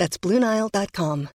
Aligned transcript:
That's 0.00 0.16
BlueNile.com. 0.18 1.28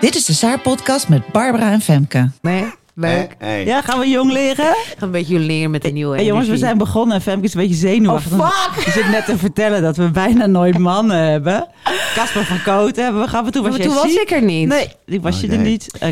Dit 0.00 0.14
is 0.14 0.24
de 0.24 0.32
Saar-podcast 0.32 1.08
met 1.08 1.26
Barbara 1.32 1.72
en 1.72 1.80
Femke. 1.80 2.30
Nee, 2.40 2.72
leuk. 2.96 3.34
Hey. 3.38 3.64
Ja, 3.64 3.80
gaan 3.82 3.98
we 3.98 4.08
jong 4.08 4.32
leren? 4.32 4.64
Ik 4.92 4.94
ga 4.98 5.04
een 5.04 5.10
beetje 5.10 5.38
leren 5.38 5.70
met 5.70 5.82
de 5.82 5.90
nieuwe 5.90 6.14
Hey, 6.16 6.24
jongens, 6.24 6.48
we 6.48 6.56
zijn 6.56 6.78
begonnen 6.78 7.16
en 7.16 7.22
Femke 7.22 7.44
is 7.44 7.54
een 7.54 7.60
beetje 7.60 7.76
zenuwachtig. 7.76 8.32
Oh, 8.38 8.50
fuck! 8.50 8.84
Je 8.84 8.90
zit 8.90 9.08
net 9.10 9.24
te 9.24 9.38
vertellen 9.38 9.82
dat 9.82 9.96
we 9.96 10.10
bijna 10.10 10.46
nooit 10.46 10.78
mannen 10.78 11.16
hebben. 11.30 11.66
Casper 12.14 12.44
van 12.44 12.62
Kooten 12.62 13.02
hebben 13.04 13.22
we 13.22 13.28
gehad. 13.28 13.42
Maar 13.44 13.52
toen 13.52 13.62
was 13.62 13.76
Maar 13.76 13.86
toen 13.86 13.94
was 13.94 14.10
ziek. 14.12 14.20
ik 14.20 14.30
er 14.30 14.42
niet. 14.42 14.68
Nee, 14.68 14.88
die 15.06 15.20
was 15.20 15.40
je 15.40 15.48
er 15.48 15.58
niet. 15.58 15.98
Eh, 15.98 16.08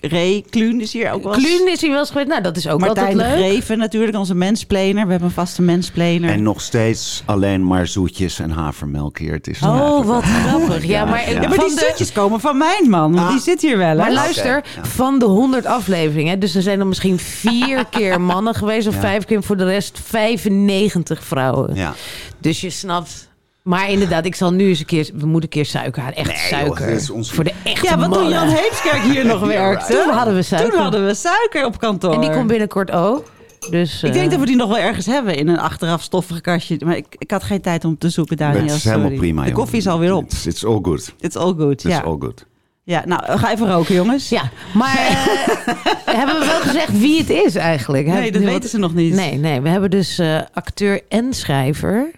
Ray 0.00 0.44
Kluun 0.50 0.80
is 0.80 0.92
hier 0.92 1.10
ook 1.12 1.22
wel. 1.22 1.32
Kluun 1.32 1.68
is 1.72 1.80
hier 1.80 1.90
wel 1.90 1.98
eens 1.98 2.08
geweest. 2.08 2.28
Nou, 2.28 2.42
dat 2.42 2.56
is 2.56 2.68
ook 2.68 2.80
Martijn 2.80 3.06
altijd 3.06 3.28
leuk. 3.38 3.46
Greven 3.46 3.78
natuurlijk, 3.78 4.16
onze 4.16 4.34
mensplaner. 4.34 4.92
We 5.04 5.10
hebben 5.10 5.22
een 5.22 5.30
vaste 5.30 5.62
mensplaner. 5.62 6.30
En 6.30 6.42
nog 6.42 6.60
steeds 6.60 7.22
alleen 7.26 7.66
maar 7.66 7.86
zoetjes 7.86 8.38
en 8.38 8.50
havermelk 8.50 9.18
hier. 9.18 9.32
Het 9.32 9.46
is 9.48 9.62
Oh, 9.62 9.68
eigenlijk- 9.78 10.04
wat 10.06 10.22
grappig. 10.24 10.84
Ja, 10.84 10.90
Ja, 10.98 11.04
maar, 11.04 11.20
ja. 11.30 11.30
ja, 11.40 11.48
maar 11.48 11.54
van 11.54 11.66
die 11.66 11.74
de- 11.74 11.80
stukjes 11.84 12.12
komen 12.12 12.40
van 12.40 12.56
mijn 12.58 12.90
man, 12.90 13.12
want 13.14 13.26
Ah. 13.26 13.30
die 13.30 13.40
zit 13.40 13.60
hier 13.62 13.78
wel. 13.78 13.94
Maar 13.96 14.06
hè? 14.06 14.12
luister, 14.12 14.56
Oké, 14.58 14.68
ja. 14.76 14.84
van 14.84 15.18
de 15.18 15.24
100 15.24 15.66
afleveringen, 15.66 16.14
dus 16.38 16.54
er 16.54 16.62
zijn 16.62 16.80
er 16.80 16.86
misschien 16.86 17.18
vier 17.18 17.84
keer 17.90 18.20
mannen 18.20 18.54
geweest, 18.54 18.86
of 18.88 18.94
Ja. 18.94 19.00
vijf 19.00 19.24
keer 19.24 19.42
voor 19.42 19.56
de 19.56 19.64
rest 19.64 20.00
95 20.04 21.24
vrouwen. 21.24 21.74
Ja. 21.74 21.94
Dus 22.40 22.60
je 22.60 22.70
snapt. 22.70 23.28
Maar 23.62 23.90
inderdaad, 23.90 24.24
ik 24.24 24.34
zal 24.34 24.52
nu 24.52 24.68
eens 24.68 24.78
een 24.78 24.86
keer, 24.86 25.04
we 25.14 25.26
moeten 25.26 25.42
een 25.42 25.48
keer 25.48 25.64
suiker 25.66 26.02
halen. 26.02 26.16
Echt 26.18 26.28
Nee, 26.28 26.36
suiker. 26.36 27.12
ons- 27.12 27.32
Voor 27.32 27.44
de 27.44 27.52
echte 27.64 27.86
Ja, 27.86 27.98
want 27.98 28.12
toen. 28.14 28.28
Jan 28.28 28.48
Heemskerk 28.48 29.02
hier 29.02 29.26
nog 29.34 29.40
werkte, 29.46 29.92
Toen 30.04 30.14
hadden 30.14 30.34
we 30.34 30.42
suiker. 30.42 30.70
Toen 30.70 30.80
hadden 30.80 31.06
we 31.06 31.14
suiker 31.14 31.64
op 31.64 31.78
kantoor. 31.78 32.12
En 32.14 32.20
die 32.20 32.30
komt 32.30 32.46
binnenkort 32.46 32.90
ook. 32.90 33.24
Dus, 33.70 34.02
Ik 34.02 34.12
denk 34.12 34.24
eh, 34.24 34.30
dat 34.30 34.40
we 34.40 34.46
die 34.46 34.56
nog 34.56 34.68
wel 34.68 34.78
ergens 34.78 35.06
hebben 35.06 35.36
in 35.36 35.48
een 35.48 35.58
achteraf 35.58 36.02
stoffig 36.02 36.40
kastje. 36.40 36.76
Maar 36.84 36.96
ik, 36.96 37.06
ik 37.18 37.30
had 37.30 37.42
geen 37.44 37.60
tijd 37.60 37.84
om 37.84 37.98
te 37.98 38.08
zoeken, 38.08 38.36
Daniel. 38.36 38.64
Is 38.74 38.84
helemaal 38.84 39.02
sorry. 39.04 39.18
prima. 39.18 39.44
De 39.44 39.52
koffie 39.52 39.78
is 39.78 39.86
alweer 39.86 40.14
op. 40.14 40.24
It's, 40.24 40.46
it's 40.46 40.64
all 40.64 40.78
good. 40.82 41.14
It's 41.20 41.36
all 41.36 41.54
good. 41.56 41.72
It's 41.84 41.94
Ja. 41.94 42.00
all 42.00 42.16
good. 42.20 42.44
Ja, 42.86 43.02
nou, 43.06 43.38
ga 43.38 43.52
even 43.52 43.72
roken, 43.72 43.94
jongens. 43.94 44.28
Ja, 44.28 44.50
maar 44.74 44.96
eh, 45.06 46.16
hebben 46.16 46.38
we 46.38 46.46
wel 46.46 46.60
gezegd 46.60 46.98
wie 46.98 47.18
het 47.18 47.30
is 47.30 47.54
eigenlijk? 47.54 48.06
Nee, 48.06 48.32
dat 48.32 48.42
weten 48.42 48.70
ze 48.70 48.78
nog 48.78 48.94
niet. 48.94 49.14
Nee, 49.14 49.36
nee, 49.36 49.60
we 49.60 49.68
hebben 49.68 49.90
dus 49.90 50.18
eh, 50.18 50.40
acteur 50.52 51.00
en 51.08 51.34
schrijver 51.34 52.10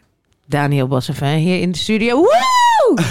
Daniel 0.47 0.87
Bassevin 0.87 1.37
hier 1.37 1.61
in 1.61 1.73
de 1.73 1.79
studio. 1.79 2.17
Woe! 2.17 2.95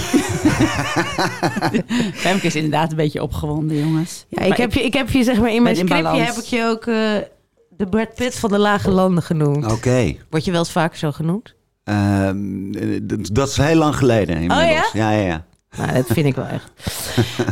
Femke 2.13 2.45
is 2.45 2.55
inderdaad 2.55 2.89
een 2.91 2.97
beetje 2.97 3.21
opgewonden, 3.21 3.77
jongens. 3.77 4.25
Ja, 4.29 4.41
ik 4.41 4.49
Maar 4.49 4.57
heb, 4.57 4.73
je, 4.73 4.83
ik 4.83 4.93
heb 4.93 5.09
je 5.09 5.23
zeg 5.23 5.39
maar 5.39 5.53
in 5.53 5.63
mijn 5.63 5.75
scriptje 5.75 6.19
heb 6.19 6.35
ik 6.35 6.45
je 6.45 6.63
ook 6.63 6.85
eh, 6.85 6.95
de 7.77 7.87
Brad 7.89 8.15
Pitt 8.15 8.35
van 8.39 8.49
de 8.49 8.57
lage 8.57 8.91
landen 8.91 9.23
genoemd. 9.23 9.71
Oké. 9.71 10.15
Word 10.29 10.45
je 10.45 10.51
wel 10.51 10.59
eens 10.59 10.71
vaker 10.71 10.97
zo 10.97 11.11
genoeg? 11.11 11.41
Ehm, 11.83 12.71
dat 13.33 13.47
is 13.47 13.57
heel 13.57 13.75
lang 13.75 13.95
geleden 13.95 14.35
inmiddels. 14.35 14.61
Oh 14.61 14.71
ja? 14.71 14.89
Ja, 14.93 15.11
ja, 15.11 15.25
ja. 15.25 15.45
Nou, 15.77 15.93
dat 15.93 16.05
vind 16.07 16.25
ik 16.25 16.35
wel 16.35 16.45
echt. 16.45 16.71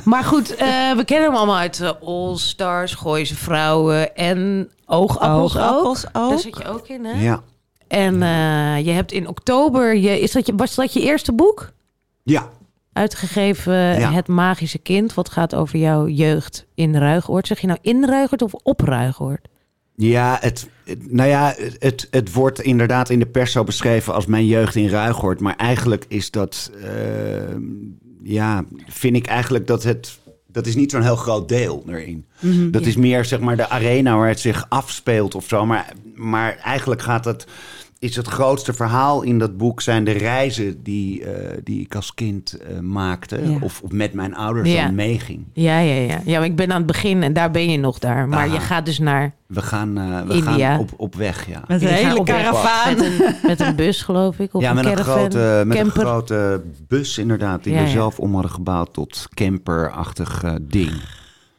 Maar 0.04 0.23
goed, 0.23 0.56
eh, 0.56 0.68
we 0.95 1.04
kennen 1.06 1.28
hem 1.28 1.38
allemaal 1.38 1.58
uit 1.58 1.81
eh, 1.81 1.92
All 2.04 2.38
Stars, 2.38 2.94
Gooise 2.94 3.36
Vrouwen 3.36 4.16
en 4.16 4.70
Oogappels, 4.86 5.58
Oogappels 5.58 6.05
ook. 6.05 6.23
ook. 6.23 6.30
Daar 6.30 6.39
zit 6.39 6.58
je 6.58 6.67
ook 6.67 6.88
in, 6.88 7.05
hè? 7.05 7.22
Ja. 7.22 7.42
En 7.88 8.22
eh, 8.22 8.86
je 8.86 8.92
hebt 8.92 9.11
in 9.11 9.27
oktober, 9.27 9.95
je, 9.95 10.20
is 10.20 10.32
dat 10.32 10.45
je, 10.45 10.55
was 10.55 10.76
dat 10.76 10.94
je 10.94 11.02
eerste 11.02 11.33
boek? 11.33 11.72
Ja. 12.23 12.49
Uitgegeven 12.94 13.73
Ja. 13.73 14.11
Het 14.11 14.28
Magische 14.28 14.78
Kind, 14.78 15.14
wat 15.14 15.30
gaat 15.30 15.55
over 15.55 15.80
jouw 15.80 16.08
jeugd 16.08 16.66
in 16.73 16.95
Ruigoord. 16.95 17.48
Zeg 17.48 17.60
je 17.60 17.67
nou 17.67 17.80
in 17.82 18.05
Ruigoord 18.05 18.42
of 18.42 18.54
op 18.54 18.80
Ruigoord? 18.80 19.48
Ja, 19.95 20.38
het, 20.42 20.67
nou 20.99 21.30
ja, 21.30 21.54
het, 21.80 22.08
het 22.11 22.33
wordt 22.33 22.61
inderdaad 22.61 23.10
in 23.10 23.20
de 23.20 23.26
pers 23.26 23.52
zo 23.52 23.64
beschreven 23.64 24.14
als 24.14 24.26
mijn 24.26 24.45
jeugd 24.45 24.76
in 24.76 24.89
Ruigoord. 24.89 25.39
Maar 25.39 25.55
eigenlijk 25.55 26.05
is 26.08 26.32
dat, 26.32 26.72
ja, 28.27 28.65
vind 28.87 29.15
ik 29.15 29.27
eigenlijk 29.27 29.67
dat 29.67 29.83
het, 29.83 30.19
dat 30.47 30.65
is 30.65 30.75
niet 30.75 30.91
zo'n 30.91 31.02
heel 31.02 31.15
groot 31.15 31.49
deel 31.49 31.83
erin. 31.87 32.25
dat 32.71 32.86
is 32.86 32.95
meer 32.95 33.25
zeg 33.25 33.39
maar 33.39 33.58
de 33.58 33.69
arena 33.69 34.17
waar 34.17 34.27
het 34.27 34.39
zich 34.39 34.65
afspeelt 34.69 35.36
of 35.36 35.47
zo. 35.47 35.65
Maar, 35.65 35.93
maar 36.15 36.58
eigenlijk 36.58 37.02
gaat 37.02 37.25
het, 37.25 37.45
is 38.00 38.16
het 38.16 38.28
grootste 38.28 38.73
verhaal 38.73 39.22
in 39.22 39.39
dat 39.39 39.58
boek 39.58 39.82
zijn 39.82 40.04
de 40.04 40.11
reizen 40.11 40.83
die, 40.83 41.23
eh, 41.23 41.58
die 41.64 41.82
ik 41.82 41.95
als 41.95 42.14
kind 42.14 42.54
eh, 42.58 42.80
maakte. 42.80 43.50
Ja. 43.50 43.58
Of, 43.61 43.82
of 43.82 43.92
met 43.92 44.14
mijn 44.14 44.36
ouders 44.36 44.72
Ja. 44.72 44.83
dan 44.86 44.95
meeging. 44.95 45.45
Ja, 45.54 45.80
ja, 45.80 45.94
ja. 46.02 46.22
Ja, 46.26 46.38
maar 46.38 46.48
ik 46.48 46.55
ben 46.55 46.72
aan 46.72 46.78
het 46.78 46.86
begin 46.86 47.23
en 47.23 47.34
daar 47.34 47.52
ben 47.52 47.70
je 47.72 47.78
nog 47.78 48.00
daar. 48.00 48.28
Maar 48.28 48.50
je 48.52 48.60
gaat 48.60 48.86
dus 48.86 49.00
naar 49.00 49.34
We 49.48 49.61
gaan, 49.61 49.98
eh, 49.98 50.22
we 50.22 50.34
India. 50.34 50.52
gaan 50.72 50.80
op, 50.80 50.89
op 50.98 51.16
weg, 51.16 51.48
ja. 51.48 51.64
Met 51.67 51.82
een 51.82 51.88
hele 51.88 52.23
karavaan. 52.23 52.95
met 52.95 53.05
een, 53.05 53.36
met 53.44 53.60
een 53.60 53.76
bus, 53.76 54.02
geloof 54.02 54.39
ik. 54.39 54.54
Of 54.54 54.61
ja, 54.61 54.70
een 54.70 54.76
met, 54.76 54.86
een 54.86 54.98
grote, 54.98 55.64
met 55.66 55.78
een 55.78 55.92
grote 55.92 56.64
bus 56.88 57.17
inderdaad, 57.17 57.64
die 57.64 57.73
Ja, 57.73 57.80
we 57.80 57.86
ja. 57.86 57.92
zelf 57.92 58.20
om 58.20 58.34
hadden 58.34 58.52
gebouwd 58.52 58.94
tot 58.94 59.28
camperachtig 59.34 60.44
ding. 60.61 60.92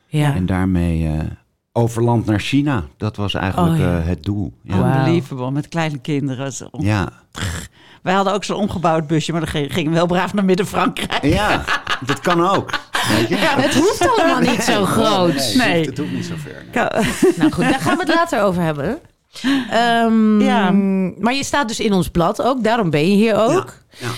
Ja. 0.06 0.34
En 0.34 0.46
daarmee 0.46 1.06
eh, 1.06 1.18
over 1.76 2.02
land 2.02 2.26
naar 2.26 2.40
China. 2.40 2.84
Dat 2.96 3.16
was 3.16 3.34
eigenlijk 3.34 3.72
Oh, 3.72 3.78
ja. 3.78 3.98
eh, 3.98 4.06
het 4.06 4.22
doel. 4.22 4.52
Ja. 4.62 4.78
Wauw. 4.78 4.98
Unbelievable, 4.98 5.50
met 5.50 5.68
kleine 5.68 5.98
kinderen. 5.98 6.52
Zo. 6.52 6.68
Ja. 6.78 7.08
Wij 8.02 8.14
hadden 8.14 8.32
ook 8.32 8.44
zo'n 8.44 8.56
omgebouwd 8.56 9.06
busje, 9.06 9.32
maar 9.32 9.40
dan 9.40 9.50
ging- 9.50 9.72
gingen 9.72 9.90
we 9.90 9.96
wel 9.96 10.06
braaf 10.06 10.34
naar 10.34 10.44
Midden-Frankrijk. 10.44 11.24
ja, 11.24 11.64
dat 12.06 12.20
kan 12.20 12.46
ook. 12.48 12.70
Weet 13.08 13.28
je? 13.28 13.36
Het 13.36 13.74
hoeft 13.74 14.08
allemaal 14.08 14.40
niet 14.40 14.62
zo 14.62 14.84
groot. 14.84 15.54
Nee, 15.56 15.56
Nee. 15.56 15.84
Het, 15.84 15.86
hoeft, 15.86 15.86
het 15.86 15.98
hoeft 15.98 16.12
niet 16.12 16.24
zo 16.24 16.34
ver. 16.36 16.64
nee. 16.72 17.34
Nou 17.38 17.52
goed, 17.52 17.64
daar 17.64 17.80
gaan 17.80 17.96
we 17.96 18.04
het 18.04 18.14
later 18.14 18.42
over 18.42 18.62
hebben. 18.62 18.98
Ehm, 19.70 20.40
Ja. 20.40 20.70
Maar 21.20 21.34
je 21.34 21.44
staat 21.44 21.68
dus 21.68 21.80
in 21.80 21.92
ons 21.92 22.08
blad 22.08 22.42
ook, 22.42 22.64
daarom 22.64 22.90
ben 22.90 23.00
je 23.10 23.14
hier 23.16 23.34
ook. 23.36 23.74
Ja. 23.98 24.08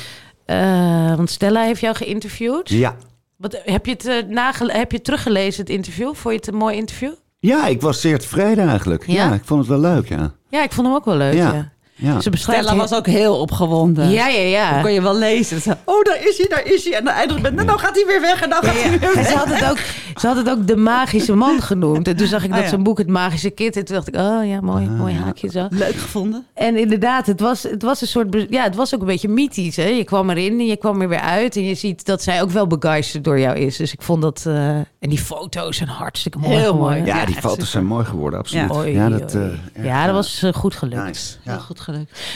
Eh, 0.45 1.17
want 1.17 1.31
Stella 1.31 1.63
heeft 1.63 1.81
jou 1.81 1.95
geïnterviewd. 1.97 2.69
Ja. 2.69 2.97
Wat, 3.37 3.61
heb, 3.65 3.87
je 3.87 3.93
het, 3.93 4.07
eh, 4.07 4.15
nagele- 4.29 4.73
heb 4.73 4.93
je 4.93 5.01
teruggelezen, 5.03 5.61
het 5.61 5.71
interview? 5.71 6.07
Vond 6.15 6.23
je 6.35 6.41
het 6.41 6.47
een 6.47 6.55
mooi 6.55 6.77
interview? 6.77 7.13
Ja, 7.39 7.67
ik 7.67 7.81
was 7.81 8.01
zeer 8.01 8.19
tevreden 8.19 8.69
eigenlijk. 8.69 9.07
Ja? 9.07 9.15
Ja, 9.29 9.35
ik 9.35 9.45
vond 9.45 9.61
het 9.61 9.69
wel 9.69 9.81
leuk, 9.81 10.09
ja. 10.09 10.33
Ja, 10.49 10.63
ik 10.63 10.73
vond 10.73 10.87
hem 10.87 10.97
ook 10.97 11.05
wel 11.05 11.17
leuk. 11.17 11.35
Ja. 11.35 11.53
Ja. 11.53 11.73
Ja. 11.99 12.21
Ze 12.21 12.31
beschrijft 12.31 12.65
Stella 12.65 12.81
was 12.81 12.93
ook 12.95 13.07
heel 13.07 13.39
opgewonden. 13.41 14.11
Ja, 14.11 14.29
ja, 14.29 14.41
ja. 14.41 14.73
Dan 14.73 14.83
kon 14.83 14.93
je 14.93 15.03
wel 15.03 15.17
lezen. 15.17 15.61
Ze, 15.61 15.77
oh, 15.85 16.03
daar 16.05 16.19
is 16.29 16.39
hij, 16.39 16.47
daar 16.49 16.67
is 16.67 16.85
hij. 16.85 16.95
En 16.95 17.05
dan 17.05 17.15
eindigt 17.15 17.43
met, 17.43 17.55
nou 17.55 17.79
gaat 17.79 17.95
hij 17.95 18.05
weer 18.07 18.21
weg 18.21 18.43
en 18.43 18.51
dan 18.51 18.63
gaat 18.63 18.75
hij 18.75 18.91
weer 18.99 19.09
En 19.09 19.15
weg. 19.15 19.27
ze 19.29 19.35
had, 19.37 19.49
het 19.49 19.71
ook, 19.71 19.79
ze 20.21 20.27
had 20.27 20.37
het 20.37 20.51
ook 20.51 20.67
de 20.67 20.77
magische 20.77 21.35
man 21.35 21.63
genoemd. 21.63 22.09
En 22.09 22.17
toen 22.17 22.27
zag 22.27 22.43
ik 22.45 22.49
Oh, 22.49 22.55
dat 22.55 22.63
ja. 22.63 22.69
zijn 22.69 22.83
boek 22.83 22.99
Het 22.99 23.07
Magische 23.09 23.51
Kind. 23.51 23.77
En 23.77 23.85
toen 23.85 23.95
dacht 23.95 24.09
ik, 24.09 24.17
oh 24.17 24.47
ja, 24.47 24.61
mooi, 24.61 24.87
mooi 24.89 25.15
haakje 25.15 25.51
zo. 25.51 25.67
Leuk 25.71 25.95
gevonden. 25.97 26.47
En 26.55 26.77
inderdaad, 26.77 27.27
het 27.27 27.41
was, 27.41 27.63
het 27.63 27.83
was 27.83 28.01
een 28.01 28.07
soort... 28.07 28.47
Ja, 28.51 28.63
het 28.63 28.75
was 28.75 28.95
ook 28.95 29.01
een 29.01 29.07
beetje 29.07 29.29
mythisch. 29.29 29.77
Hè? 29.77 29.85
Je 29.87 30.05
kwam 30.05 30.31
erin 30.31 30.59
en 30.59 30.67
je 30.67 30.77
kwam 30.77 31.01
er 31.01 31.09
weer 31.09 31.21
uit. 31.21 31.57
En 31.57 31.65
je 31.65 31.75
ziet 31.75 32.05
dat 32.05 32.23
zij 32.23 32.43
ook 32.43 32.51
wel 32.51 32.67
begeisterd 32.67 33.25
door 33.25 33.39
jou 33.41 33.57
is. 33.57 33.77
Dus 33.77 33.93
ik 33.93 34.03
vond 34.03 34.23
dat... 34.23 34.45
eh, 34.47 34.69
en 34.77 34.87
die 35.09 35.19
foto's 35.19 35.77
zijn 35.77 35.89
hartstikke 35.89 36.39
mooi 36.39 36.57
Heel 36.57 36.75
mooi. 36.77 36.97
Ja, 36.99 37.05
Ja, 37.05 37.25
die 37.25 37.35
foto's 37.35 37.51
super. 37.53 37.67
zijn 37.67 37.85
mooi 37.87 38.05
geworden, 38.05 38.39
absoluut. 38.39 38.75
Oei, 38.75 38.93
ja, 38.93 39.09
dat, 39.09 39.35
eh, 39.35 39.43
erg, 39.43 39.57
dat 39.73 39.85
eh, 40.09 40.13
was 40.13 40.43
goed 40.55 40.75
gelukt. 40.75 41.05
Nice. 41.05 41.37
Goed 41.59 41.81
gelukt. 41.81 41.87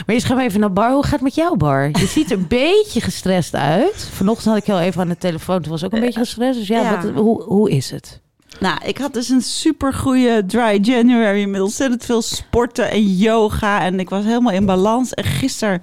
Maar 0.07 0.21
gaan 0.21 0.37
we 0.37 0.43
even 0.43 0.61
naar 0.61 0.73
Bar. 0.73 0.93
Hoe 0.93 1.03
gaat 1.03 1.13
het 1.13 1.21
met 1.21 1.35
jou, 1.35 1.57
Bar? 1.57 1.89
Je 1.93 2.07
ziet 2.07 2.31
er 2.31 2.39
een 2.39 2.47
beetje 2.63 3.01
gestrest 3.01 3.55
uit. 3.55 4.09
Vanochtend 4.13 4.49
had 4.49 4.57
ik 4.57 4.67
jou 4.67 4.81
even 4.81 5.01
aan 5.01 5.09
de 5.09 5.19
telefoon. 5.19 5.63
Toen 5.63 5.71
was 5.71 5.85
ook 5.85 5.93
een 5.93 6.01
beetje 6.01 6.21
gestrest. 6.21 6.59
Dus 6.59 6.69
ja, 6.69 6.81
Ja. 6.81 7.03
Wat, 7.03 7.15
hoe, 7.15 7.43
hoe 7.43 7.71
is 7.71 7.91
het? 7.91 8.21
Nou, 8.61 8.79
ik 8.85 8.99
had 8.99 9.13
dus 9.15 9.29
een 9.29 9.41
super 9.43 9.95
goede 9.95 10.45
dry 10.47 10.79
January 10.83 11.45
met 11.45 11.61
ontzettend 11.61 12.05
veel 12.05 12.23
sporten 12.23 12.91
en 12.91 13.17
yoga. 13.17 13.81
En 13.83 14.01
ik 14.01 14.09
was 14.11 14.25
helemaal 14.25 14.53
in 14.53 14.67
balans. 14.67 15.15
En 15.15 15.25
gisteren 15.25 15.83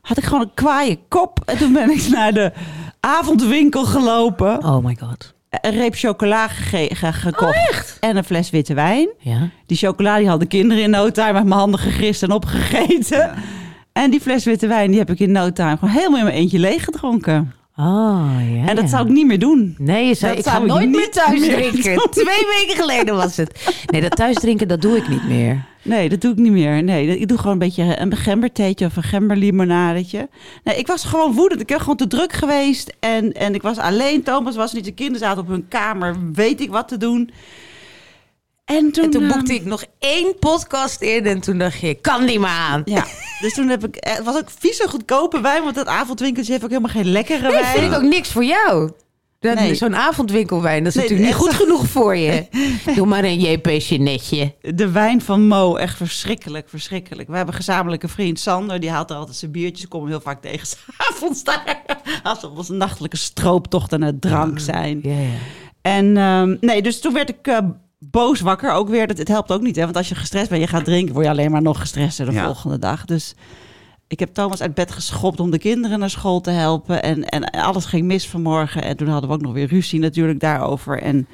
had 0.00 0.16
ik 0.16 0.24
gewoon 0.24 0.40
een 0.40 0.54
kwaaie 0.54 0.98
kop. 1.08 1.40
En 1.44 1.56
toen 1.58 1.72
ben 1.72 1.90
ik 1.90 2.08
naar 2.08 2.32
de 2.32 2.52
avondwinkel 3.00 3.84
gelopen. 3.84 4.64
Oh 4.64 4.84
my 4.84 4.96
god. 5.00 5.34
Een 5.60 5.72
reep 5.72 5.94
chocola 5.94 6.48
gekocht. 6.48 7.96
En 8.00 8.16
een 8.16 8.24
fles 8.24 8.50
witte 8.50 8.74
wijn. 8.74 9.08
Ja. 9.18 9.48
Die 9.66 9.76
chocola 9.76 10.16
die 10.16 10.28
hadden 10.28 10.48
kinderen 10.48 10.82
in 10.82 10.90
no 10.90 11.10
time 11.10 11.32
uit 11.32 11.44
mijn 11.44 11.60
handen 11.60 11.80
gegist 11.80 12.22
en 12.22 12.30
opgegeten. 12.30 13.34
En 13.92 14.10
die 14.10 14.20
fles 14.20 14.44
witte 14.44 14.66
wijn 14.66 14.90
die 14.90 14.98
heb 14.98 15.10
ik 15.10 15.20
in 15.20 15.32
no 15.32 15.52
time 15.52 15.76
gewoon 15.76 15.94
helemaal 15.94 16.18
in 16.18 16.24
mijn 16.24 16.36
eentje 16.36 16.58
leeg 16.58 16.84
gedronken. 16.84 17.52
Oh, 17.76 18.30
ja. 18.52 18.66
En 18.68 18.76
dat 18.76 18.88
zou 18.88 19.06
ik 19.06 19.12
niet 19.12 19.26
meer 19.26 19.38
doen. 19.38 19.74
Nee, 19.78 20.06
je 20.06 20.14
zei, 20.14 20.36
Dat 20.36 20.44
ik 20.44 20.50
zou 20.50 20.62
ik 20.64 20.68
nooit 20.70 20.90
meer 20.90 21.10
thuis 21.10 21.40
meer 21.40 21.52
drinken. 21.56 21.94
doen. 21.96 22.06
Twee 22.24 22.46
weken 22.58 22.76
geleden 22.76 23.14
was 23.14 23.36
het. 23.36 23.72
Nee, 23.86 24.00
dat 24.00 24.16
thuis 24.16 24.36
drinken, 24.36 24.68
dat 24.68 24.82
doe 24.82 24.96
ik 24.96 25.08
niet 25.08 25.28
meer. 25.28 25.64
Nee, 25.82 26.08
dat 26.08 26.20
doe 26.20 26.32
ik 26.32 26.38
niet 26.38 26.52
meer. 26.52 26.82
Nee, 26.82 27.18
ik 27.18 27.28
doe 27.28 27.36
gewoon 27.38 27.52
een 27.52 27.58
beetje 27.58 28.00
een 28.00 28.16
gembertheetje 28.16 28.86
of 28.86 28.96
een 28.96 29.02
gemberlimonadetje. 29.02 30.28
Nee, 30.64 30.76
ik 30.76 30.86
was 30.86 31.04
gewoon 31.04 31.32
woedend. 31.32 31.60
Ik 31.60 31.66
ben 31.66 31.80
gewoon 31.80 31.96
te 31.96 32.06
druk 32.06 32.32
geweest. 32.32 32.96
En, 33.00 33.32
en 33.32 33.54
ik 33.54 33.62
was 33.62 33.78
alleen. 33.78 34.22
Thomas 34.22 34.56
was 34.56 34.72
niet. 34.72 34.84
De 34.84 34.92
kinderen 34.92 35.20
zaten 35.20 35.42
op 35.42 35.48
hun 35.48 35.68
kamer. 35.68 36.16
Weet 36.32 36.60
ik 36.60 36.70
wat 36.70 36.88
te 36.88 36.96
doen. 36.96 37.30
En 38.64 38.92
toen, 38.92 39.04
En 39.04 39.10
toen 39.10 39.22
ehm, 39.22 39.32
boekte 39.32 39.54
ik 39.54 39.64
nog 39.64 39.84
één 39.98 40.38
podcast 40.38 41.00
in 41.00 41.26
en 41.26 41.40
toen 41.40 41.58
dacht 41.58 41.80
je, 41.80 41.94
kan 41.94 42.26
die 42.26 42.38
maar 42.38 42.58
aan. 42.70 42.82
Ja, 42.84 43.04
dus 43.40 43.54
toen 43.54 43.68
heb 43.68 43.84
ik... 43.86 43.96
eh, 43.96 44.14
Het 44.14 44.24
was 44.24 44.36
ook 44.36 44.50
vieze 44.58 44.88
goedkope 44.88 45.40
wijn. 45.40 45.62
Want 45.62 45.74
dat 45.74 45.86
avondwinkeltje 45.86 46.52
heeft 46.52 46.64
ook 46.64 46.70
helemaal 46.70 46.90
geen 46.92 47.10
lekkere 47.12 47.42
Nee, 47.48 47.60
wijn. 47.60 47.78
vind 47.78 47.92
ik 47.92 47.96
ook 47.98 48.02
niks 48.10 48.28
voor 48.32 48.44
jou. 48.44 48.90
Nee. 49.40 49.74
Zo'n 49.74 49.96
avondwinkelwijn, 49.96 50.84
dat 50.84 50.94
is 50.94 51.00
Nee, 51.00 51.08
natuurlijk 51.10 51.28
niet 51.38 51.46
goed 51.46 51.54
genoeg 51.54 51.86
voor 51.86 52.16
je. 52.16 52.46
Doe 52.96 53.06
maar 53.06 53.24
een 53.24 53.40
JP'sje 53.40 53.96
netje. 53.96 54.54
De 54.60 54.90
wijn 54.90 55.22
van 55.22 55.46
Mo, 55.46 55.76
echt 55.76 55.96
verschrikkelijk, 55.96 56.68
verschrikkelijk. 56.68 57.28
We 57.28 57.36
hebben 57.36 57.54
gezamenlijke 57.54 58.08
vriend 58.08 58.40
Sander, 58.40 58.80
die 58.80 58.90
haalt 58.90 59.10
er 59.10 59.16
altijd 59.16 59.36
zijn 59.36 59.50
biertjes. 59.50 59.82
Ik 59.82 59.88
kom 59.88 60.00
hem 60.00 60.08
heel 60.10 60.20
vaak 60.20 60.42
tegen 60.42 60.66
's 60.66 60.76
avonds 60.96 61.44
daar. 61.44 61.82
Als 62.22 62.38
was 62.54 62.68
een 62.68 62.76
nachtelijke 62.76 63.16
strooptocht 63.16 63.92
en 63.92 64.02
het 64.02 64.20
drank 64.20 64.58
zijn. 64.60 65.00
Ja, 65.02 65.18
ja. 65.18 65.28
En 65.82 66.16
ehm, 66.16 66.56
nee, 66.60 66.82
dus 66.82 67.00
toen 67.00 67.12
werd 67.12 67.28
ik 67.28 67.46
eh, 67.46 67.58
boos 68.10 68.40
wakker 68.40 68.72
ook 68.72 68.88
weer. 68.88 69.06
Dat, 69.06 69.18
het 69.18 69.28
helpt 69.28 69.52
ook 69.52 69.62
niet, 69.62 69.76
hè? 69.76 69.82
want 69.84 69.96
als 69.96 70.08
je 70.08 70.14
gestrest 70.14 70.48
bent, 70.48 70.60
je 70.62 70.68
gaat 70.68 70.84
drinken, 70.84 71.12
word 71.14 71.24
je 71.26 71.30
alleen 71.32 71.50
maar 71.50 71.62
nog 71.62 71.80
gestresster 71.80 72.26
de 72.26 72.32
Ja. 72.32 72.44
volgende 72.44 72.78
dag. 72.78 73.04
Dus 73.04 73.34
ik 74.08 74.18
heb 74.20 74.34
Thomas 74.34 74.60
uit 74.62 74.74
bed 74.74 74.92
geschopt 74.92 75.40
om 75.40 75.50
de 75.50 75.58
kinderen 75.58 75.98
naar 75.98 76.10
school 76.10 76.40
te 76.40 76.50
helpen. 76.50 77.02
En, 77.02 77.24
en 77.24 77.44
alles 77.50 77.84
ging 77.84 78.04
mis 78.06 78.28
vanmorgen. 78.28 78.82
En 78.82 78.96
toen 78.96 79.08
hadden 79.08 79.28
we 79.30 79.36
ook 79.36 79.42
nog 79.42 79.52
weer 79.52 79.66
ruzie 79.68 80.00
natuurlijk 80.00 80.40
daarover. 80.40 81.02
En 81.02 81.28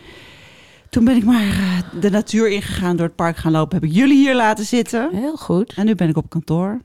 toen 0.90 1.04
ben 1.04 1.16
ik 1.16 1.24
maar 1.24 1.42
eh, 1.42 2.00
de 2.00 2.10
natuur 2.10 2.48
ingegaan, 2.50 2.96
door 2.96 3.06
het 3.06 3.16
park 3.16 3.36
gaan 3.36 3.52
lopen. 3.52 3.78
Heb 3.80 3.90
ik 3.90 3.96
jullie 3.96 4.16
hier 4.16 4.36
laten 4.36 4.64
zitten. 4.64 5.08
Heel 5.12 5.36
goed. 5.36 5.72
En 5.76 5.86
nu 5.86 5.94
ben 5.94 6.08
ik 6.08 6.16
op 6.16 6.28
kantoor. 6.30 6.80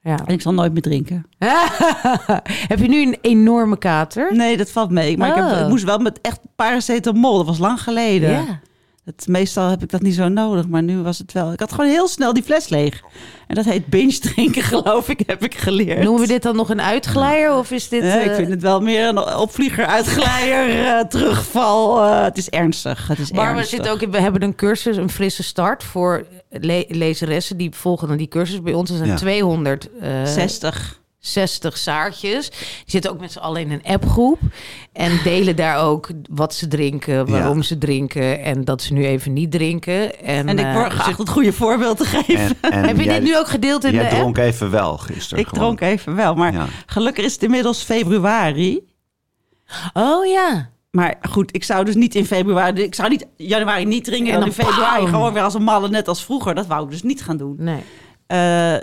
Ja. 0.00 0.18
En 0.26 0.34
ik 0.34 0.40
zal 0.40 0.54
nooit 0.54 0.72
meer 0.72 0.82
drinken. 0.82 1.26
Heb 2.68 2.78
je 2.78 2.88
nu 2.88 3.02
een 3.02 3.16
enorme 3.20 3.78
kater? 3.78 4.34
Nee, 4.36 4.56
dat 4.56 4.70
valt 4.70 4.90
mee. 4.90 5.16
Maar 5.18 5.28
ik, 5.28 5.34
heb, 5.34 5.44
Oh. 5.44 5.60
ik 5.60 5.68
moest 5.68 5.84
wel 5.84 5.98
met 5.98 6.20
echt 6.20 6.40
paracetamol. 6.56 7.36
Dat 7.36 7.46
was 7.46 7.58
lang 7.58 7.80
geleden. 7.82 8.30
Ja. 8.30 8.60
Het, 9.16 9.26
meestal 9.26 9.68
heb 9.70 9.82
ik 9.82 9.90
dat 9.90 10.02
niet 10.02 10.14
zo 10.14 10.28
nodig, 10.28 10.68
maar 10.68 10.82
nu 10.82 10.98
was 11.02 11.18
het 11.18 11.32
wel. 11.32 11.52
Ik 11.52 11.60
had 11.60 11.72
gewoon 11.72 11.90
heel 11.90 12.08
snel 12.08 12.32
die 12.32 12.42
fles 12.42 12.68
leeg. 12.68 13.02
En 13.46 13.54
dat 13.54 13.64
heet 13.64 13.86
binge 13.86 14.18
drinken, 14.18 14.62
geloof 14.72 15.08
ik, 15.08 15.20
heb 15.26 15.44
ik 15.44 15.54
geleerd. 15.54 16.02
Noemen 16.02 16.20
we 16.20 16.26
dit 16.26 16.42
dan 16.42 16.56
nog 16.56 16.70
een 16.70 16.80
uitglijer 16.80 17.54
of 17.54 17.70
is 17.70 17.88
dit... 17.88 18.02
Ik 18.04 18.10
eh, 18.10 18.34
vind 18.34 18.48
het 18.48 18.62
wel 18.62 18.80
meer 18.80 19.08
een 19.08 19.34
opvlieger, 19.34 19.86
uitglijer, 19.86 20.68
eh, 20.86 21.04
terugval. 21.04 22.04
eh, 22.04 22.22
het 22.22 22.38
is 22.38 22.48
ernstig. 22.48 23.08
Het 23.08 23.18
is 23.18 23.32
Maar 23.32 23.56
we, 23.56 23.64
zitten 23.64 23.92
ook 23.92 24.02
in, 24.02 24.10
we 24.10 24.20
hebben 24.20 24.42
een 24.42 24.54
cursus, 24.54 24.96
een 24.96 25.10
frisse 25.10 25.42
start 25.42 25.84
voor 25.84 26.26
le 26.50 26.84
lezeressen 26.88 27.56
die 27.56 27.70
volgen 27.74 28.08
dan 28.08 28.16
die 28.16 28.28
cursus 28.28 28.62
bij 28.62 28.74
ons. 28.74 28.90
Er 28.90 28.96
zijn 28.96 29.08
Ja. 29.08 29.16
260 29.16 31.00
60. 31.32 31.76
zaartjes. 31.78 32.50
Die 32.50 32.58
zitten 32.86 33.10
ook 33.10 33.20
met 33.20 33.32
z'n 33.32 33.38
allen 33.38 33.60
in 33.60 33.70
een 33.70 33.82
appgroep 33.84 34.38
en 34.92 35.20
delen 35.24 35.56
daar 35.56 35.78
ook 35.84 36.10
wat 36.30 36.54
ze 36.54 36.68
drinken, 36.68 37.30
waarom 37.30 37.56
Ja. 37.56 37.62
ze 37.62 37.78
drinken 37.78 38.42
en 38.42 38.64
dat 38.64 38.82
ze 38.82 38.92
nu 38.92 39.06
even 39.06 39.32
niet 39.32 39.50
drinken. 39.50 40.20
En, 40.20 40.48
En 40.48 40.58
ik 40.58 40.64
eh, 40.64 40.72
word 40.74 40.92
geacht 40.92 41.18
het 41.18 41.28
goede 41.28 41.52
voorbeeld 41.52 41.96
te 41.96 42.04
geven. 42.04 42.56
En, 42.60 42.70
en 42.72 42.84
heb 42.88 42.96
je 42.96 43.04
jij, 43.04 43.14
dit 43.14 43.28
nu 43.28 43.38
ook 43.38 43.48
gedeeld 43.48 43.84
in 43.84 43.92
Jij 43.92 44.02
de 44.02 44.08
app? 44.10 44.18
dronk 44.18 44.38
even 44.38 44.70
wel 44.70 44.96
gisteren. 44.98 45.44
Ik 45.44 45.50
dronk 45.50 45.80
even 45.80 46.14
wel, 46.14 46.34
maar 46.34 46.52
Ja. 46.52 46.66
gelukkig 46.86 47.24
is 47.24 47.32
het 47.32 47.42
inmiddels 47.42 47.82
februari. 47.82 48.80
Oh 49.92 50.26
ja. 50.26 50.68
Maar 50.90 51.18
goed, 51.30 51.54
ik 51.54 51.64
zou 51.64 51.84
dus 51.84 51.94
niet 51.94 52.14
in 52.14 52.26
februari... 52.26 52.82
Ik 52.82 52.94
zou 52.94 53.08
niet 53.08 53.26
januari 53.36 53.84
niet 53.84 54.04
drinken 54.04 54.28
En 54.28 54.34
en 54.34 54.38
dan 54.40 54.48
in 54.48 54.54
februari 54.54 55.02
bam! 55.02 55.10
gewoon 55.12 55.32
weer 55.32 55.42
als 55.42 55.54
een 55.54 55.62
malle, 55.62 55.88
net 55.88 56.08
als 56.08 56.24
vroeger. 56.24 56.54
Dat 56.54 56.66
wou 56.66 56.84
ik 56.84 56.90
dus 56.90 57.02
niet 57.02 57.22
gaan 57.22 57.36
doen. 57.36 57.54
Nee. 57.58 57.82
Eh, 58.28 58.74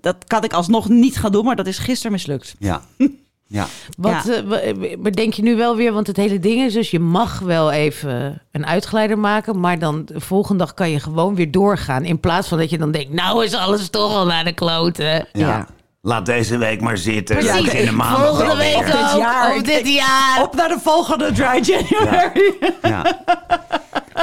dat 0.00 0.16
kan 0.26 0.44
ik 0.44 0.52
alsnog 0.52 0.88
niet 0.88 1.16
gaan 1.16 1.32
doen, 1.32 1.44
maar 1.44 1.56
dat 1.56 1.66
is 1.66 1.78
gisteren 1.78 2.12
mislukt. 2.12 2.54
Ja. 2.58 2.80
Ja. 3.50 3.66
Wat 3.96 4.24
Ja. 4.26 4.58
eh, 4.60 4.96
bedenk 4.98 5.32
je 5.32 5.42
nu 5.42 5.56
wel 5.56 5.76
weer? 5.76 5.92
Want 5.92 6.06
het 6.06 6.16
hele 6.16 6.38
ding 6.40 6.62
is 6.62 6.72
dus 6.72 6.90
je 6.90 6.98
mag 7.00 7.38
wel 7.38 7.70
even 7.72 8.42
een 8.52 8.66
uitgeleider 8.66 9.18
maken, 9.18 9.60
maar 9.60 9.78
dan 9.78 10.02
de 10.04 10.20
volgende 10.20 10.64
dag 10.64 10.74
kan 10.74 10.90
je 10.90 11.00
gewoon 11.00 11.34
weer 11.34 11.50
doorgaan. 11.50 12.04
In 12.04 12.20
plaats 12.20 12.48
van 12.48 12.58
dat 12.58 12.70
je 12.70 12.78
dan 12.78 12.90
denkt, 12.90 13.12
nou 13.12 13.44
is 13.44 13.54
alles 13.54 13.88
toch 13.90 14.14
al 14.14 14.26
naar 14.26 14.44
de 14.44 14.52
kloten. 14.52 15.06
Ja. 15.06 15.26
Ja. 15.32 15.66
Laat 16.02 16.26
deze 16.26 16.56
week 16.58 16.80
maar 16.80 16.98
zitten. 16.98 17.36
Precies. 17.36 17.66
Is 17.66 17.72
in 17.74 17.86
de 17.86 17.92
maand 17.92 18.26
Volgende 18.26 18.56
week 18.56 18.76
weer. 18.76 18.84
dit 18.86 19.12
ook. 19.14 19.18
jaar. 19.20 19.54
Of 19.56 19.62
dit 19.62 19.88
jaar. 19.94 20.42
Op 20.42 20.54
naar 20.54 20.68
de 20.68 20.78
volgende 20.82 21.32
dry 21.32 21.60
January. 21.62 22.54
Ja. 22.82 23.02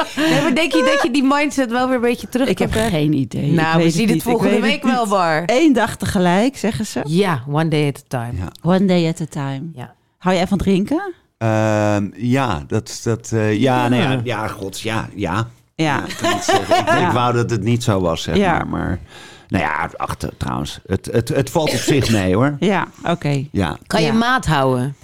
Nee, 0.29 0.41
maar 0.41 0.55
denk 0.55 0.71
je 0.71 0.91
dat 0.93 1.03
je 1.03 1.09
die 1.11 1.23
mindset 1.23 1.71
wel 1.71 1.85
weer 1.87 1.95
een 1.95 2.01
beetje 2.01 2.29
terug 2.29 2.47
Ik 2.47 2.57
heb 2.59 2.71
geen 2.71 3.13
idee. 3.13 3.51
Nou, 3.51 3.83
we 3.83 3.89
zien 3.89 4.09
het 4.09 4.23
volgende 4.23 4.59
week 4.59 4.81
het 4.81 4.91
wel. 4.91 5.07
Bar. 5.07 5.43
Eén 5.45 5.73
dag 5.73 5.95
tegelijk, 5.97 6.57
zeggen 6.57 6.85
ze. 6.85 7.01
Ja, 7.07 7.43
one 7.47 7.67
day 7.67 7.87
at 7.87 7.97
a 7.97 8.01
time. 8.07 8.41
Ja. 8.41 8.51
One 8.71 8.85
day 8.85 9.07
at 9.07 9.21
a 9.21 9.25
time. 9.29 9.61
Ja. 9.73 9.93
Hou 10.17 10.35
jij 10.35 10.47
van 10.47 10.57
drinken? 10.57 11.13
Ehm, 11.37 12.09
ja, 12.15 12.63
dat, 12.67 13.01
dat, 13.03 13.31
eh, 13.31 13.59
ja, 13.59 13.87
nee, 13.87 14.01
ja, 14.01 14.21
ja, 14.23 14.47
gods, 14.47 14.83
ja, 14.83 15.09
ja. 15.15 15.47
Ja. 15.75 16.03
ik, 17.05 17.11
wou 17.13 17.33
dat 17.33 17.49
het 17.49 17.63
niet 17.63 17.83
zo 17.83 17.99
was, 18.01 18.21
zeg 18.23 18.35
Ja. 18.37 18.51
maar. 18.51 18.67
Maar, 18.67 18.99
nou 19.47 19.63
ja, 19.63 19.89
ach, 19.97 20.15
t- 20.15 20.29
trouwens, 20.37 20.79
het, 20.87 21.09
het, 21.11 21.29
het 21.29 21.49
valt 21.49 21.71
op 21.73 21.79
zich 21.79 22.11
mee, 22.11 22.35
hoor. 22.35 22.55
Ja, 22.73 22.87
oké. 23.03 23.45
Ja. 23.51 23.77
Kan 23.87 24.01
je 24.01 24.07
Ja. 24.07 24.13
maat 24.13 24.45
houden? 24.45 24.95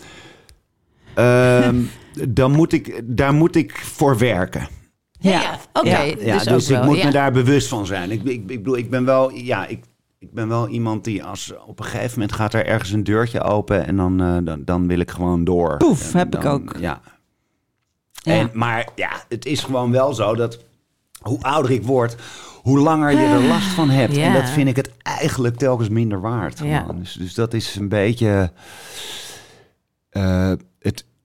Ehm, 1.14 1.76
dan 2.30 2.52
moet 2.52 2.74
ik, 2.74 3.02
daar 3.04 3.34
moet 3.34 3.56
ik 3.56 3.78
voor 3.78 4.18
werken. 4.18 4.68
Ja. 5.30 5.58
Oké, 5.74 5.90
Ja. 5.90 6.02
Ja, 6.02 6.34
dus, 6.34 6.44
dus, 6.44 6.54
ook 6.54 6.60
ik 6.62 6.68
wel. 6.68 6.84
moet 6.84 6.98
ja. 6.98 7.06
me 7.06 7.12
daar 7.12 7.32
bewust 7.32 7.68
van 7.68 7.86
zijn. 7.86 8.12
Ik, 8.12 8.24
ik, 8.24 8.30
ik 8.30 8.46
bedoel, 8.48 8.78
ik 8.78 8.90
ben 8.90 9.06
wel, 9.06 9.32
ja, 9.32 9.66
ik, 9.68 9.84
ik 10.20 10.34
ben 10.34 10.48
wel 10.48 10.68
iemand 10.68 11.04
die 11.04 11.24
als 11.24 11.54
op 11.66 11.80
een 11.80 11.86
gegeven 11.86 12.12
moment 12.20 12.32
gaat 12.34 12.54
er 12.54 12.66
ergens 12.66 12.92
een 12.92 13.04
deurtje 13.04 13.42
open 13.42 13.88
en 13.88 13.96
dan, 13.96 14.22
eh, 14.22 14.38
dan, 14.44 14.62
dan 14.66 14.88
wil 14.88 15.00
ik 15.00 15.12
gewoon 15.12 15.44
door. 15.44 15.78
Poef, 15.78 16.12
En 16.14 16.18
heb 16.18 16.36
ik 16.36 16.46
ook. 16.46 16.76
Ja. 16.80 17.02
Ja. 18.12 18.34
En, 18.34 18.50
maar 18.54 18.88
ja, 18.96 19.12
het 19.30 19.46
is 19.46 19.64
gewoon 19.64 19.92
wel 19.92 20.14
zo 20.14 20.36
dat 20.36 20.60
hoe 21.22 21.42
ouder 21.42 21.72
ik 21.72 21.84
word, 21.84 22.16
hoe 22.62 22.80
langer 22.80 23.12
je 23.12 23.18
er 23.26 23.42
last 23.44 23.68
van 23.68 23.90
hebt. 23.90 24.18
En 24.18 24.34
dat 24.34 24.50
vind 24.50 24.68
ik 24.68 24.76
het 24.76 24.92
eigenlijk 25.04 25.56
telkens 25.58 25.90
minder 25.90 26.22
waard. 26.22 26.62
Dus, 26.98 27.14
dus 27.14 27.34
dat 27.34 27.54
is 27.54 27.76
een 27.76 27.90
beetje. 27.90 28.52
eh, 30.10 30.52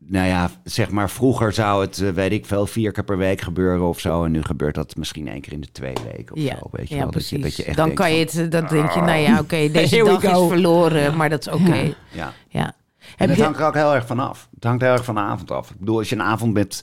nou 0.09 0.27
ja, 0.27 0.51
zeg 0.65 0.91
maar, 0.91 1.11
vroeger 1.11 1.53
zou 1.53 1.81
het, 1.81 2.01
eh, 2.01 2.09
weet 2.11 2.33
ik 2.33 2.47
veel, 2.47 2.67
vier 2.67 2.93
keer 2.93 3.05
per 3.05 3.19
week 3.19 3.41
gebeuren 3.41 3.89
of 3.89 4.01
zo. 4.01 4.25
En 4.25 4.31
nu 4.31 4.43
gebeurt 4.43 4.75
dat 4.75 4.97
misschien 4.97 5.29
één 5.29 5.41
keer 5.41 5.53
in 5.53 5.61
de 5.61 5.73
twee 5.73 5.95
weken 6.13 6.37
of 6.37 6.43
Ja, 6.43 6.57
zo. 6.57 6.69
Weet 6.71 6.89
je 6.89 6.95
ja 6.95 7.01
wel? 7.01 7.11
Dat 7.11 7.29
je, 7.29 7.39
dat 7.39 7.57
je 7.57 7.65
echt 7.65 7.77
dan 7.77 7.95
kan 7.95 8.13
je 8.15 8.29
van, 8.29 8.41
het, 8.41 8.53
dan 8.53 8.67
denk 8.67 8.91
je, 8.91 9.01
nou 9.01 9.19
ja, 9.19 9.39
oké, 9.39 9.69
deze 9.73 9.97
Here 9.97 10.05
we 10.05 10.21
dag 10.21 10.23
is 10.23 10.49
verloren, 10.49 11.17
maar 11.17 11.31
dat 11.31 11.47
is 11.47 11.53
oké. 11.53 11.75
Ja. 11.75 11.95
Ja. 12.13 12.33
Ja. 12.49 12.75
En 13.17 13.29
het 13.31 13.41
hangt 13.41 13.59
er 13.59 13.67
ook 13.67 13.75
heel 13.75 13.95
erg 13.95 14.07
van 14.07 14.19
af. 14.19 14.49
Het 14.55 14.65
hangt 14.65 14.83
heel 14.83 14.93
erg 14.93 15.05
van 15.05 15.15
de 15.15 15.21
avond 15.21 15.51
af. 15.51 15.71
Ik 15.71 15.79
bedoel, 15.79 15.99
als 15.99 16.09
je 16.09 16.15
een 16.15 16.23
avond 16.23 16.53
met 16.53 16.83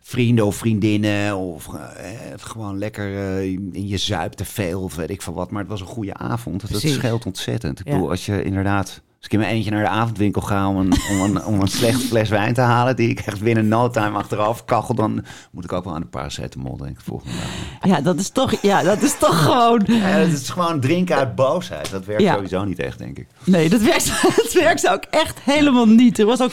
vrienden 0.00 0.46
of 0.46 0.56
vriendinnen 0.56 1.36
of 1.36 1.68
eh, 1.74 2.10
gewoon 2.36 2.78
lekker 2.78 3.16
eh, 3.16 3.42
in 3.52 3.88
je 3.88 3.96
zuipt 3.96 4.36
te 4.36 4.44
veel 4.44 4.82
of 4.82 4.94
weet 4.94 5.10
ik 5.10 5.22
van 5.22 5.34
wat. 5.34 5.50
Maar 5.50 5.60
het 5.60 5.70
was 5.70 5.80
een 5.80 5.86
goede 5.86 6.14
avond. 6.14 6.60
Dat 6.60 6.70
Precies. 6.70 6.94
scheelt 6.94 7.26
ontzettend. 7.26 7.78
Ik 7.78 7.84
bedoel, 7.84 8.10
als 8.10 8.26
je 8.26 8.42
inderdaad... 8.42 9.02
Als 9.20 9.28
ik 9.28 9.34
in 9.34 9.38
mijn 9.44 9.54
eentje 9.54 9.70
naar 9.70 9.82
de 9.82 9.88
avondwinkel 9.88 10.40
ga 10.42 10.68
om 10.68 10.76
een, 10.76 10.92
om, 11.10 11.20
een, 11.20 11.44
om 11.44 11.60
een 11.60 11.68
slechte 11.68 12.06
fles 12.06 12.28
wijn 12.28 12.54
te 12.54 12.60
halen... 12.60 12.96
die 12.96 13.08
ik 13.08 13.20
echt 13.20 13.40
binnen 13.42 13.68
no 13.68 13.90
time 13.90 14.16
achteraf 14.18 14.64
kachel... 14.64 14.94
dan 14.94 15.24
moet 15.50 15.64
ik 15.64 15.72
ook 15.72 15.84
wel 15.84 15.94
aan 15.94 16.00
de 16.00 16.06
paracetamol 16.06 16.76
denken 16.76 17.02
volgende 17.04 17.32
dag. 17.36 17.90
Ja, 17.90 18.00
dat 18.00 18.18
is 18.18 18.30
toch, 18.30 18.62
ja, 18.62 18.82
dat 18.82 19.02
is 19.02 19.18
toch 19.18 19.42
gewoon... 19.42 19.82
Ja, 19.86 19.94
het 19.98 20.32
is 20.32 20.48
gewoon 20.48 20.80
drinken 20.80 21.16
uit 21.16 21.34
boosheid. 21.34 21.90
Dat 21.90 22.04
werkt 22.04 22.22
Ja. 22.22 22.34
sowieso 22.34 22.64
niet 22.64 22.78
echt, 22.78 22.98
denk 22.98 23.18
ik. 23.18 23.26
Nee, 23.44 23.68
dat 23.68 23.80
werkt, 23.80 24.22
dat 24.42 24.52
werkt 24.52 24.88
ook 24.88 25.04
echt 25.10 25.38
helemaal 25.40 25.86
niet. 25.86 26.18
Er 26.18 26.26
was 26.26 26.40
ook, 26.42 26.52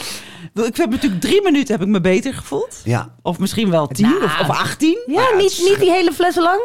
ik 0.53 0.77
heb 0.77 0.89
natuurlijk 0.89 1.21
drie 1.21 1.41
minuten 1.43 1.73
heb 1.73 1.81
ik 1.83 1.91
me 1.91 2.01
beter 2.01 2.33
gevoeld. 2.33 2.81
Ja, 2.83 3.09
Of 3.21 3.39
misschien 3.39 3.69
wel 3.69 3.87
tien 3.87 4.09
Nou, 4.09 4.23
of, 4.23 4.39
of 4.39 4.49
achttien. 4.49 4.99
ja, 5.05 5.25
niet, 5.37 5.61
niet 5.69 5.79
die 5.79 5.91
hele 5.91 6.11
fles 6.13 6.35
lang? 6.35 6.61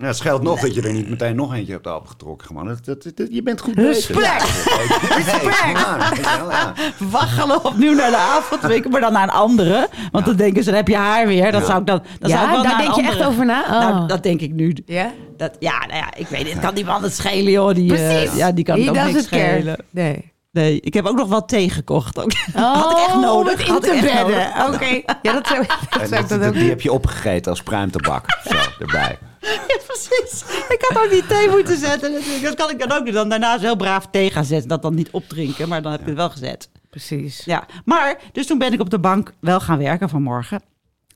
Ja, 0.00 0.06
het 0.06 0.16
scheelt 0.16 0.42
nog 0.42 0.60
dat 0.60 0.74
je 0.74 0.82
er 0.82 0.92
niet 0.92 1.08
meteen 1.08 1.36
nog 1.36 1.54
eentje 1.54 1.72
hebt 1.72 1.86
opgetrokken. 1.86 2.46
Gewoon. 2.46 2.66
Dat, 2.66 2.84
dat, 2.84 3.02
dat- 3.16 3.26
je 3.30 3.42
bent 3.42 3.60
goed 3.60 3.74
Respect. 3.76 4.18
bezig. 4.18 5.16
Respect. 5.16 5.58
Ja, 5.72 6.72
Waggelen 6.98 7.64
opnieuw 7.64 7.94
naar 7.94 8.10
de 8.10 8.16
avondwinkel, 8.16 8.90
maar 8.90 9.00
dan 9.00 9.12
naar 9.12 9.22
een 9.22 9.30
andere. 9.30 9.88
Want 10.10 10.24
dan 10.24 10.36
denken 10.36 10.62
ze, 10.62 10.68
dan 10.68 10.78
heb 10.78 10.88
je 10.88 10.96
haar 10.96 11.26
weer. 11.26 11.52
Dat 11.52 11.60
Ja. 11.60 11.66
zou 11.66 11.80
ik 11.80 11.86
dan, 11.86 12.02
dan 12.18 12.30
Ja, 12.30 12.36
zou 12.36 12.46
ik 12.48 12.52
wel 12.54 12.62
daar 12.62 12.72
naar 12.72 12.80
een 12.86 12.92
denk 12.94 13.06
je 13.06 13.12
echt 13.16 13.28
over 13.28 13.46
na? 13.46 13.62
Oh. 13.62 13.70
Nou, 13.70 14.06
dat 14.08 14.22
denk 14.22 14.40
ik 14.40 14.52
nu. 14.52 14.76
Ja? 14.86 15.12
Dat, 15.36 15.56
ja, 15.58 15.78
nou 15.78 15.94
ja, 15.98 16.14
ik 16.16 16.26
weet 16.26 16.52
het. 16.52 16.60
kan 16.60 16.74
die 16.74 16.84
man 16.84 17.02
het 17.02 17.14
schelen, 17.14 17.52
joh. 17.52 17.74
Die, 17.74 17.94
eh, 17.96 18.08
Precies. 18.08 18.36
ja, 18.38 18.52
die 18.52 18.64
kan 18.64 18.80
He 18.80 18.88
ook 18.88 19.12
niks 19.12 19.24
schelen. 19.24 19.76
Nee. 19.90 20.32
Nee, 20.52 20.80
ik 20.80 20.94
heb 20.94 21.06
ook 21.06 21.16
nog 21.16 21.28
wel 21.28 21.44
thee 21.44 21.70
gekocht. 21.70 22.18
Ook. 22.18 22.32
Oh, 22.56 22.72
Had 22.82 22.90
ik 22.90 23.06
echt 23.06 23.14
nodig. 23.14 23.36
om 23.38 23.46
het 23.46 23.66
in 23.66 23.72
Had 23.72 23.84
ik 23.86 23.90
te 23.90 23.96
echt 24.08 24.26
bedden. 24.26 24.50
nodig. 24.58 24.74
Oké. 24.74 25.14
Ja, 25.22 25.32
dat 25.32 25.46
zou, 25.46 25.64
dat 25.98 26.08
zou 26.08 26.22
ik 26.22 26.28
dat- 26.28 26.40
dan 26.40 26.48
ook 26.48 26.54
die 26.54 26.68
heb 26.68 26.80
je 26.80 26.92
opgegeten 26.92 27.50
als 27.50 27.62
pruimtabak. 27.62 28.24
Zo, 28.48 28.56
erbij. 28.78 29.18
Ja, 29.40 29.78
precies. 29.86 30.44
Ik 30.68 30.84
had 30.88 31.04
ook 31.04 31.10
die 31.10 31.26
thee 31.26 31.48
moeten 31.48 31.78
zetten. 31.78 32.12
natuurlijk. 32.12 32.42
Dat 32.42 32.54
kan 32.54 32.70
ik 32.70 32.78
dan 32.78 32.92
ook 32.92 33.04
doen. 33.04 33.14
Dan 33.14 33.28
daarna 33.28 33.58
zo 33.58 33.64
heel 33.64 33.76
braaf 33.76 34.06
thee 34.10 34.30
gaan 34.30 34.44
zetten. 34.44 34.68
Dat 34.68 34.82
dan 34.82 34.94
niet 34.94 35.10
opdrinken, 35.10 35.68
maar 35.68 35.82
dan 35.82 35.92
heb 35.92 36.00
je 36.00 36.06
het 36.06 36.16
wel 36.16 36.30
gezet. 36.30 36.68
Precies. 36.90 37.42
Ja, 37.44 37.66
maar 37.84 38.18
dus 38.32 38.46
toen 38.46 38.58
ben 38.58 38.72
ik 38.72 38.80
op 38.80 38.90
de 38.90 38.98
bank 38.98 39.32
wel 39.40 39.60
gaan 39.60 39.78
werken 39.78 40.08
vanmorgen. 40.08 40.62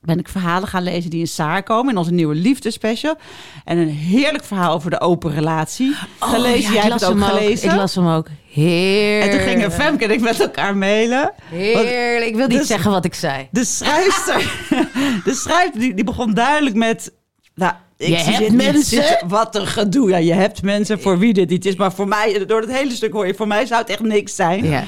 Ben 0.01 0.19
ik 0.19 0.29
verhalen 0.29 0.69
gaan 0.69 0.83
lezen 0.83 1.11
die 1.11 1.21
in 1.21 1.27
Saar 1.27 1.63
komen 1.63 1.93
in 1.93 1.99
onze 1.99 2.13
nieuwe 2.13 2.35
liefdespecial. 2.35 3.17
En 3.65 3.79
een 3.79 3.89
heerlijk 3.89 4.45
verhaal 4.45 4.75
over 4.75 4.91
de 4.91 5.01
open 5.01 5.31
relatie. 5.35 5.95
gelezen, 6.21 6.51
Oh, 6.57 6.61
ja, 6.61 6.73
jij 6.73 6.81
hebt 6.81 6.89
las 6.89 7.01
het 7.01 7.11
ook 7.11 7.25
gelezen. 7.25 7.71
Ik 7.71 7.77
las 7.77 7.95
hem 7.95 8.09
ook. 8.09 8.27
Heerlijk. 8.51 9.33
en 9.33 9.39
toen 9.39 9.49
gingen 9.49 9.73
Femke 9.73 10.05
en 10.05 10.11
ik 10.11 10.21
met 10.21 10.41
elkaar 10.41 10.77
mailen. 10.77 11.33
Heerlijk. 11.45 12.27
Ik 12.31 12.37
wil 12.37 12.47
niet 12.47 12.59
Dus- 12.59 12.67
zeggen 12.67 12.91
wat 12.91 13.05
ik 13.05 13.15
zei. 13.15 13.49
De 13.51 13.65
schrijfster, 13.65 14.67
de 15.25 15.35
schrijfster 15.35 15.81
die, 15.81 15.95
die 15.95 16.05
begon 16.05 16.35
duidelijk 16.35 16.77
met... 16.77 17.13
Nou, 17.55 17.73
ik 17.97 18.09
Je 18.09 18.19
zie 18.19 18.33
hebt 18.33 18.53
mensen? 18.53 19.29
Wat 19.29 19.55
een 19.55 19.67
gedoe. 19.67 20.09
Ja, 20.09 20.17
je 20.17 20.33
hebt 20.33 20.63
mensen 20.63 21.01
voor 21.01 21.19
wie 21.19 21.33
dit 21.33 21.49
niet 21.49 21.67
is. 21.67 21.77
Maar 21.77 21.93
voor 21.93 22.09
mij, 22.09 22.47
door 22.47 22.61
het 22.61 22.73
hele 22.73 22.91
stuk 22.91 23.13
hoor 23.13 23.27
je, 23.27 23.35
voor 23.35 23.47
mij 23.47 23.67
zou 23.67 23.81
het 23.81 23.91
echt 23.91 24.01
niks 24.01 24.35
zijn. 24.35 24.65
Ja. 24.65 24.85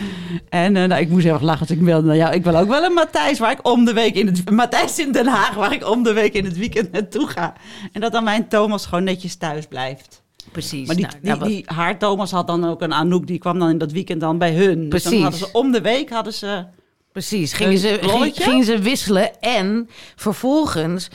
En 0.49 0.77
eh, 0.77 0.85
nou, 0.85 1.01
ik 1.01 1.09
moest 1.09 1.25
heel 1.25 1.33
erg 1.33 1.43
lachen 1.43 1.61
als 1.61 1.71
ik 1.71 1.81
wilde 1.81 2.07
naar 2.07 2.17
jou. 2.17 2.35
Ik 2.35 2.45
wil 2.45 2.57
ook 2.57 2.69
wel 2.69 2.85
een 2.85 2.93
Matthijs 2.93 3.39
waar 3.39 3.51
ik 3.51 3.69
om 3.69 3.85
de 3.85 3.93
week 3.93 4.15
in 4.15 4.27
het... 4.27 4.51
Matthijs 4.51 4.99
in 4.99 5.13
Den 5.13 5.27
Haag 5.27 5.55
waar 5.55 5.73
ik 5.73 5.89
om 5.89 6.03
de 6.03 6.13
week 6.13 6.35
in 6.35 6.45
het 6.45 6.57
weekend 6.59 6.93
naartoe 6.93 7.27
ga. 7.27 7.55
En 7.93 8.01
dat 8.01 8.13
dan 8.13 8.25
mijn 8.25 8.49
Thomas 8.49 8.87
gewoon 8.87 9.05
netjes 9.05 9.37
thuis 9.37 9.67
blijft. 9.67 10.23
Precies. 10.53 10.87
Maar 10.87 10.97
die, 10.97 11.07
Nou, 11.07 11.21
die, 11.21 11.31
ja, 11.31 11.47
die, 11.47 11.63
haar 11.67 11.99
Thomas 11.99 12.31
had 12.31 12.47
dan 12.47 12.69
ook 12.69 12.83
een 12.83 12.93
Anouk. 12.93 13.27
Die 13.27 13.39
kwam 13.39 13.59
dan 13.59 13.71
in 13.71 13.79
dat 13.79 13.93
weekend 13.93 14.21
dan 14.21 14.39
bij 14.39 14.55
hun. 14.55 14.89
Dus 14.89 15.03
dan 15.03 15.13
Precies. 15.13 15.23
hadden 15.23 15.39
ze 15.39 15.49
om 15.53 15.73
de 15.73 15.81
week 15.81 16.11
hadden 16.11 16.33
ze... 16.33 16.65
Precies, 17.13 17.53
gingen 17.53 17.79
ze, 17.79 17.99
gingen 18.35 18.65
ze 18.65 18.79
wisselen. 18.79 19.41
En 19.41 19.89
vervolgens, 20.17 21.09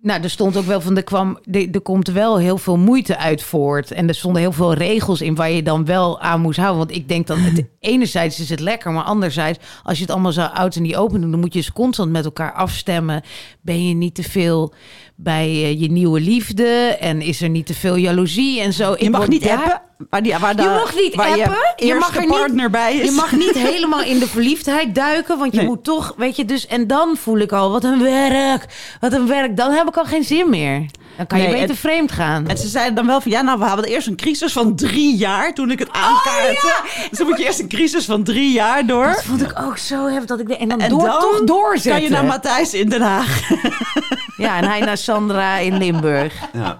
nou, 0.00 0.22
er 0.22 0.30
stond 0.30 0.56
ook 0.56 0.64
wel 0.64 0.80
van, 0.80 0.96
er, 0.96 1.04
kwam, 1.04 1.38
er, 1.50 1.70
er 1.70 1.80
komt 1.80 2.08
wel 2.08 2.38
heel 2.38 2.58
veel 2.58 2.76
moeite 2.76 3.16
uit 3.16 3.42
voort. 3.42 3.90
En 3.90 4.08
er 4.08 4.14
stonden 4.14 4.42
heel 4.42 4.52
veel 4.52 4.74
regels 4.74 5.20
in 5.20 5.34
waar 5.34 5.50
je 5.50 5.62
dan 5.62 5.84
wel 5.84 6.20
aan 6.20 6.40
moest 6.40 6.58
houden. 6.58 6.78
Want 6.78 6.96
ik 6.96 7.08
denk 7.08 7.26
dat 7.26 7.38
het, 7.40 7.64
enerzijds 7.80 8.40
is 8.40 8.50
het 8.50 8.60
lekker, 8.60 8.92
maar 8.92 9.04
anderzijds, 9.04 9.58
als 9.82 9.96
je 9.96 10.02
het 10.02 10.12
allemaal 10.12 10.32
zo 10.32 10.42
oud 10.42 10.76
en 10.76 10.82
die 10.82 10.96
open 10.96 11.20
doet, 11.20 11.30
dan 11.30 11.40
moet 11.40 11.52
je 11.52 11.58
dus 11.58 11.72
constant 11.72 12.10
met 12.10 12.24
elkaar 12.24 12.52
afstemmen. 12.52 13.22
Ben 13.60 13.88
je 13.88 13.94
niet 13.94 14.14
te 14.14 14.22
veel 14.22 14.74
bij 15.20 15.46
eh, 15.46 15.80
je 15.80 15.90
nieuwe 15.90 16.20
liefde? 16.20 16.96
En 17.00 17.20
is 17.22 17.40
er 17.42 17.48
niet 17.48 17.66
te 17.66 17.74
veel 17.74 17.96
jaloezie 17.96 18.60
en 18.60 18.72
zo? 18.72 18.94
Je 18.98 19.10
mag 19.10 19.28
niet 19.28 19.42
daar- 19.42 19.56
appen. 19.58 19.82
Waar 20.10 20.22
die, 20.22 20.38
waar 20.38 20.56
Je 20.56 20.62
mag 20.68 20.94
niet 20.94 21.14
waar 21.14 21.28
appen. 21.30 21.56
Je, 21.76 21.86
Je 21.86 21.94
mag 21.94 22.14
er 22.16 22.20
niet- 22.20 22.30
partner 22.30 22.70
bij 22.70 22.94
is. 22.96 23.04
Je 23.08 23.10
mag 23.14 23.32
niet 23.32 23.54
helemaal 23.70 24.02
in 24.02 24.18
de 24.18 24.26
verliefdheid 24.26 24.94
duiken, 24.94 25.38
want 25.38 25.52
je 25.52 25.58
Nee. 25.58 25.66
moet 25.66 25.84
toch, 25.84 26.14
weet 26.16 26.36
je, 26.36 26.44
dus 26.44 26.66
en 26.66 26.86
dan 26.86 27.16
voel 27.16 27.38
ik 27.38 27.52
al 27.52 27.70
wat 27.70 27.84
een 27.84 28.02
werk, 28.02 28.66
wat 29.00 29.12
een 29.12 29.26
werk. 29.26 29.56
Dan 29.56 29.70
heb 29.72 29.88
ik 29.88 29.96
al 29.96 30.04
geen 30.04 30.24
zin 30.24 30.50
meer. 30.50 30.84
Dan 31.18 31.26
kan 31.26 31.40
je 31.40 31.48
beter 31.48 31.68
en- 31.70 31.76
vreemd 31.76 32.12
gaan. 32.12 32.46
En 32.48 32.58
ze 32.58 32.68
zeiden 32.68 32.94
dan 32.94 33.06
wel 33.06 33.20
van 33.20 33.30
ja, 33.30 33.40
nou 33.42 33.58
we 33.58 33.64
hadden 33.64 33.84
eerst 33.86 34.06
een 34.06 34.16
crisis 34.16 34.52
van 34.52 34.76
drie 34.76 35.16
jaar 35.16 35.54
toen 35.54 35.70
ik 35.70 35.78
het 35.78 35.92
aankaartte. 35.92 36.74
Dus 37.10 37.18
dan 37.18 37.26
moet 37.26 37.38
je 37.38 37.44
eerst 37.44 37.60
een 37.60 37.68
crisis 37.68 38.04
van 38.04 38.22
drie 38.22 38.52
jaar 38.52 38.86
door. 38.86 39.06
dat 39.06 39.24
vond 39.24 39.42
ik 39.42 39.52
ook 39.60 39.78
zo 39.78 40.06
heftig 40.06 40.26
dat 40.26 40.40
ik 40.40 40.46
de- 40.48 40.56
en 40.56 40.68
dan 40.68 40.80
En 40.80 40.88
door 40.90 41.04
dan 41.04 41.20
toch 41.20 41.44
doorzetten. 41.44 41.90
Kan 41.92 42.02
je 42.02 42.08
naar 42.08 42.24
Matthijs 42.24 42.74
in 42.74 42.88
Den 42.88 43.00
Haag. 43.02 43.40
ja, 44.36 44.56
en 44.56 44.64
hij 44.68 44.80
naar 44.80 44.96
Sandra 44.96 45.56
in 45.56 45.76
Limburg. 45.78 46.34
Ja. 46.52 46.78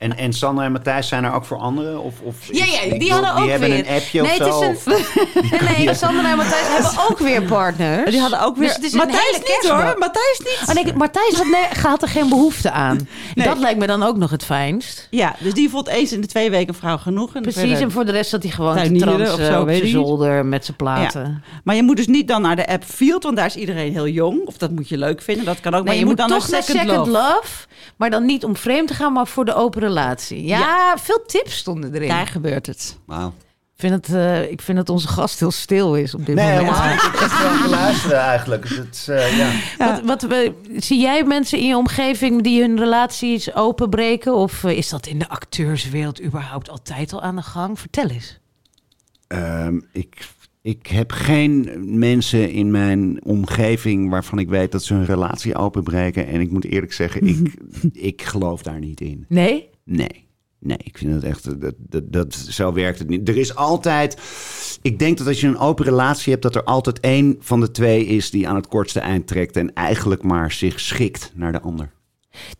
En, 0.00 0.16
en 0.16 0.32
Sandra 0.32 0.64
en 0.64 0.72
Matthijs 0.72 1.08
zijn 1.08 1.24
er 1.24 1.32
ook 1.32 1.44
voor 1.44 1.56
anderen? 1.58 2.02
Of, 2.02 2.14
of 2.22 2.36
Ja, 2.50 2.64
ja, 2.64 2.80
die 2.80 2.90
bedoel, 2.90 3.10
hadden 3.10 3.30
ook 3.32 3.40
die 3.42 3.50
hebben 3.50 3.68
weer. 3.68 3.78
een 3.78 3.94
appje 3.96 4.22
nee, 4.22 4.30
of 4.30 4.36
zo? 4.36 4.62
het 4.62 4.76
is 4.76 4.84
een, 4.86 5.64
nee, 5.76 5.84
nee, 5.84 5.94
Sandra 5.94 6.30
en 6.30 6.36
Matthijs 6.36 6.66
hebben 6.74 6.92
ook 7.10 7.18
weer 7.18 7.42
partners. 7.42 8.10
Die 8.10 8.20
hadden 8.20 8.40
ook 8.42 8.56
weer. 8.56 8.66
Dus 8.66 8.76
het 8.76 8.84
is 8.84 8.92
een 8.92 8.98
Matthijs 8.98 9.32
niet 9.36 9.42
kerstbal. 9.42 9.80
hoor. 9.82 9.98
Matthijs 9.98 10.38
niet. 10.38 10.76
Oh, 10.76 10.84
nee, 10.84 10.94
Matthijs 10.94 11.34
had, 11.36 11.46
ne- 11.46 11.80
had 11.80 12.02
er 12.02 12.08
geen 12.08 12.28
behoefte 12.28 12.70
aan. 12.70 12.98
Nee. 13.34 13.46
Dat 13.46 13.58
lijkt 13.58 13.78
me 13.78 13.86
dan 13.86 14.02
ook 14.02 14.16
nog 14.16 14.30
het 14.30 14.44
fijnst. 14.44 15.06
Ja, 15.10 15.34
dus 15.38 15.54
die 15.54 15.70
vond 15.70 15.88
eens 15.88 16.12
in 16.12 16.20
de 16.20 16.26
twee 16.26 16.50
weken 16.50 16.74
vrouw 16.74 16.96
genoeg. 16.96 17.34
En 17.34 17.42
Precies, 17.42 17.60
verder- 17.60 17.80
en 17.80 17.90
voor 17.90 18.04
de 18.04 18.12
rest 18.12 18.30
zat 18.30 18.42
hij 18.42 18.52
gewoon 18.52 18.76
te 18.76 18.92
transen 18.96 19.34
of 19.34 19.40
zo, 19.44 19.60
op 19.60 19.66
weet 19.66 19.78
zijn 19.78 19.90
zolder 19.90 20.46
met 20.46 20.64
zijn 20.64 20.76
platen. 20.76 21.44
Maar 21.64 21.74
je 21.76 21.82
moet 21.82 21.96
dus 21.96 22.06
niet 22.06 22.28
dan 22.28 22.42
naar 22.42 22.56
de 22.56 22.66
app 22.66 22.84
Field, 22.84 23.22
want 23.22 23.36
daar 23.36 23.46
is 23.46 23.56
iedereen 23.56 23.92
heel 23.92 24.08
jong. 24.08 24.46
Of 24.46 24.56
dat 24.56 24.70
moet 24.70 24.88
je 24.88 24.98
leuk 24.98 25.22
vinden, 25.22 25.44
dat 25.44 25.60
kan 25.60 25.74
ook. 25.74 25.80
maar 25.84 25.90
Nee, 25.90 25.98
je, 25.98 26.04
moet 26.04 26.16
dan 26.16 26.28
toch 26.28 26.48
naar 26.48 26.62
Second, 26.62 26.88
Second 26.88 27.06
Love. 27.06 27.18
Love. 27.34 27.66
Maar 27.96 28.10
dan 28.10 28.24
niet 28.24 28.44
om 28.44 28.56
vreemd 28.56 28.88
te 28.88 28.94
gaan, 28.94 29.12
maar 29.12 29.26
voor 29.26 29.44
de 29.44 29.54
open 29.54 29.80
relatie. 29.94 30.44
Ja, 30.44 30.96
veel 30.98 31.22
tips 31.26 31.56
stonden 31.56 31.94
erin. 31.94 32.08
Daar 32.08 32.26
gebeurt 32.26 32.66
het. 32.66 32.98
Wauw. 33.06 33.32
Ik, 33.76 33.90
vind 33.90 34.06
het, 34.06 34.16
eh, 34.16 34.50
ik 34.50 34.60
vind 34.62 34.76
dat 34.78 34.88
onze 34.88 35.08
gast 35.08 35.38
heel 35.40 35.50
stil 35.50 35.94
is 35.96 36.14
op 36.14 36.26
dit 36.26 36.34
Nee, 36.34 36.56
moment. 36.58 36.76
helemaal 36.76 36.94
niet. 36.94 37.02
Ik 37.04 37.18
heb 37.18 37.30
wel 37.30 37.56
geluisterd 37.56 38.12
eigenlijk. 38.12 38.62
Dus 38.68 38.76
het, 38.76 39.06
eh, 39.08 39.38
ja. 39.38 39.50
Wat, 39.78 40.00
wat, 40.04 40.22
we- 40.22 40.52
zie 40.76 41.00
jij 41.00 41.24
mensen 41.24 41.58
in 41.58 41.66
je 41.66 41.76
omgeving 41.76 42.42
die 42.42 42.60
hun 42.60 42.78
relaties 42.78 43.54
openbreken? 43.54 44.34
Of 44.34 44.64
eh, 44.64 44.76
is 44.76 44.88
dat 44.88 45.06
in 45.06 45.18
de 45.18 45.28
acteurswereld 45.28 46.22
überhaupt 46.22 46.68
altijd 46.70 47.12
al 47.12 47.22
aan 47.22 47.36
de 47.36 47.42
gang? 47.42 47.78
Vertel 47.80 48.08
eens. 48.08 48.38
Ehm, 49.26 49.80
ik, 49.92 50.28
ik 50.62 50.86
heb 50.86 51.12
geen 51.12 51.70
mensen 51.98 52.50
in 52.50 52.70
mijn 52.70 53.20
omgeving 53.24 54.10
waarvan 54.10 54.38
ik 54.38 54.48
weet 54.48 54.72
dat 54.72 54.84
ze 54.84 54.94
hun 54.94 55.04
relatie 55.06 55.56
openbreken. 55.56 56.26
En 56.26 56.40
ik 56.40 56.50
moet 56.50 56.64
eerlijk 56.64 56.92
zeggen, 56.92 57.26
ik, 57.26 57.54
ik 58.12 58.22
geloof 58.22 58.62
daar 58.62 58.78
niet 58.78 59.00
in. 59.00 59.24
Nee? 59.28 59.68
Nee. 59.96 60.28
Nee, 60.58 60.78
ik 60.82 60.98
vind 60.98 61.14
het 61.14 61.24
echt, 61.24 61.60
dat, 61.60 61.74
dat, 61.78 62.12
dat, 62.12 62.34
zo 62.34 62.72
werkt 62.72 62.98
het 62.98 63.08
niet. 63.08 63.28
Er 63.28 63.36
is 63.36 63.54
altijd, 63.54 64.16
ik 64.82 64.98
denk 64.98 65.18
dat 65.18 65.26
als 65.26 65.40
je 65.40 65.46
een 65.46 65.58
open 65.58 65.84
relatie 65.84 66.30
hebt, 66.32 66.42
dat 66.44 66.54
er 66.54 66.64
altijd 66.64 67.00
één 67.00 67.36
van 67.40 67.60
de 67.60 67.70
twee 67.70 68.06
is 68.06 68.30
die 68.30 68.48
aan 68.48 68.54
het 68.54 68.66
kortste 68.68 69.00
eind 69.00 69.26
trekt 69.26 69.56
en 69.56 69.74
eigenlijk 69.74 70.22
maar 70.22 70.52
zich 70.52 70.80
schikt 70.80 71.32
naar 71.34 71.52
de 71.52 71.60
ander. 71.60 71.90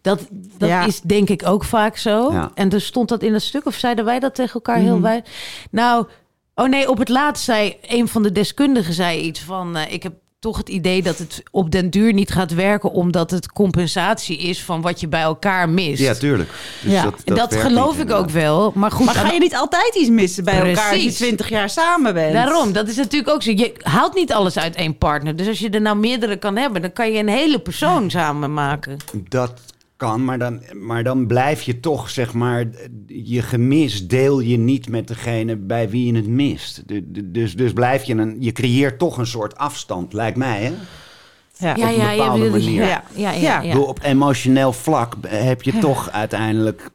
Dat, 0.01 0.29
dat 0.59 0.69
Ja. 0.69 0.87
is 0.87 1.01
denk 1.01 1.29
ik 1.29 1.47
ook 1.47 1.65
vaak 1.65 1.97
zo. 1.97 2.33
Ja. 2.33 2.51
En 2.55 2.69
dus 2.69 2.87
stond 2.87 3.09
dat 3.09 3.23
in 3.23 3.33
het 3.33 3.43
stuk, 3.43 3.67
of 3.67 3.75
zeiden 3.75 4.05
wij 4.05 4.19
dat 4.19 4.35
tegen 4.35 4.55
elkaar 4.55 4.79
heel 4.79 4.93
Mhm. 4.95 5.03
wijd? 5.03 5.29
Nou, 5.71 6.07
oh 6.55 6.69
nee, 6.69 6.89
op 6.91 6.99
het 6.99 7.09
laatst 7.09 7.45
zei 7.45 7.77
een 7.83 8.09
van 8.09 8.23
de 8.23 8.33
deskundigen 8.33 8.95
zei 8.95 9.21
iets 9.21 9.41
van... 9.41 9.77
eh, 9.77 9.93
ik 9.93 10.03
heb 10.03 10.13
toch 10.41 10.57
het 10.57 10.69
idee 10.69 11.03
dat 11.03 11.19
het 11.19 11.43
op 11.51 11.71
den 11.71 11.91
duur 11.91 12.13
niet 12.13 12.31
gaat 12.31 12.55
werken... 12.55 12.91
omdat 12.91 13.31
het 13.31 13.53
compensatie 13.53 14.39
is 14.39 14.63
van 14.63 14.81
wat 14.81 15.01
je 15.01 15.09
bij 15.09 15.21
elkaar 15.21 15.69
mist. 15.69 16.01
Ja, 16.01 16.15
tuurlijk. 16.15 16.51
Dus 16.83 16.93
Ja, 16.93 17.05
en 17.25 17.35
dat 17.35 17.51
werkt 17.51 17.67
geloof 17.67 17.99
ik 17.99 18.11
ook 18.11 18.31
wel. 18.31 18.73
Maar 18.75 18.91
goed, 18.91 19.07
Maar 19.07 19.15
ga 19.15 19.33
je 19.33 19.39
niet 19.39 19.55
altijd 19.55 19.95
iets 19.95 20.09
missen 20.09 20.45
bij 20.45 20.69
elkaar 20.69 20.93
als 20.93 21.03
je. 21.03 21.13
20 21.13 21.49
jaar 21.49 21.71
samen 21.71 22.15
bent? 22.15 22.33
Daarom, 22.33 22.73
dat 22.73 22.89
is 22.89 22.97
natuurlijk 22.97 23.31
ook 23.31 23.43
zo. 23.43 23.51
Je 23.51 23.73
haalt 23.83 24.15
niet 24.15 24.33
alles 24.33 24.59
uit 24.59 24.75
één 24.75 24.99
partner. 24.99 25.37
Dus 25.37 25.49
als 25.49 25.59
je 25.59 25.71
er 25.71 25.81
nou 25.81 25.97
meerdere 25.97 26.37
kan 26.37 26.57
hebben, 26.57 26.83
dan 26.83 26.93
kan 26.93 27.13
je 27.13 27.19
een 27.19 27.29
hele 27.29 27.59
persoon 27.59 28.11
samen 28.11 28.53
maken. 28.55 28.97
Dat 29.29 29.61
kan, 30.01 30.25
maar 30.25 30.39
dan, 30.39 30.63
maar 30.75 31.05
dan 31.05 31.27
blijf 31.27 31.63
je 31.63 31.81
toch, 31.81 32.11
zeg 32.11 32.33
maar, 32.33 32.65
je 33.07 33.43
gemis 33.43 34.07
deel 34.09 34.41
je 34.41 34.57
niet 34.59 34.89
met 34.89 35.09
degene 35.09 35.57
bij 35.57 35.91
wie 35.91 36.07
je 36.07 36.17
het 36.17 36.27
mist. 36.29 36.83
Du- 36.89 37.11
du- 37.11 37.31
Dus, 37.31 37.57
dus 37.57 37.73
blijf 37.73 38.03
je 38.05 38.15
een, 38.15 38.37
je 38.39 38.53
creëert 38.53 38.99
toch 38.99 39.19
een 39.19 39.27
soort 39.27 39.57
afstand, 39.57 40.13
lijkt 40.13 40.37
mij, 40.37 40.63
hè? 40.63 40.73
Ja. 41.57 41.77
Ja, 41.77 41.89
een 41.91 42.17
bepaalde 42.17 42.45
ja, 42.45 42.51
manier. 42.51 42.85
ja, 42.85 43.05
ja, 43.15 43.31
ja, 43.33 43.61
Ja. 43.63 43.79
op 43.79 43.99
emotioneel 44.03 44.73
vlak 44.73 45.15
heb 45.27 45.63
je 45.63 45.79
toch 45.79 46.11
uiteindelijk 46.11 46.91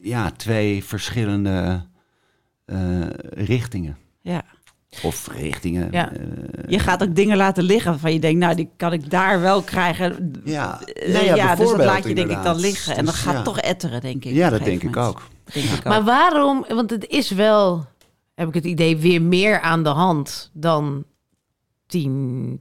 ja, 0.00 0.30
twee 0.30 0.84
verschillende 0.84 1.82
eh, 2.64 2.78
richtingen. 3.30 3.96
Ja. 4.20 4.42
Of 5.02 5.28
richtingen. 5.32 5.88
Ja. 5.90 6.12
eh, 6.12 6.20
Je 6.68 6.78
gaat 6.78 7.02
ook 7.02 7.14
dingen 7.14 7.36
laten 7.36 7.62
liggen 7.64 7.90
waarvan 7.90 8.12
je 8.12 8.20
denkt, 8.20 8.38
nou, 8.40 8.54
die 8.54 8.70
kan 8.76 8.92
ik 8.92 9.10
daar 9.10 9.40
wel 9.40 9.62
krijgen. 9.62 10.32
ja, 10.44 10.80
Eh, 10.80 11.12
Nou 11.12 11.24
ja, 11.24 11.34
dus 11.34 11.46
dat 11.46 11.56
bijvoorbeeld 11.56 11.88
laat 11.88 12.04
je 12.08 12.14
denk 12.14 12.30
ik 12.30 12.42
dan 12.42 12.56
liggen. 12.60 12.96
En 12.96 13.04
dan 13.04 13.14
Dus 13.14 13.22
gaat 13.22 13.34
ja. 13.34 13.42
toch 13.42 13.58
etteren, 13.60 14.00
denk 14.00 14.24
ik. 14.24 14.32
Ja, 14.34 14.50
dat 14.50 14.64
denk 14.64 14.82
ik 14.82 14.96
ook. 14.96 15.28
Denk 15.52 15.66
ik 15.66 15.76
ook. 15.78 15.84
Maar 15.84 16.04
waarom? 16.04 16.64
Want 16.68 16.90
het 16.90 17.06
is 17.06 17.30
wel, 17.30 17.86
heb 18.34 18.48
ik 18.48 18.54
het 18.54 18.64
idee, 18.64 18.96
weer 18.96 19.22
meer 19.22 19.60
aan 19.60 19.82
de 19.82 19.88
hand 19.88 20.50
dan 20.52 21.04
10, 21.86 22.60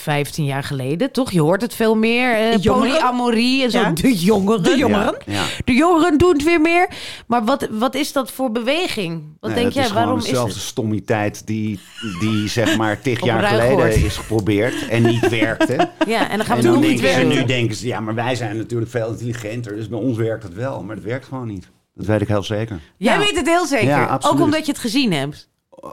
15 0.00 0.44
jaar 0.44 0.62
geleden, 0.62 1.12
toch? 1.12 1.32
Je 1.32 1.40
hoort 1.40 1.60
het 1.60 1.74
veel 1.74 1.94
meer. 1.94 2.34
eh, 2.34 2.52
De 2.52 2.58
jongeren? 2.58 2.90
polyamorie 2.90 3.62
en 3.64 3.70
zo. 3.70 3.78
Ja. 3.78 3.90
De 3.90 4.14
jongeren. 4.14 4.62
De 4.62 4.76
jongeren? 4.76 5.16
Ja, 5.26 5.32
ja. 5.32 5.44
De 5.64 5.72
jongeren 5.72 6.18
doen 6.18 6.32
het 6.32 6.44
weer 6.44 6.60
meer. 6.60 6.88
Maar 7.26 7.44
wat, 7.44 7.68
wat 7.70 7.94
is 7.94 8.12
dat 8.12 8.30
voor 8.30 8.52
beweging? 8.52 9.22
Wat 9.40 9.50
Nee, 9.50 9.60
denk 9.62 9.72
jij? 9.72 9.84
is 9.84 9.92
Waarom 9.92 10.18
is 10.18 10.24
dezelfde 10.24 10.52
het? 10.54 10.62
stommiteit 10.62 11.46
die, 11.46 11.80
die 12.20 12.48
zeg 12.48 12.76
maar 12.76 13.00
tig 13.02 13.24
jaar 13.24 13.42
geleden 13.42 14.04
is 14.04 14.16
geprobeerd 14.16 14.88
en 14.88 15.02
niet 15.02 15.28
werkte. 15.40 15.90
Ja, 16.06 16.30
en 16.30 16.36
dan 16.36 16.46
gaan 16.46 16.56
en 16.56 16.62
we 16.62 16.68
dan 16.70 16.80
nog 16.80 16.90
niet 16.90 17.00
weer. 17.00 17.24
nu 17.24 17.44
denken 17.44 17.76
ze, 17.76 17.86
ja, 17.86 18.00
maar 18.00 18.14
wij 18.14 18.34
zijn 18.34 18.56
natuurlijk 18.56 18.90
veel 18.90 19.08
intelligenter, 19.10 19.76
dus 19.76 19.88
bij 19.88 19.98
ons 19.98 20.16
werkt 20.16 20.42
het 20.42 20.54
wel. 20.54 20.82
Maar 20.82 20.94
dat 20.96 21.04
werkt 21.04 21.26
gewoon 21.26 21.46
niet. 21.48 21.68
Dat 21.94 22.06
weet 22.06 22.20
ik 22.20 22.28
heel 22.28 22.42
zeker. 22.42 22.80
Jij 22.96 23.12
Ja. 23.12 23.18
weet 23.18 23.36
het 23.36 23.46
heel 23.48 23.66
zeker. 23.66 23.86
Ja, 23.86 24.04
absoluut. 24.04 24.36
Ook 24.38 24.44
omdat 24.44 24.66
je 24.66 24.72
het 24.72 24.80
gezien 24.80 25.12
hebt. 25.12 25.48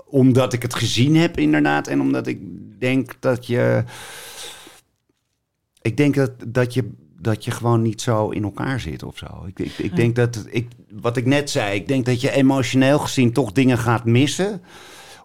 Omdat 0.06 0.54
ik 0.54 0.62
het 0.62 0.74
gezien 0.74 1.16
heb, 1.16 1.38
inderdaad. 1.40 1.88
En 1.88 2.02
omdat 2.02 2.28
ik 2.28 2.40
denk 2.80 3.16
dat 3.20 3.48
je. 3.48 3.84
Ik 5.82 5.98
denk 5.98 6.16
dat, 6.16 6.32
dat, 6.48 6.74
je, 6.74 6.92
dat 7.20 7.46
je 7.46 7.52
gewoon 7.52 7.82
niet 7.82 8.02
zo 8.02 8.30
in 8.30 8.44
elkaar 8.44 8.80
zit 8.80 9.04
of 9.04 9.18
zo. 9.18 9.46
Ik, 9.46 9.60
ik, 9.60 9.78
ik 9.78 9.96
denk 9.96 10.16
dat. 10.16 10.46
Ik, 10.50 10.68
wat 10.92 11.18
ik 11.18 11.26
net 11.26 11.50
zei, 11.50 11.76
ik 11.76 11.88
denk 11.88 12.06
dat 12.06 12.22
je 12.22 12.32
emotioneel 12.32 13.00
gezien 13.00 13.34
toch 13.34 13.52
dingen 13.52 13.78
gaat 13.78 14.06
missen. 14.06 14.62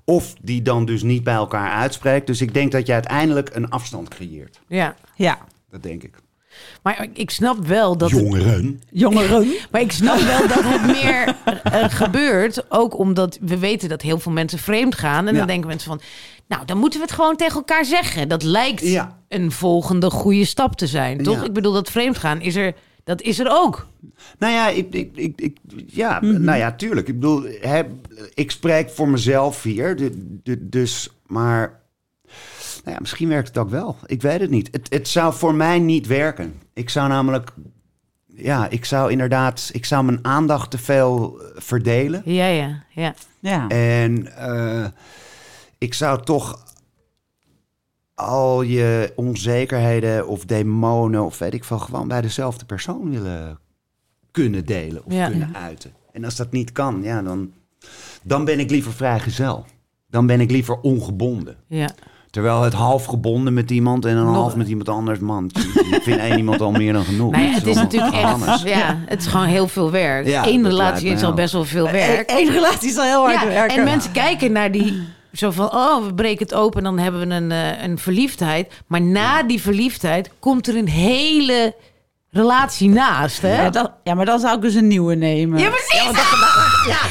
Of 0.05 0.35
die 0.43 0.63
dan 0.63 0.85
dus 0.85 1.03
niet 1.03 1.25
bij 1.25 1.35
elkaar 1.35 1.71
uitspreekt. 1.71 2.27
Dus 2.27 2.41
ik 2.41 2.55
denk 2.55 2.73
dat 2.73 2.87
je 2.87 2.93
uiteindelijk 2.93 3.55
een 3.55 3.71
afstand 3.71 4.09
creëert. 4.09 4.61
Ja. 4.69 4.97
Ja, 5.15 5.39
Dat 5.71 5.83
denk 5.83 6.03
ik. 6.03 6.17
Maar 6.83 7.07
ik 7.13 7.31
snap 7.31 7.67
wel 7.67 7.97
dat 7.97 8.11
het 8.11 8.21
Jongeren. 8.21 8.81
jongeren. 8.91 9.47
Maar 9.71 9.81
ik 9.81 9.93
snap 9.93 10.19
wel 10.19 10.49
dat 10.49 10.63
het 10.65 10.87
meer 10.87 11.37
eh, 11.65 11.85
gebeurt. 11.89 12.65
Ook 12.71 12.99
omdat 12.99 13.39
we 13.41 13.59
weten 13.59 13.89
dat 13.89 14.03
heel 14.03 14.19
veel 14.19 14.33
mensen 14.33 14.59
vreemd 14.59 14.95
gaan. 14.95 15.27
En 15.29 15.35
dan 15.35 15.47
denken 15.47 15.69
mensen 15.69 15.89
van... 15.89 16.01
Nou, 16.49 16.65
dan 16.65 16.79
moeten 16.79 17.01
we 17.01 17.07
het 17.07 17.15
gewoon 17.15 17.37
tegen 17.37 17.55
elkaar 17.57 17.85
zeggen. 17.85 18.29
Dat 18.29 18.43
lijkt 18.43 18.83
Ja. 18.89 19.19
een 19.29 19.53
volgende 19.53 20.11
goede 20.11 20.45
stap 20.45 20.77
te 20.77 20.87
zijn, 20.87 21.23
toch? 21.23 21.37
Ja. 21.41 21.45
Ik 21.45 21.53
bedoel, 21.53 21.73
dat 21.73 21.91
vreemdgaan 21.91 22.41
is 22.41 22.55
er, 22.57 22.75
dat 23.05 23.23
is 23.23 23.39
er 23.39 23.47
ook. 23.51 23.87
Nou 24.39 24.53
ja, 24.53 24.69
ik, 24.69 24.87
ik, 24.95 25.11
ik, 25.17 25.41
ik- 25.41 25.57
ja, 25.87 26.21
nou 26.23 26.59
ja, 26.59 26.73
tuurlijk. 26.73 27.09
Ik 27.09 27.15
bedoel, 27.15 27.43
hè, 27.61 27.83
ik 28.35 28.51
spreek 28.51 28.91
voor 28.91 29.09
mezelf 29.09 29.63
hier. 29.63 29.97
de- 29.97 30.39
de- 30.43 30.69
dus, 30.69 31.11
maar 31.27 31.81
nou 32.89 33.01
ja, 33.01 33.07
misschien 33.07 33.29
werkt 33.29 33.49
het 33.49 33.59
ook 33.59 33.71
wel. 33.71 33.97
Ik 34.07 34.23
weet 34.23 34.41
het 34.41 34.51
niet. 34.51 34.69
Het, 34.73 34.87
het 34.91 35.09
zou 35.09 35.35
voor 35.35 35.55
mij 35.55 35.79
niet 35.79 36.07
werken. 36.07 36.55
Ik 36.73 36.91
zou 36.91 37.09
namelijk, 37.09 37.51
ja, 38.27 38.69
ik 38.69 38.85
zou 38.85 39.11
inderdaad, 39.11 39.71
ik 39.73 39.85
zou 39.85 40.05
mijn 40.05 40.25
aandacht 40.25 40.71
te 40.71 40.79
veel 40.79 41.41
eh, 41.41 41.47
verdelen. 41.61 42.23
Ja, 42.25 42.47
ja, 42.47 42.83
ja. 42.91 43.15
Ja. 43.41 43.69
En 43.69 44.37
eh, 44.37 44.87
ik 45.79 45.95
zou 45.95 46.23
toch 46.25 46.65
al 48.15 48.63
je 48.63 49.13
onzekerheden 49.17 50.27
of 50.27 50.45
demonen 50.45 51.25
of 51.25 51.39
weet 51.39 51.55
ik 51.55 51.65
veel, 51.65 51.79
gewoon 51.79 52.09
bij 52.09 52.21
dezelfde 52.21 52.65
persoon 52.65 53.11
willen 53.11 53.59
kunnen 54.31 54.65
delen 54.67 55.05
of 55.05 55.13
Ja. 55.13 55.29
kunnen 55.29 55.55
uiten. 55.57 55.93
En 56.13 56.25
als 56.25 56.37
dat 56.37 56.53
niet 56.53 56.73
kan, 56.73 57.03
ja, 57.03 57.23
dan, 57.23 57.53
dan 58.23 58.45
ben 58.45 58.59
ik 58.59 58.71
liever 58.71 58.93
vrijgezel. 58.93 59.65
Dan 60.11 60.27
ben 60.27 60.41
ik 60.41 60.51
liever 60.51 60.81
ongebonden. 60.81 61.57
ja. 61.67 61.91
Terwijl 62.39 62.63
het 62.63 62.73
half 62.73 63.05
gebonden 63.05 63.55
met 63.55 63.71
iemand 63.71 64.05
en 64.05 64.17
een 64.17 64.25
Nog- 64.25 64.35
half 64.35 64.57
met 64.57 64.69
iemand 64.69 64.89
anders, 64.89 65.19
man. 65.19 65.51
Ik 65.91 66.01
vind 66.03 66.19
één 66.21 66.37
iemand 66.37 66.61
al 66.61 66.71
meer 66.71 66.93
dan 66.93 67.05
genoeg. 67.05 67.31
Nou 67.33 67.45
ja, 67.45 67.51
het 67.51 67.67
is 67.67 67.75
natuurlijk 67.77 68.15
echt, 68.15 68.63
ja, 68.65 68.99
het 69.07 69.21
is 69.21 69.27
gewoon 69.27 69.47
heel 69.47 69.69
veel 69.69 69.91
werk. 69.91 70.27
Ja, 70.27 70.47
Eén 70.47 70.69
relatie 70.69 71.09
is 71.11 71.21
al 71.21 71.27
wel. 71.27 71.35
best 71.35 71.53
wel 71.53 71.65
veel 71.65 71.91
werk. 71.91 72.31
Eén 72.31 72.51
relatie 72.51 72.89
is 72.89 72.97
al 72.97 73.05
heel 73.05 73.25
hard 73.27 73.41
Ja, 73.41 73.47
werken. 73.47 73.77
en 73.79 73.85
mensen 73.85 74.13
kijken 74.13 74.53
naar 74.53 74.73
die... 74.73 75.03
Zo 75.33 75.51
van, 75.51 75.73
oh, 75.73 76.07
we 76.07 76.15
breken 76.15 76.47
het 76.47 76.55
open, 76.55 76.83
dan 76.83 76.99
hebben 76.99 77.29
we 77.29 77.35
een, 77.35 77.53
eh, 77.53 77.83
een 77.83 77.99
verliefdheid. 77.99 78.73
Maar 78.87 79.01
na 79.03 79.43
die 79.43 79.61
verliefdheid 79.61 80.31
komt 80.39 80.67
er 80.69 80.77
een 80.77 80.89
hele 80.89 81.75
relatie 82.31 82.89
naast, 82.89 83.43
hè? 83.43 83.63
Ja, 83.63 83.71
dat, 83.71 83.93
ja, 84.05 84.15
maar 84.15 84.27
dan 84.27 84.41
zou 84.41 84.57
ik 84.57 84.63
dus 84.63 84.75
een 84.75 84.87
nieuwe 84.87 85.15
nemen. 85.15 85.59
Ja, 85.61 85.71
precies. 85.71 86.03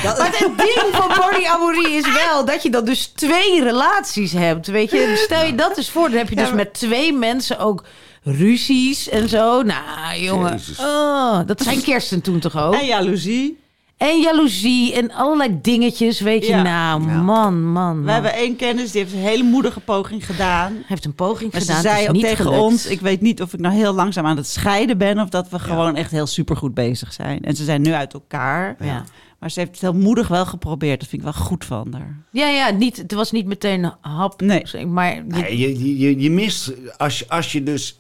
maar 0.03 0.27
het 0.31 0.57
ding 0.57 0.87
van 0.91 1.07
polyamorie 1.07 1.89
is 1.89 2.13
wel 2.13 2.45
dat 2.45 2.63
je 2.63 2.69
dan 2.69 2.85
dus 2.85 3.05
twee 3.05 3.63
relaties 3.63 4.31
hebt. 4.31 4.67
Weet 4.67 4.91
je, 4.91 5.13
stel 5.25 5.45
je 5.45 5.55
dat 5.55 5.77
eens 5.77 5.89
voor. 5.89 6.09
Dan 6.09 6.17
heb 6.17 6.29
je 6.29 6.35
dus 6.35 6.51
met 6.51 6.73
twee 6.73 7.13
mensen 7.13 7.59
ook 7.59 7.83
ruzies 8.23 9.09
en 9.09 9.29
zo. 9.29 9.61
Nou, 9.61 10.19
jongen. 10.19 10.59
Oh, 10.79 11.39
dat 11.45 11.61
zijn 11.61 11.81
Kersten 11.81 12.21
toen 12.21 12.39
toch 12.39 12.57
ook? 12.57 12.73
En 12.73 12.85
jaloezie. 12.85 13.65
En 13.97 14.19
jaloezie 14.21 14.93
en 14.93 15.11
allerlei 15.11 15.59
dingetjes, 15.61 16.19
weet 16.19 16.45
je. 16.45 16.51
Ja. 16.51 16.61
Nou, 16.61 17.07
Ja. 17.09 17.21
man, 17.21 17.63
man, 17.71 17.95
We 17.97 18.01
man. 18.03 18.13
hebben 18.13 18.33
één 18.33 18.55
kennis, 18.55 18.91
die 18.91 19.01
heeft 19.01 19.13
een 19.13 19.19
hele 19.19 19.43
moedige 19.43 19.79
poging 19.79 20.25
gedaan. 20.25 20.83
Heeft 20.85 21.05
een 21.05 21.15
poging 21.15 21.51
Maar 21.51 21.61
gedaan. 21.61 21.75
ze 21.75 21.81
zei 21.81 22.01
is 22.01 22.07
ook 22.07 22.13
niet 22.13 22.23
tegen 22.23 22.45
gelukt. 22.45 22.61
ons, 22.63 22.85
ik 22.85 22.99
weet 23.01 23.21
niet 23.21 23.41
of 23.41 23.53
ik 23.53 23.59
nou 23.59 23.75
heel 23.75 23.93
langzaam 23.93 24.25
aan 24.25 24.37
het 24.37 24.47
scheiden 24.47 24.97
ben... 24.97 25.19
of 25.19 25.29
dat 25.29 25.49
we 25.49 25.59
gewoon 25.59 25.95
echt 25.95 26.11
heel 26.11 26.27
supergoed 26.27 26.73
bezig 26.73 27.13
zijn. 27.13 27.41
En 27.43 27.55
ze 27.55 27.63
zijn 27.63 27.81
nu 27.81 27.91
uit 27.93 28.13
elkaar. 28.13 28.75
Ja. 28.79 29.03
Maar 29.39 29.51
ze 29.51 29.59
heeft 29.59 29.71
het 29.71 29.81
heel 29.81 29.93
moedig 30.01 30.27
wel 30.27 30.45
geprobeerd. 30.45 30.99
Dat 30.99 31.09
vind 31.09 31.21
ik 31.25 31.33
wel 31.33 31.43
goed 31.45 31.65
van 31.65 31.87
haar. 31.93 32.17
Ja, 32.31 32.47
ja, 32.47 32.69
niet, 32.69 32.97
het 32.97 33.13
was 33.13 33.31
niet 33.31 33.45
meteen 33.45 33.83
een 33.83 33.93
hap. 34.01 34.41
Nee. 34.41 34.85
Maar 34.85 35.15
je- 35.15 35.21
Nee, 35.27 35.57
je, 35.57 35.79
je, 35.79 35.97
je, 35.97 36.19
je 36.21 36.31
mist, 36.31 36.73
als 36.97 37.19
je, 37.19 37.25
als 37.27 37.51
je 37.51 37.63
dus 37.63 37.99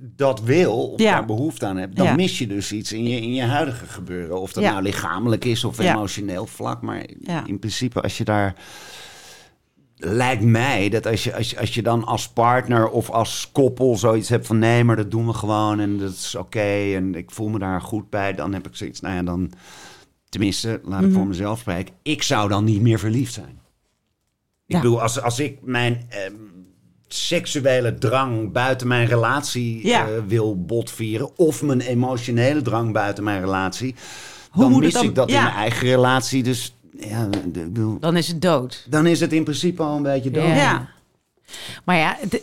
dat 0.00 0.40
wil, 0.40 0.90
of 0.92 1.00
Ja. 1.00 1.12
daar 1.12 1.24
behoefte 1.24 1.66
aan 1.66 1.76
hebt, 1.76 1.96
dan 1.96 2.06
Ja. 2.06 2.14
mis 2.14 2.38
je 2.38 2.46
dus 2.46 2.72
iets 2.72 2.92
in 2.92 3.04
je, 3.04 3.20
in 3.20 3.34
je 3.34 3.42
huidige 3.42 3.86
gebeuren. 3.86 4.40
Of 4.40 4.52
dat 4.52 4.64
Ja. 4.64 4.70
nou 4.70 4.82
lichamelijk 4.82 5.44
is 5.44 5.64
of 5.64 5.78
emotioneel 5.78 6.46
vlak. 6.46 6.82
Maar 6.82 7.04
Ja. 7.20 7.46
in 7.46 7.58
principe, 7.58 8.00
als 8.02 8.18
je 8.18 8.24
daar. 8.24 8.54
Lijkt 10.00 10.42
mij 10.42 10.88
dat 10.88 11.06
als 11.06 11.24
je, 11.24 11.34
als, 11.36 11.50
je, 11.50 11.58
als 11.60 11.74
je 11.74 11.82
dan 11.82 12.04
als 12.04 12.28
partner 12.28 12.88
of 12.90 13.10
als 13.10 13.48
koppel 13.52 13.96
zoiets 13.96 14.28
hebt 14.28 14.46
van 14.46 14.58
nee, 14.58 14.84
maar 14.84 14.96
dat 14.96 15.10
doen 15.10 15.26
we 15.26 15.32
gewoon 15.32 15.80
en 15.80 15.98
dat 15.98 16.10
is 16.12 16.34
oké 16.34 16.94
en 16.94 17.14
ik 17.14 17.30
voel 17.30 17.48
me 17.48 17.58
daar 17.58 17.80
goed 17.80 18.10
bij, 18.10 18.34
dan 18.34 18.52
heb 18.52 18.66
ik 18.66 18.76
zoiets. 18.76 19.00
Nou 19.00 19.14
ja, 19.14 19.22
dan 19.22 19.52
tenminste, 20.28 20.80
laat 20.84 21.02
ik 21.02 21.12
voor 21.12 21.26
mezelf 21.26 21.58
spreken. 21.58 21.94
Ik 22.02 22.22
zou 22.22 22.48
dan 22.48 22.64
niet 22.64 22.80
meer 22.80 22.98
verliefd 22.98 23.32
zijn. 23.34 23.60
Ik 24.66 24.74
Ja. 24.74 24.80
bedoel, 24.80 25.02
als, 25.02 25.20
als 25.22 25.38
ik 25.40 25.58
mijn 25.62 26.06
ehm, 26.08 26.32
seksuele 27.08 27.94
drang 27.98 28.52
buiten 28.52 28.88
mijn 28.88 29.06
relatie 29.06 29.86
Ja. 29.86 30.02
eh, 30.06 30.08
wil 30.26 30.64
botvieren... 30.64 31.36
of 31.38 31.62
mijn 31.62 31.80
emotionele 31.80 32.62
drang 32.62 32.92
buiten 32.92 33.24
mijn 33.24 33.40
relatie... 33.40 33.94
Hoe 34.50 34.62
dan 34.62 34.72
moet 34.72 34.82
mis 34.82 34.92
dan- 34.92 35.04
ik 35.04 35.14
dat 35.14 35.30
ja. 35.30 35.36
in 35.38 35.42
mijn 35.44 35.56
eigen 35.56 35.86
relatie. 35.88 36.42
Dus 36.42 36.74
ja, 37.00 37.28
dan 38.00 38.16
is 38.16 38.28
het 38.28 38.42
dood. 38.42 38.86
dan 38.88 39.06
is 39.06 39.20
het 39.20 39.32
in 39.32 39.42
principe 39.44 39.82
al 39.82 39.96
een 39.96 40.02
beetje 40.02 40.30
dood. 40.30 40.46
Ja. 40.46 40.54
Ja. 40.54 40.88
Maar 41.84 41.96
ja, 41.96 42.16
het 42.20 42.42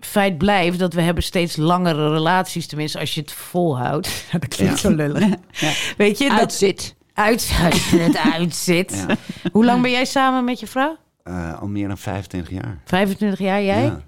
feit 0.00 0.38
blijft 0.38 0.78
dat 0.78 0.94
we 0.94 1.00
hebben 1.02 1.22
steeds 1.22 1.56
langere 1.56 2.10
relaties. 2.12 2.66
Tenminste, 2.66 2.98
als 2.98 3.14
je 3.14 3.20
het 3.20 3.32
volhoudt. 3.32 4.08
Dat 4.32 4.48
klinkt 4.48 4.80
Ja. 4.80 4.88
zo 4.90 4.96
lullig. 4.96 5.24
Weet 5.96 6.18
je? 6.18 6.28
Dat 6.28 6.38
Uitzit. 6.38 6.94
uit, 7.14 7.50
als 7.72 7.90
je 7.90 7.98
het 7.98 8.16
uitzit. 8.32 9.04
Ja. 9.08 9.16
Hoe 9.52 9.64
lang 9.64 9.82
ben 9.82 9.90
jij 9.90 10.04
samen 10.04 10.44
met 10.44 10.60
je 10.60 10.66
vrouw? 10.66 10.96
Eh, 11.22 11.60
al 11.60 11.66
meer 11.68 11.88
dan 11.88 11.98
25 11.98 12.52
jaar. 12.52 12.80
25 12.84 13.38
jaar, 13.38 13.62
jij? 13.62 13.82
Ja. 13.82 14.02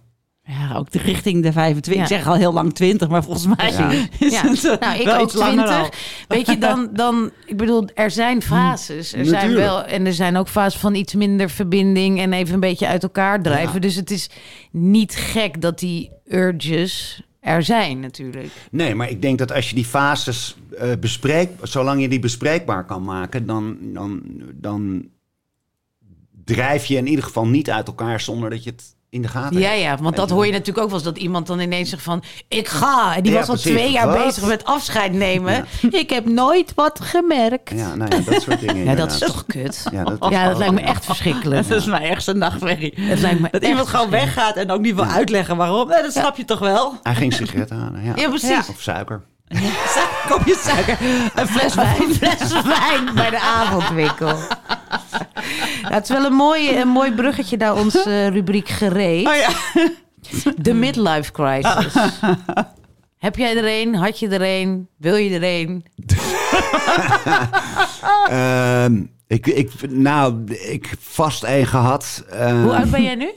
Ja, 0.46 0.74
ook 0.76 0.90
de 0.90 0.98
richting 0.98 1.42
de 1.42 1.52
25. 1.52 1.94
Ja. 1.94 2.00
Ik 2.00 2.07
zeg 2.22 2.26
al 2.33 2.35
heel 2.38 2.52
lang 2.52 2.74
20, 2.74 3.09
maar 3.09 3.24
volgens 3.24 3.46
mij 3.57 3.72
Ja. 3.72 3.90
is 4.18 4.33
Ja. 4.33 4.48
het 4.48 4.64
eh, 4.64 4.78
Nou, 4.80 4.98
ik 4.98 5.04
wel 5.04 5.18
ook 5.18 5.22
iets 5.26 5.35
langer 5.35 5.64
20. 5.64 5.76
al. 5.76 5.90
Weet 6.28 6.46
je, 6.46 6.59
dan, 6.59 6.88
dan, 6.92 7.30
ik 7.46 7.57
bedoel, 7.57 7.88
er 7.94 8.11
zijn 8.11 8.42
fases. 8.42 9.12
Er 9.12 9.24
zijn 9.24 9.54
wel, 9.54 9.85
en 9.85 10.07
er 10.07 10.12
zijn 10.14 10.37
ook 10.37 10.48
fases 10.48 10.80
van 10.80 10.94
iets 10.94 11.14
minder 11.14 11.50
verbinding 11.50 12.18
en 12.20 12.33
even 12.33 12.54
een 12.54 12.61
beetje 12.61 12.87
uit 12.87 13.02
elkaar 13.02 13.42
drijven. 13.42 13.74
Ja. 13.74 13.78
Dus 13.80 13.94
het 13.94 14.11
is 14.11 14.30
niet 14.70 15.14
gek 15.16 15.61
dat 15.61 15.78
die 15.78 16.11
urges 16.28 17.22
er 17.40 17.62
zijn, 17.62 18.00
natuurlijk. 18.00 18.50
Nee, 18.70 18.94
maar 18.94 19.11
ik 19.11 19.22
denk 19.22 19.38
dat 19.38 19.52
als 19.52 19.68
je 19.68 19.74
die 19.74 19.85
fases 19.85 20.57
eh 20.78 20.88
bespreekt... 21.00 21.68
zolang 21.68 22.00
je 22.00 22.09
die 22.09 22.18
bespreekbaar 22.18 22.85
kan 22.85 23.04
maken... 23.04 23.46
dan, 23.46 23.76
dan, 23.80 24.22
dan 24.54 25.09
drijf 26.44 26.87
je 26.87 26.96
in 26.96 27.07
ieder 27.07 27.24
geval 27.24 27.46
niet 27.46 27.70
uit 27.70 27.87
elkaar... 27.87 28.20
zonder 28.20 28.50
dat 28.50 28.64
je 28.64 28.70
het 28.70 28.94
in 29.14 29.22
de 29.22 29.29
gaten 29.29 29.61
Ja, 29.61 29.72
ja, 29.72 29.96
want 30.00 30.16
dat 30.16 30.31
hoor 30.31 30.46
je 30.46 30.53
natuurlijk 30.53 30.79
ook 30.79 30.87
wel 30.87 30.94
eens 30.94 31.05
dat 31.05 31.18
iemand 31.18 31.46
dan 31.46 31.61
ineens 31.61 31.90
zegt 31.90 32.03
van 32.03 32.22
ik 32.48 32.68
ga. 32.68 33.16
En 33.16 33.22
die 33.22 33.33
Ja, 33.33 33.38
was 33.38 33.48
al 33.48 33.55
precies. 33.55 33.72
twee 33.72 33.90
jaar 33.90 34.07
Wat? 34.07 34.24
bezig 34.24 34.46
met 34.46 34.64
afscheid 34.64 35.12
nemen. 35.12 35.66
Ik 35.90 36.11
heb 36.11 36.27
nooit 36.27 36.72
wat 36.74 37.00
gemerkt. 37.03 37.70
Ja, 37.70 37.77
Ja, 37.77 37.94
nou 37.94 38.16
ja, 38.16 38.31
dat 38.31 38.42
soort 38.42 38.61
dingen. 38.61 38.96
dat 39.07 39.12
is 39.12 39.18
toch 39.18 39.44
kut? 39.46 39.85
Ja, 39.92 40.05
dat, 40.05 40.31
Ja, 40.31 40.48
dat 40.48 40.59
lijkt 40.59 40.74
me 40.74 40.81
echt 40.81 41.05
verschrikkelijk. 41.05 41.68
Dat 41.68 41.79
is 41.79 41.87
mijn 41.87 42.03
ergste 42.03 42.33
nachtmerrie. 42.33 42.94
Het 43.00 43.20
lijkt 43.20 43.40
me 43.40 43.48
Dat 43.50 43.64
iemand 43.64 43.88
gewoon 43.88 44.11
weggaat 44.11 44.57
en 44.57 44.70
ook 44.70 44.81
niet 44.81 44.94
wil 44.94 45.05
uitleggen 45.05 45.57
waarom. 45.57 45.88
Nee, 45.88 46.03
dat 46.03 46.12
snap 46.12 46.37
je 46.37 46.44
toch 46.44 46.59
wel? 46.59 46.98
Hij 47.03 47.14
ging 47.14 47.33
sigaretten 47.33 47.77
halen, 47.79 48.05
ja. 48.05 48.12
Ja, 48.16 48.29
precies. 48.29 48.68
Of 48.68 48.81
suiker. 48.81 49.22
Kopje 50.29 50.57
suiker, 50.66 50.98
een 51.35 51.46
fles 51.48 51.74
wijn. 51.74 52.03
Een 52.03 52.14
fles 52.14 52.53
wijn 52.62 53.14
bij 53.14 53.31
de 53.31 53.38
avondwinkel. 53.40 54.37
Ja, 55.88 55.94
het 55.94 56.03
is 56.03 56.09
wel 56.09 56.25
een 56.25 56.33
mooi, 56.33 56.77
een 56.81 56.88
mooi 56.88 57.12
bruggetje 57.12 57.57
naar 57.57 57.77
onze 57.77 58.27
rubriek 58.27 58.68
gereed. 58.68 59.27
Oh 59.27 59.35
ja. 59.35 59.49
De 60.57 60.75
midlife 60.75 61.33
crisis. 61.33 61.94
Heb 63.18 63.37
jij 63.37 63.57
er 63.57 63.81
een? 63.81 63.94
Had 63.94 64.18
je 64.18 64.29
er 64.29 64.42
een? 64.62 64.88
Wil 64.99 65.14
je 65.16 65.38
er 65.38 65.61
een? 65.61 65.85
Ehm, 68.29 69.03
ik, 69.27 69.47
ik, 69.47 69.90
nou, 69.90 70.44
ik 70.53 70.87
heb 70.87 70.99
vast 71.01 71.42
één 71.42 71.66
gehad. 71.66 72.25
Ehm, 72.31 72.62
Hoe 72.62 72.77
oud 72.77 72.90
ben 72.90 73.03
jij 73.03 73.14
nu? 73.14 73.31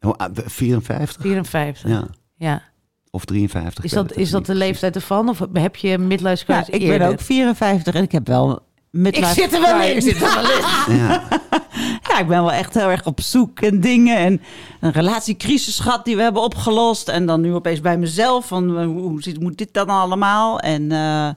hoe 0.00 0.14
oud- 0.16 0.42
54? 0.46 1.22
54. 1.22 1.90
Ja. 1.90 2.04
Ja. 2.36 2.62
Of 3.10 3.24
53. 3.24 3.84
Is 3.84 3.90
ik 3.92 3.96
dat, 3.96 4.16
is 4.16 4.30
dat 4.30 4.46
de 4.46 4.54
leeftijd 4.54 4.94
ervan? 4.94 5.28
Of 5.28 5.38
heb 5.52 5.76
je 5.76 5.98
midlife 5.98 6.44
Ja, 6.46 6.54
crisis 6.62 6.80
ik 6.82 6.98
ben 6.98 7.08
ook 7.08 7.20
54 7.20 7.94
en 7.94 8.02
ik 8.02 8.12
heb 8.12 8.26
wel 8.26 8.52
Ik 8.52 8.58
midlife 8.90 9.32
zit 9.34 9.52
er 9.52 9.60
wel 9.60 9.80
in. 9.80 9.90
crisis. 9.90 10.12
Ik 10.12 10.16
zit 10.18 10.28
er 10.28 10.34
wel 10.34 10.50
in. 10.50 10.96
Ja. 10.96 11.22
Ja, 12.08 12.18
ik 12.18 12.26
ben 12.28 12.42
wel 12.42 12.52
echt 12.52 12.74
heel 12.74 12.90
erg 12.90 13.06
op 13.06 13.20
zoek 13.20 13.60
en 13.60 13.80
dingen. 13.80 14.16
En 14.16 14.42
een 14.80 14.92
relatiecrisis 14.92 15.78
gehad 15.78 16.04
die 16.04 16.16
we 16.16 16.22
hebben 16.22 16.42
opgelost. 16.42 17.08
En 17.08 17.26
dan 17.26 17.40
nu 17.40 17.54
opeens 17.54 17.80
bij 17.80 17.98
mezelf. 17.98 18.46
Van 18.46 18.78
eh, 18.78 18.84
hoe, 18.84 19.00
hoe 19.00 19.22
zit, 19.22 19.40
moet 19.40 19.58
dit 19.58 19.74
dan 19.74 19.88
allemaal? 19.88 20.60
En 20.60 20.92
eh, 20.92 21.30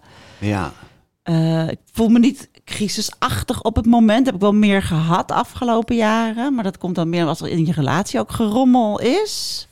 ja. 0.49 0.71
eh, 1.23 1.69
ik 1.69 1.79
voel 1.91 2.09
me 2.09 2.19
niet 2.19 2.49
crisisachtig 2.65 3.61
op 3.61 3.75
het 3.75 3.85
moment. 3.85 4.25
Heb 4.25 4.35
ik 4.35 4.41
wel 4.41 4.53
meer 4.53 4.81
gehad 4.81 5.27
de 5.27 5.33
afgelopen 5.33 5.95
jaren. 5.95 6.55
Maar 6.55 6.63
dat 6.63 6.77
komt 6.77 6.95
dan 6.95 7.09
meer 7.09 7.25
als 7.25 7.41
er 7.41 7.47
in 7.47 7.65
je 7.65 7.71
relatie 7.71 8.19
ook 8.19 8.31
gerommel 8.31 8.99
is. 8.99 9.67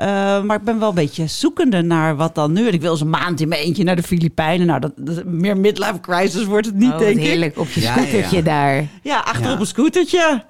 Ja. 0.00 0.36
Eh, 0.38 0.42
maar 0.44 0.56
ik 0.56 0.64
ben 0.64 0.78
wel 0.78 0.88
een 0.88 0.94
beetje 0.94 1.26
zoekende 1.26 1.82
naar 1.82 2.16
wat 2.16 2.34
dan 2.34 2.52
nu. 2.52 2.66
En 2.66 2.72
ik 2.72 2.80
wil 2.80 2.90
eens 2.90 3.00
een 3.00 3.10
maand 3.10 3.40
in 3.40 3.48
mijn 3.48 3.60
eentje 3.62 3.84
naar 3.84 3.96
de 3.96 4.02
Filipijnen. 4.02 4.66
Nou, 4.66 4.80
dat, 4.80 4.92
dat- 4.96 5.24
meer 5.24 5.56
midlife 5.56 6.00
crisis 6.00 6.44
wordt 6.44 6.66
het 6.66 6.74
niet, 6.74 6.92
Oh, 6.92 6.98
denk 6.98 7.14
wat 7.14 7.22
ik. 7.22 7.28
heerlijk 7.30 7.58
op 7.58 7.68
je 7.68 7.80
Ja, 7.80 7.92
scootertje 7.92 8.36
ja. 8.36 8.42
daar. 8.42 8.86
Ja, 9.02 9.18
achter 9.18 9.46
Ja. 9.46 9.52
op 9.52 9.60
een 9.60 9.66
scootertje. 9.66 10.42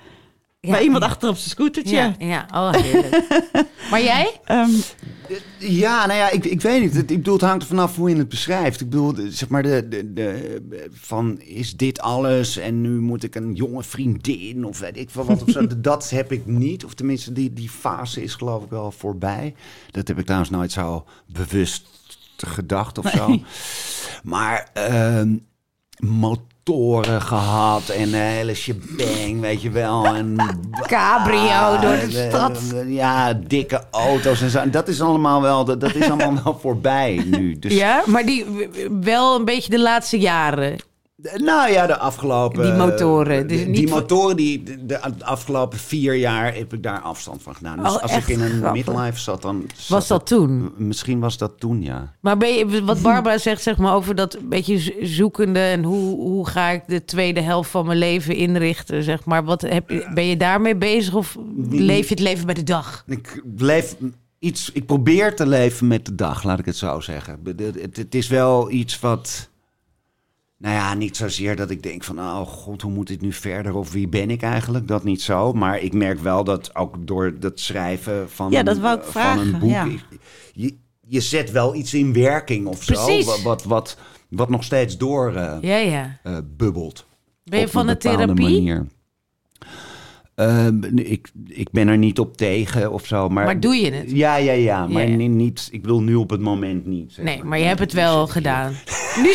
Ja. 0.62 0.70
Bij 0.70 0.82
iemand 0.82 1.02
achter 1.02 1.28
op 1.28 1.36
zijn 1.36 1.50
scootertje. 1.50 1.96
Ja, 1.96 2.14
ja. 2.18 2.46
Oh, 2.54 2.72
heerlijk. 2.72 3.22
maar 3.90 4.02
jij? 4.02 4.40
Ehm, 4.44 4.70
Ja, 5.58 6.06
nou 6.06 6.18
ja, 6.18 6.30
ik, 6.30 6.44
ik 6.44 6.60
weet 6.60 6.80
niet. 6.80 6.94
Het, 6.94 7.10
ik 7.10 7.16
bedoel, 7.16 7.34
het 7.34 7.42
hangt 7.42 7.62
er 7.62 7.68
vanaf 7.68 7.96
hoe 7.96 8.10
je 8.10 8.16
het 8.16 8.28
beschrijft. 8.28 8.80
Ik 8.80 8.90
bedoel, 8.90 9.14
zeg 9.28 9.48
maar, 9.48 9.62
de, 9.62 9.88
de, 9.88 10.12
de, 10.12 10.88
van 10.92 11.40
is 11.40 11.76
dit 11.76 12.00
alles 12.00 12.56
en 12.56 12.80
nu 12.80 13.00
moet 13.00 13.22
ik 13.22 13.34
een 13.34 13.54
jonge 13.54 13.82
vriendin 13.82 14.64
of 14.64 14.78
weet 14.78 14.96
ik 14.96 15.10
veel 15.10 15.24
wat 15.24 15.42
of 15.42 15.50
zo. 15.50 15.66
dat 15.80 16.10
heb 16.10 16.32
ik 16.32 16.46
niet. 16.46 16.84
Of 16.84 16.94
tenminste, 16.94 17.32
die, 17.32 17.52
die 17.52 17.70
fase 17.70 18.22
is 18.22 18.34
geloof 18.34 18.64
ik 18.64 18.70
wel 18.70 18.90
voorbij. 18.90 19.54
Dat 19.90 20.08
heb 20.08 20.18
ik 20.18 20.24
trouwens 20.24 20.50
nooit 20.50 20.72
zo 20.72 21.06
bewust 21.26 21.84
gedacht 22.36 22.98
of 22.98 23.10
zo. 23.10 23.38
Maar 24.22 24.70
ehm, 24.72 25.36
motoren 26.64 27.22
gehad 27.22 27.88
en 27.88 28.02
een 28.02 28.14
hele 28.14 28.54
shebang, 28.54 29.40
weet 29.40 29.62
je 29.62 29.70
wel. 29.70 30.06
En 30.06 30.36
Cabrio 30.86 31.80
door 31.80 32.08
de 32.08 32.26
stad. 32.28 32.60
Ja, 32.86 33.32
dikke 33.32 33.82
auto's 33.90 34.42
en 34.42 34.50
zo. 34.50 34.58
En 34.58 34.70
Dat 34.70 34.88
is 34.88 35.00
allemaal 35.00 35.42
wel, 35.42 35.64
dat, 35.64 35.80
dat 35.80 35.94
is 35.94 36.10
allemaal 36.10 36.42
wel 36.44 36.58
voorbij 36.60 37.22
nu. 37.26 37.58
Dus, 37.58 37.74
Ja, 37.74 38.02
maar 38.06 38.26
die 38.26 38.46
wel 39.00 39.36
een 39.36 39.44
beetje 39.44 39.70
de 39.70 39.80
laatste 39.80 40.18
jaren. 40.18 40.76
Nou 41.34 41.70
ja, 41.72 41.86
de 41.86 41.98
afgelopen... 41.98 42.62
Die 42.62 42.72
motoren, 42.72 43.46
dus 43.48 43.56
Die, 43.64 43.70
die 43.72 43.88
motoren, 43.88 44.36
die, 44.36 44.62
de, 44.62 44.76
de 44.86 45.24
afgelopen 45.24 45.78
vier 45.78 46.14
jaar 46.14 46.54
heb 46.54 46.72
ik 46.72 46.82
daar 46.82 47.00
afstand 47.00 47.42
van 47.42 47.54
gedaan. 47.54 47.78
Dus 47.82 47.94
Oh, 47.94 48.02
als 48.02 48.16
ik 48.16 48.28
in 48.28 48.40
een 48.40 48.50
grappig. 48.50 48.86
midlife 48.86 49.18
zat, 49.18 49.42
dan... 49.42 49.64
zat 49.74 49.88
Was 49.88 50.06
dat 50.08 50.18
het- 50.18 50.28
toen? 50.28 50.72
Misschien 50.76 51.20
was 51.20 51.38
dat 51.38 51.52
toen, 51.58 51.82
ja. 51.82 52.14
Maar 52.20 52.36
ben 52.36 52.54
je, 52.54 52.84
wat 52.84 53.02
Barbara 53.02 53.38
zegt, 53.38 53.62
zeg 53.62 53.76
maar, 53.76 53.94
over 53.94 54.14
dat 54.14 54.38
beetje 54.48 54.78
zo- 54.78 54.92
zoekende 55.00 55.58
en 55.60 55.82
hoe, 55.84 56.16
hoe 56.20 56.46
ga 56.46 56.68
ik 56.68 56.82
de 56.86 57.04
tweede 57.04 57.40
helft 57.40 57.70
van 57.70 57.86
mijn 57.86 57.98
leven 57.98 58.34
inrichten, 58.34 59.02
zeg 59.02 59.24
maar. 59.24 59.44
Wat 59.44 59.60
heb, 59.62 60.04
ben 60.14 60.26
je 60.26 60.36
daarmee 60.36 60.76
bezig 60.76 61.14
of 61.14 61.36
leef 61.70 62.04
je 62.08 62.14
het 62.14 62.22
leven 62.22 62.46
bij 62.46 62.54
de 62.54 62.64
dag? 62.64 63.04
Ik 63.06 63.42
leef 63.56 63.96
iets. 64.38 64.70
Ik 64.72 64.86
probeer 64.86 65.36
te 65.36 65.46
leven 65.46 65.86
met 65.86 66.04
de 66.06 66.14
dag, 66.14 66.42
laat 66.42 66.58
ik 66.58 66.64
het 66.64 66.76
zo 66.76 67.00
zeggen. 67.00 67.38
Het, 67.56 67.96
het 67.96 68.14
is 68.14 68.28
wel 68.28 68.70
iets 68.70 69.00
wat. 69.00 69.48
Nou 70.60 70.74
ja, 70.74 70.94
niet 70.94 71.16
zozeer 71.16 71.56
dat 71.56 71.70
ik 71.70 71.82
denk 71.82 72.04
van, 72.04 72.18
oh 72.18 72.40
god, 72.40 72.82
hoe 72.82 72.92
moet 72.92 73.06
dit 73.06 73.20
nu 73.20 73.32
verder? 73.32 73.74
Of 73.74 73.92
wie 73.92 74.08
ben 74.08 74.30
ik 74.30 74.42
eigenlijk? 74.42 74.88
Dat 74.88 75.04
niet 75.04 75.22
zo. 75.22 75.52
Maar 75.52 75.78
ik 75.80 75.92
merk 75.92 76.18
wel 76.18 76.44
dat 76.44 76.74
ook 76.76 77.06
door 77.06 77.34
het 77.40 77.60
schrijven 77.60 78.30
van, 78.30 78.50
Ja, 78.50 78.58
een, 78.58 78.64
dat 78.64 78.78
wou 78.78 78.98
ik 78.98 79.04
eh, 79.04 79.10
vragen, 79.10 79.44
van 79.44 79.54
een 79.54 79.60
boek... 79.60 79.70
ja. 79.70 79.88
Je, 80.52 80.76
je 81.00 81.20
zet 81.20 81.50
wel 81.50 81.74
iets 81.74 81.94
in 81.94 82.12
werking 82.12 82.66
of 82.66 82.82
zo. 82.82 82.92
Precies. 82.92 83.26
Wat, 83.26 83.42
wat, 83.42 83.64
wat, 83.64 83.96
wat 84.28 84.48
nog 84.48 84.64
steeds 84.64 84.96
door 84.96 85.34
eh, 85.34 85.56
Ja, 85.60 85.76
ja. 85.76 86.18
eh, 86.22 86.38
bubbelt. 86.56 87.06
Ben 87.44 87.60
je 87.60 87.68
van 87.68 87.88
een 87.88 87.94
de 87.94 88.00
therapie? 88.00 88.34
Manier. 88.44 88.86
Ehm, 90.40 90.84
ik, 90.98 91.30
ik 91.46 91.70
ben 91.70 91.88
er 91.88 91.98
niet 91.98 92.18
op 92.18 92.36
tegen 92.36 92.92
of 92.92 93.06
zo. 93.06 93.28
Maar, 93.28 93.44
Maar 93.44 93.60
doe 93.60 93.74
je 93.74 93.92
het? 93.92 94.10
Ja, 94.10 94.36
ja, 94.36 94.52
ja. 94.52 94.86
Maar 94.86 95.02
Ja, 95.02 95.08
ja. 95.08 95.16
ni- 95.16 95.28
niet, 95.28 95.68
ik 95.70 95.82
bedoel 95.82 96.02
nu 96.02 96.14
op 96.14 96.30
het 96.30 96.40
moment 96.40 96.86
niet. 96.86 97.12
zeg 97.12 97.24
Nee, 97.24 97.44
maar 97.44 97.58
je 97.58 97.64
hebt 97.64 97.80
het 97.80 97.92
wel 97.92 98.26
gedaan. 98.26 98.72
Nu 99.16 99.22
Nu 99.22 99.32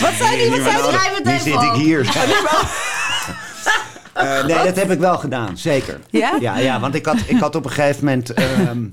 Wat 0.00 0.12
zei 0.12 0.36
die? 0.38 0.50
Wat 0.50 0.88
zei 0.90 1.22
die? 1.22 1.32
Nu 1.32 1.38
zit 1.38 1.62
ik 1.62 1.72
hier. 1.72 2.04
Eh, 4.16 4.44
nee, 4.46 4.64
dat 4.64 4.76
heb 4.76 4.90
ik 4.90 4.98
wel 4.98 5.18
gedaan, 5.18 5.58
zeker. 5.58 6.00
Ja? 6.10 6.36
Ja, 6.40 6.58
ja 6.58 6.80
want 6.80 6.94
ik 6.94 7.06
had, 7.06 7.16
ik 7.26 7.38
had 7.38 7.54
op 7.54 7.64
een 7.64 7.70
gegeven 7.70 8.04
moment... 8.04 8.30
ehm, 8.32 8.86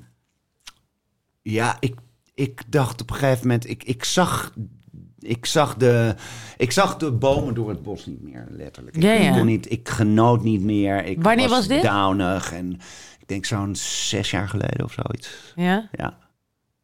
ja, 1.41 1.77
ik, 1.79 1.95
ik 2.33 2.61
dacht 2.67 3.01
op 3.01 3.09
een 3.09 3.15
gegeven 3.15 3.47
moment... 3.47 3.69
Ik, 3.69 3.83
ik, 3.83 4.03
zag, 4.03 4.53
ik, 5.23 5.45
zag 5.45 5.75
de, 5.75 6.15
ik 6.57 6.71
zag 6.71 6.97
de 6.97 7.11
bomen 7.11 7.53
door 7.53 7.69
het 7.69 7.83
bos 7.83 8.05
niet 8.05 8.21
meer, 8.21 8.47
letterlijk. 8.49 8.95
Ik, 8.95 9.03
ja. 9.03 9.31
kon 9.31 9.45
niet, 9.45 9.71
ik 9.71 9.89
genoot 9.89 10.43
niet 10.43 10.61
meer. 10.61 11.05
Ik 11.05 11.21
Wanneer 11.21 11.49
was 11.49 11.67
dit? 11.67 11.81
downig 11.81 12.51
en 12.53 12.73
ik 13.19 13.27
denk 13.27 13.45
zo'n 13.45 13.75
zes 13.75 14.31
jaar 14.31 14.49
geleden 14.49 14.83
of 14.83 14.91
zoiets. 14.93 15.53
Ja, 15.55 15.89
Ja. 15.91 16.17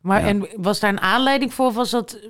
maar 0.01 0.21
Ja. 0.21 0.27
en 0.27 0.47
was 0.57 0.79
daar 0.79 0.89
een 0.91 1.01
aanleiding 1.01 1.53
voor 1.53 1.65
of 1.65 1.75
was 1.75 1.89
dat 1.89 2.13
eh, 2.13 2.27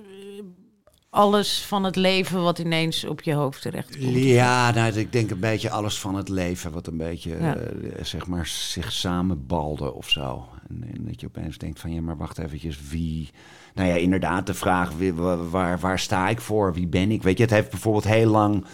alles 1.10 1.62
van 1.66 1.84
het 1.84 1.96
leven 1.96 2.42
wat 2.44 2.60
ineens 2.60 3.04
op 3.04 3.22
je 3.22 3.34
hoofd 3.34 3.62
terecht 3.62 3.98
komt? 3.98 4.16
Ja, 4.16 4.72
nou, 4.72 4.94
ik 4.94 5.12
denk 5.12 5.30
een 5.30 5.40
beetje 5.40 5.70
alles 5.70 6.00
van 6.00 6.16
het 6.16 6.30
leven 6.30 6.72
wat 6.72 6.88
een 6.88 6.98
beetje, 6.98 7.38
Ja. 7.40 7.56
eh, 7.56 8.04
zeg 8.04 8.28
maar, 8.28 8.48
zich 8.48 8.92
samenbalde 8.92 9.94
of 9.94 10.10
zo. 10.10 10.48
En, 10.70 10.84
en 10.94 11.06
dat 11.06 11.22
je 11.22 11.28
opeens 11.28 11.58
denkt 11.58 11.80
van, 11.80 11.94
ja, 11.94 12.02
maar 12.02 12.18
wacht 12.18 12.38
eventjes, 12.38 12.80
wie... 12.90 13.30
Nou 13.74 13.90
ja, 13.90 13.96
inderdaad, 13.96 14.48
de 14.48 14.54
vraag, 14.54 14.92
waar, 15.50 15.80
waar 15.80 16.00
sta 16.00 16.30
ik 16.30 16.42
voor? 16.42 16.74
Wie 16.74 16.88
ben 16.88 17.12
ik? 17.12 17.24
Weet 17.24 17.38
je, 17.38 17.44
het 17.44 17.52
heeft 17.54 17.70
bijvoorbeeld 17.70 18.04
heel 18.08 18.30
lang... 18.30 18.66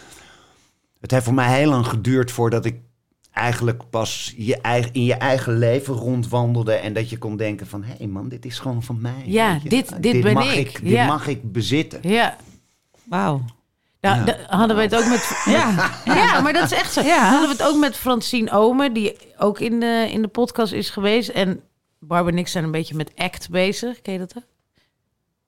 Het 1.00 1.12
heeft 1.12 1.24
voor 1.26 1.34
mij 1.34 1.58
heel 1.60 1.70
lang 1.70 1.88
geduurd 1.88 2.32
voordat 2.32 2.66
ik 2.66 2.80
eigenlijk 3.32 3.90
pas 3.90 4.34
je 4.38 4.62
eigen, 4.62 4.94
in 4.94 5.04
je 5.04 5.14
eigen 5.14 5.58
leven 5.58 5.94
rondwandelde... 5.94 6.74
en 6.74 6.94
dat 6.94 7.10
je 7.10 7.18
kon 7.18 7.38
denken 7.38 7.68
van, 7.68 7.84
hé 7.84 7.94
hey 7.98 8.08
man, 8.08 8.30
dit 8.30 8.46
is 8.46 8.60
gewoon 8.60 8.84
van 8.84 9.02
mij. 9.02 9.24
Ja, 9.26 9.60
je. 9.64 9.70
dit- 9.70 10.02
dit 10.04 10.22
ben 10.22 10.34
mag 10.34 10.56
ik. 10.56 10.80
Dit 10.82 10.92
Ja. 10.92 11.06
mag 11.06 11.28
ik 11.28 11.52
bezitten. 11.52 12.00
Ja, 12.10 12.38
Wauw. 13.04 13.42
nou, 14.02 14.26
Ja. 14.26 14.38
hadden 14.48 14.76
we 14.76 14.82
het 14.82 14.96
ook 14.96 15.08
met... 15.08 15.42
Ja. 15.46 15.92
Ja, 16.06 16.42
maar 16.42 16.54
dat 16.54 16.64
is 16.72 16.78
echt 16.78 16.94
zo. 16.94 17.02
Ja. 17.02 17.30
Hadden 17.30 17.50
we 17.58 17.64
het 17.64 17.74
ook 17.74 17.80
met 17.80 17.96
Francine 17.96 18.52
Omen, 18.52 18.94
die 18.94 19.16
ook 19.38 19.60
in 19.60 19.80
de, 19.80 20.08
in 20.12 20.22
de 20.22 20.28
podcast 20.28 20.74
is 20.74 20.90
geweest. 20.90 21.30
En 21.30 21.62
Barbara 22.00 22.36
en 22.36 22.42
ik 22.42 22.48
zijn 22.48 22.64
een 22.64 22.72
beetje 22.72 22.96
met 22.96 23.12
ACT 23.16 23.50
bezig. 23.50 24.02
Ken 24.02 24.14
je 24.14 24.20
dat? 24.20 24.34
ook? 24.38 24.44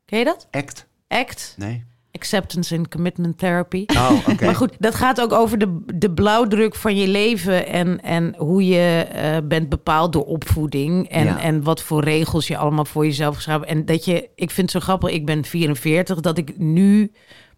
Ken 0.07 0.19
je 0.19 0.25
dat? 0.25 0.47
Act? 0.51 0.87
ACT, 1.07 1.53
Nee? 1.57 1.83
Acceptance 2.11 2.77
and 2.77 2.87
Commitment 2.87 3.37
Therapy. 3.37 3.85
Oh, 3.97 4.11
oké. 4.27 4.45
Maar 4.45 4.55
goed, 4.55 4.71
dat 4.79 4.95
gaat 4.95 5.21
ook 5.21 5.31
over 5.33 5.57
de, 5.57 5.79
de 5.95 6.11
blauwdruk 6.11 6.75
van 6.75 6.95
je 6.95 7.07
leven 7.07 7.67
en, 7.67 8.01
en 8.01 8.35
hoe 8.37 8.65
je 8.65 9.07
eh, 9.11 9.37
bent 9.43 9.69
bepaald 9.69 10.13
door 10.13 10.25
opvoeding 10.25 11.09
en, 11.09 11.25
Ja. 11.25 11.39
en 11.41 11.63
wat 11.63 11.81
voor 11.81 12.03
regels 12.03 12.47
je 12.47 12.57
allemaal 12.57 12.85
voor 12.85 13.05
jezelf 13.05 13.35
geschreven. 13.35 13.67
En 13.67 13.85
dat 13.85 14.05
je, 14.05 14.29
ik 14.35 14.51
vind 14.51 14.71
het 14.73 14.81
zo 14.81 14.87
grappig, 14.87 15.09
ik 15.09 15.25
ben 15.25 15.45
44, 15.45 16.19
dat 16.19 16.37
ik 16.37 16.57
nu 16.57 17.11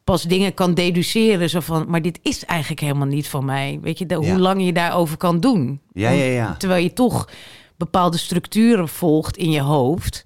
pas 0.03 0.23
dingen 0.23 0.53
kan 0.53 0.73
deduceren. 0.73 1.49
Zo 1.49 1.59
van, 1.59 1.85
maar 1.87 2.01
dit 2.01 2.19
is 2.21 2.45
eigenlijk 2.45 2.81
helemaal 2.81 3.07
niet 3.07 3.27
van 3.27 3.45
mij. 3.45 3.79
Weet 3.81 3.97
je, 3.99 4.05
de, 4.05 4.19
Ja. 4.21 4.29
hoe 4.29 4.39
lang 4.39 4.65
je 4.65 4.73
daarover 4.73 5.17
kan 5.17 5.39
doen. 5.39 5.81
Ja, 5.93 6.09
ja, 6.09 6.23
ja. 6.23 6.55
Terwijl 6.57 6.83
je 6.83 6.93
toch 6.93 7.29
bepaalde 7.77 8.17
structuren 8.17 8.87
volgt 8.89 9.37
in 9.37 9.51
je 9.51 9.61
hoofd. 9.61 10.25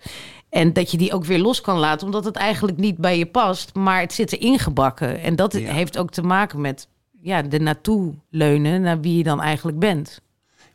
En 0.54 0.74
dat 0.74 0.92
je 0.92 0.98
die 0.98 1.14
ook 1.14 1.26
weer 1.26 1.40
los 1.40 1.62
kan 1.62 1.78
laten, 1.80 2.06
omdat 2.06 2.26
het 2.26 2.36
eigenlijk 2.36 2.78
niet 2.78 2.98
bij 2.98 3.18
je 3.18 3.26
past. 3.26 3.76
Maar 3.76 4.00
het 4.02 4.14
zit 4.14 4.34
erin 4.34 4.60
gebakken. 4.60 5.22
En 5.22 5.36
dat 5.36 5.54
Ja. 5.54 5.74
heeft 5.74 5.98
ook 5.98 6.12
te 6.12 6.22
maken 6.22 6.62
met 6.62 6.88
ja, 7.22 7.42
de 7.42 7.60
naartoe 7.60 8.14
leunen 8.30 8.82
naar 8.82 9.02
wie 9.02 9.18
je 9.18 9.24
dan 9.24 9.42
eigenlijk 9.42 9.80
bent. 9.80 10.22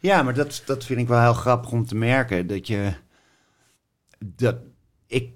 Ja, 0.01 0.23
maar 0.23 0.35
dat, 0.35 0.63
dat 0.67 0.85
vind 0.85 1.01
ik 1.01 1.09
wel 1.09 1.21
heel 1.21 1.33
grappig 1.35 1.71
om 1.73 1.87
te 1.87 1.95
merken. 1.95 2.47
Dat 2.47 2.67
je. 2.67 2.93
Dat, 4.25 4.57
ik, 5.07 5.31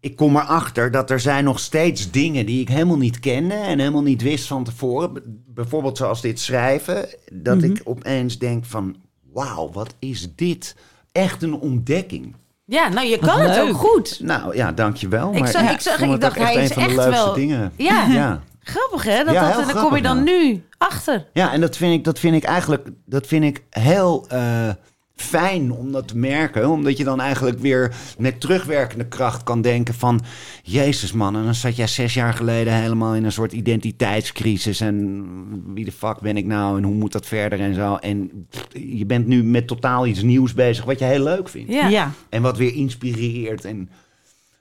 ik 0.00 0.16
kom 0.16 0.36
erachter 0.36 0.90
dat 0.90 1.10
er 1.10 1.20
zijn 1.20 1.44
nog 1.44 1.58
steeds 1.60 2.10
dingen 2.10 2.46
die 2.46 2.60
ik 2.60 2.68
helemaal 2.68 2.96
niet 2.98 3.20
kende 3.20 3.54
en 3.54 3.78
helemaal 3.78 4.02
niet 4.02 4.22
wist 4.22 4.46
van 4.46 4.64
tevoren. 4.64 5.12
Bijvoorbeeld 5.46 5.96
zoals 5.96 6.20
dit 6.20 6.40
schrijven. 6.40 7.08
Dat 7.32 7.56
Mhm. 7.56 7.64
ik 7.70 7.80
opeens 7.84 8.38
denk 8.38 8.64
van 8.64 8.96
wauw, 9.32 9.70
wat 9.72 9.94
is 9.98 10.34
dit? 10.34 10.76
Echt 11.12 11.42
een 11.42 11.54
ontdekking. 11.54 12.34
Ja, 12.72 12.88
nou, 12.88 13.06
je 13.06 13.18
kan 13.18 13.40
het 13.40 13.60
ook 13.60 13.76
goed. 13.76 14.18
Nou 14.20 14.56
ja, 14.56 14.72
dankjewel. 14.72 15.32
Ik 15.32 15.38
maar 15.38 15.48
zag- 15.48 15.70
ik 15.72 15.80
zag- 15.80 16.00
ik 16.00 16.20
dacht, 16.20 16.36
echt 16.36 16.46
hij 16.46 16.56
een 16.56 16.62
is 16.62 16.72
van 16.72 16.82
de 16.82 16.88
echt 16.88 16.96
leukste 16.96 17.24
wel- 17.24 17.34
dingen. 17.34 17.72
Ja. 17.76 18.04
ja. 18.20 18.40
Grappig, 18.62 19.04
hè? 19.04 19.24
Dat, 19.24 19.34
Ja, 19.34 19.52
dat, 19.52 19.60
en 19.68 19.74
dan 19.74 19.82
kom 19.84 19.96
je 19.96 20.02
dan 20.02 20.16
ja. 20.16 20.22
nu 20.22 20.64
achter. 20.78 21.26
Ja, 21.32 21.52
en 21.52 21.60
dat 21.60 21.76
vind 21.76 21.94
ik, 21.94 22.04
dat 22.04 22.18
vind 22.18 22.34
ik 22.36 22.44
eigenlijk 22.44 22.88
dat 23.06 23.26
vind 23.26 23.44
ik 23.44 23.62
heel 23.70 24.24
eh, 24.28 24.68
fijn 25.14 25.72
om 25.72 25.92
dat 25.92 26.08
te 26.08 26.16
merken. 26.16 26.68
Omdat 26.68 26.96
je 26.96 27.04
dan 27.04 27.20
eigenlijk 27.20 27.58
weer 27.58 27.94
met 28.18 28.40
terugwerkende 28.40 29.08
kracht 29.08 29.42
kan 29.42 29.62
denken 29.62 29.94
van... 29.94 30.20
Jezus 30.62 31.12
man, 31.12 31.36
en 31.36 31.44
dan 31.44 31.54
zat 31.54 31.76
jij 31.76 31.86
zes 31.86 32.14
jaar 32.14 32.34
geleden 32.34 32.74
helemaal 32.74 33.14
in 33.14 33.24
een 33.24 33.32
soort 33.32 33.52
identiteitscrisis. 33.52 34.80
En 34.80 35.74
wie 35.74 35.84
de 35.84 35.92
fuck 35.92 36.20
ben 36.20 36.36
ik 36.36 36.46
nou 36.46 36.76
en 36.76 36.84
hoe 36.84 36.94
moet 36.94 37.12
dat 37.12 37.26
verder 37.26 37.60
en 37.60 37.74
zo. 37.74 37.96
En 37.96 38.48
je 38.72 39.06
bent 39.06 39.26
nu 39.26 39.44
met 39.44 39.66
totaal 39.66 40.06
iets 40.06 40.22
nieuws 40.22 40.54
bezig 40.54 40.84
wat 40.84 40.98
je 40.98 41.04
heel 41.04 41.22
leuk 41.22 41.48
vindt. 41.48 41.72
Ja. 41.72 41.88
Ja. 41.88 42.12
En 42.28 42.42
wat 42.42 42.56
weer 42.56 42.74
inspireert. 42.74 43.64
En 43.64 43.90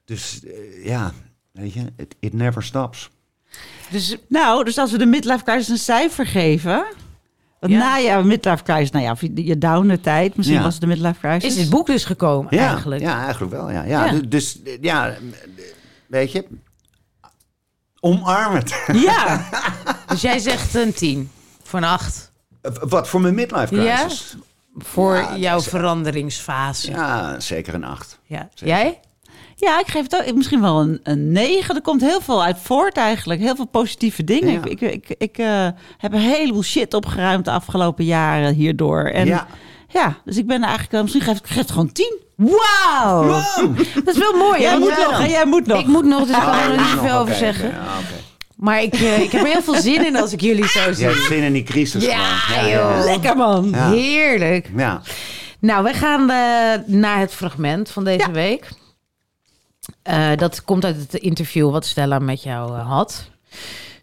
dus 0.06 0.40
eh, 0.44 0.86
ja, 0.86 1.14
weet 1.52 1.74
je, 1.74 1.82
it, 1.98 2.16
it 2.20 2.34
never 2.34 2.64
stops. 2.64 3.10
Dus 3.92 4.18
Nou, 4.28 4.64
dus 4.64 4.78
als 4.78 4.92
we 4.92 4.98
de 4.98 5.06
midlife 5.06 5.44
crisis 5.44 5.68
een 5.68 5.78
cijfer 5.78 6.28
geven... 6.28 6.86
Want 7.62 7.74
Ja. 7.74 7.80
na 7.80 7.96
je 7.96 8.24
midlife 8.24 8.64
crisis, 8.64 8.92
nou 8.92 9.06
ja, 9.06 9.12
of 9.12 9.22
je, 9.22 9.58
downer 9.58 10.02
tijd, 10.02 10.36
misschien 10.36 10.58
Ja. 10.58 10.64
was 10.64 10.72
het 10.74 10.82
de 10.82 10.88
midlife 10.88 11.20
crisis. 11.20 11.44
is 11.44 11.56
dit 11.56 11.70
boek 11.70 11.86
dus 11.86 12.06
gekomen 12.06 12.56
Ja, 12.56 12.68
eigenlijk. 12.68 13.02
Ja, 13.02 13.22
eigenlijk 13.24 13.52
wel. 13.52 13.70
Ja, 13.72 13.84
ja. 13.84 14.06
Ja. 14.06 14.12
du- 14.12 14.28
Dus 14.28 14.62
eh, 14.64 14.78
ja, 14.82 15.14
weet 16.08 16.32
je, 16.32 16.46
omarm 18.00 18.56
het. 18.56 18.84
Ja, 19.08 19.46
Dus 20.10 20.22
jij 20.22 20.40
zegt 20.40 20.74
een 20.76 20.94
tien. 20.94 21.32
Voor 21.64 21.80
een 21.80 21.86
acht. 21.86 22.32
Wat 22.82 23.08
voor 23.08 23.22
mijn 23.22 23.36
midlife 23.36 23.76
Ja? 23.76 23.96
crisis? 24.00 24.36
Voor 24.78 25.16
Ja, 25.16 25.38
jouw 25.38 25.58
is- 25.58 25.68
veranderingsfase. 25.68 26.92
Ja. 26.92 26.98
Ja, 27.32 27.40
zeker 27.40 27.74
een 27.74 27.84
acht. 27.84 28.20
Zeker. 28.28 28.48
Jij? 28.56 29.00
Ja, 29.62 29.80
ik 29.80 29.88
geef 29.88 30.02
het 30.02 30.16
ook 30.28 30.36
misschien 30.36 30.62
wel 30.62 30.80
een, 30.80 31.00
een 31.04 31.32
9. 31.32 31.76
Er 31.76 31.82
komt 31.82 32.02
heel 32.02 32.22
veel 32.22 32.44
uit 32.44 32.58
voort 32.62 32.98
eigenlijk. 32.98 33.40
Heel 33.40 33.56
veel 33.56 33.68
positieve 33.68 34.24
dingen. 34.24 34.52
Ja. 34.54 34.64
Ik, 34.64 34.82
ik, 34.82 35.10
ik, 35.10 35.16
ik 35.18 35.38
eh, 35.38 35.68
heb 35.98 36.14
een 36.14 36.20
heleboel 36.20 36.64
shit 36.64 36.94
opgeruimd 36.94 37.46
de 37.46 37.52
afgelopen 37.52 38.06
jaren 38.06 38.54
hierdoor. 38.54 39.04
En 39.04 39.26
Ja. 39.26 39.48
ja, 39.88 40.16
dus 40.26 40.38
ik 40.38 40.48
ben 40.48 40.62
eigenlijk 40.62 40.92
wel... 40.92 41.02
Misschien 41.02 41.22
geef 41.22 41.38
ik, 41.38 41.46
het 41.48 41.72
gewoon 41.72 41.92
10. 41.92 42.20
Wauw! 42.36 43.24
Dat 44.06 44.16
is 44.16 44.18
wel 44.18 44.34
mooi. 44.38 44.56
hè? 44.58 44.62
Jij 44.62 44.72
want 44.80 44.84
moet 44.84 44.98
nog, 45.08 45.20
en 45.20 45.30
jij 45.30 45.46
moet 45.46 45.66
nog. 45.66 45.80
Ik 45.80 45.88
moet 45.88 46.06
nog, 46.06 46.20
dus 46.28 46.36
ik 46.36 46.42
kan 46.42 46.50
Oh, 46.52 46.64
er 46.66 46.72
je 46.72 46.78
nog 46.78 46.92
niet 46.94 47.10
veel 47.10 47.18
over 47.20 47.36
zeggen. 47.36 47.70
ja. 47.70 47.78
Maar 48.56 48.82
ik, 48.84 48.94
eh, 48.94 49.20
ik 49.22 49.32
heb 49.32 49.42
er 49.42 49.52
heel 49.52 49.62
veel 49.62 49.82
zin 49.82 50.06
in 50.06 50.16
als 50.16 50.34
ik 50.34 50.42
jullie 50.42 50.68
zo 50.68 50.80
Je 50.88 50.94
zie. 50.94 51.06
hebt 51.06 51.18
zin 51.28 51.44
in 51.44 51.54
die 51.54 51.64
crisis 51.64 52.06
Ja, 52.06 52.18
gewoon. 52.36 52.70
joh. 52.70 53.04
Lekker 53.06 53.38
man. 53.38 53.70
Ja. 53.72 53.90
Heerlijk. 53.92 54.70
Ja. 54.76 55.02
Nou, 55.60 55.84
we 55.84 55.94
gaan 55.94 56.22
eh, 56.30 56.38
naar 56.86 57.20
het 57.20 57.34
fragment 57.34 57.90
van 57.92 58.04
deze 58.04 58.32
week. 58.32 58.70
Eh, 60.04 60.36
dat 60.36 60.64
komt 60.64 60.86
uit 60.86 60.96
het 60.96 61.14
interview 61.14 61.72
wat 61.72 61.86
Stella 61.86 62.20
met 62.20 62.44
jou 62.44 62.78
eh, 62.78 62.90
had. 62.90 63.30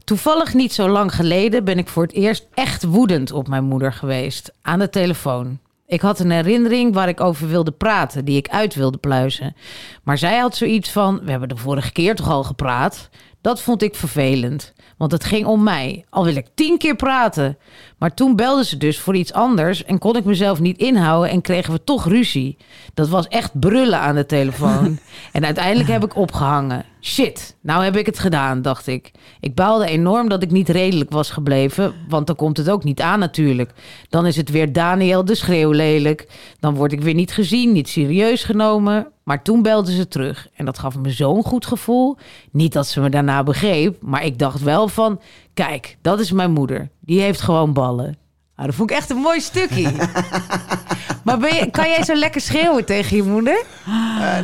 Toevallig 0.04 0.54
niet 0.54 0.72
zo 0.72 0.88
lang 0.88 1.14
geleden 1.14 1.64
ben 1.64 1.78
ik 1.78 1.88
voor 1.88 2.02
het 2.02 2.12
eerst 2.12 2.46
echt 2.54 2.84
woedend 2.84 3.32
op 3.32 3.48
mijn 3.48 3.64
moeder 3.64 3.92
geweest. 3.92 4.52
Aan 4.62 4.78
de 4.78 4.88
telefoon. 4.88 5.58
Ik 5.86 6.00
had 6.00 6.18
een 6.18 6.30
herinnering 6.30 6.94
waar 6.94 7.08
ik 7.08 7.20
over 7.20 7.48
wilde 7.48 7.70
praten, 7.70 8.24
die 8.24 8.36
ik 8.36 8.48
uit 8.48 8.74
wilde 8.74 8.98
pluizen. 8.98 9.56
Maar 10.02 10.18
zij 10.18 10.38
had 10.38 10.56
zoiets 10.56 10.90
van: 10.90 11.20
We 11.24 11.30
hebben 11.30 11.48
de 11.48 11.56
vorige 11.56 11.92
keer 11.92 12.14
toch 12.14 12.30
al 12.30 12.44
gepraat? 12.44 13.08
Dat 13.40 13.60
vond 13.60 13.82
ik 13.82 13.94
vervelend, 13.94 14.72
want 14.96 15.12
het 15.12 15.24
ging 15.24 15.46
om 15.46 15.62
mij. 15.62 16.04
Al 16.10 16.24
wil 16.24 16.36
ik 16.36 16.46
tien 16.54 16.78
keer 16.78 16.96
praten. 16.96 17.58
Maar 17.98 18.14
toen 18.14 18.36
belde 18.36 18.64
ze 18.64 18.76
dus 18.76 18.98
voor 18.98 19.16
iets 19.16 19.32
anders 19.32 19.84
en 19.84 19.98
kon 19.98 20.16
ik 20.16 20.24
mezelf 20.24 20.60
niet 20.60 20.78
inhouden 20.78 21.30
en 21.30 21.40
kregen 21.40 21.72
we 21.72 21.84
toch 21.84 22.08
ruzie. 22.08 22.56
Dat 22.94 23.08
was 23.08 23.28
echt 23.28 23.60
brullen 23.60 23.98
aan 23.98 24.14
de 24.14 24.26
telefoon. 24.26 24.98
en 25.32 25.44
uiteindelijk 25.44 25.88
heb 25.88 26.04
ik 26.04 26.16
opgehangen. 26.16 26.84
Shit, 27.00 27.56
nou 27.60 27.84
heb 27.84 27.96
ik 27.96 28.06
het 28.06 28.18
gedaan, 28.18 28.62
dacht 28.62 28.86
ik. 28.86 29.10
Ik 29.40 29.54
baalde 29.54 29.86
enorm 29.86 30.28
dat 30.28 30.42
ik 30.42 30.50
niet 30.50 30.68
redelijk 30.68 31.10
was 31.10 31.30
gebleven, 31.30 31.94
want 32.08 32.26
dan 32.26 32.36
komt 32.36 32.56
het 32.56 32.70
ook 32.70 32.84
niet 32.84 33.00
aan 33.00 33.18
natuurlijk. 33.18 33.72
Dan 34.08 34.26
is 34.26 34.36
het 34.36 34.50
weer 34.50 34.72
Daniel 34.72 35.24
de 35.24 35.34
schreeuw 35.34 35.70
lelijk. 35.70 36.28
Dan 36.60 36.74
word 36.74 36.92
ik 36.92 37.00
weer 37.00 37.14
niet 37.14 37.32
gezien, 37.32 37.72
niet 37.72 37.88
serieus 37.88 38.44
genomen. 38.44 39.12
Maar 39.28 39.42
toen 39.42 39.62
belde 39.62 39.92
ze 39.94 40.08
terug 40.08 40.48
en 40.54 40.64
dat 40.64 40.78
gaf 40.78 40.96
me 40.98 41.10
zo'n 41.10 41.42
goed 41.42 41.66
gevoel. 41.66 42.16
Niet 42.50 42.72
dat 42.72 42.86
ze 42.86 43.00
me 43.00 43.10
daarna 43.10 43.42
begreep, 43.42 44.02
maar 44.02 44.24
ik 44.24 44.38
dacht 44.38 44.62
wel 44.62 44.88
van... 44.88 45.20
Kijk, 45.54 45.96
dat 46.02 46.20
is 46.20 46.32
mijn 46.32 46.50
moeder. 46.52 46.88
Die 47.00 47.20
heeft 47.20 47.40
gewoon 47.40 47.72
ballen. 47.72 48.16
Nou, 48.56 48.68
dat 48.68 48.74
vond 48.74 48.90
ik 48.90 48.96
echt 48.96 49.10
een 49.10 49.16
mooi 49.16 49.40
stukje. 49.40 49.90
maar 51.24 51.38
ben 51.38 51.54
je, 51.54 51.70
kan 51.70 51.88
jij 51.88 52.04
zo 52.04 52.14
lekker 52.14 52.40
schreeuwen 52.40 52.84
tegen 52.84 53.16
je 53.16 53.22
moeder? 53.22 53.64
Eh, 53.86 53.92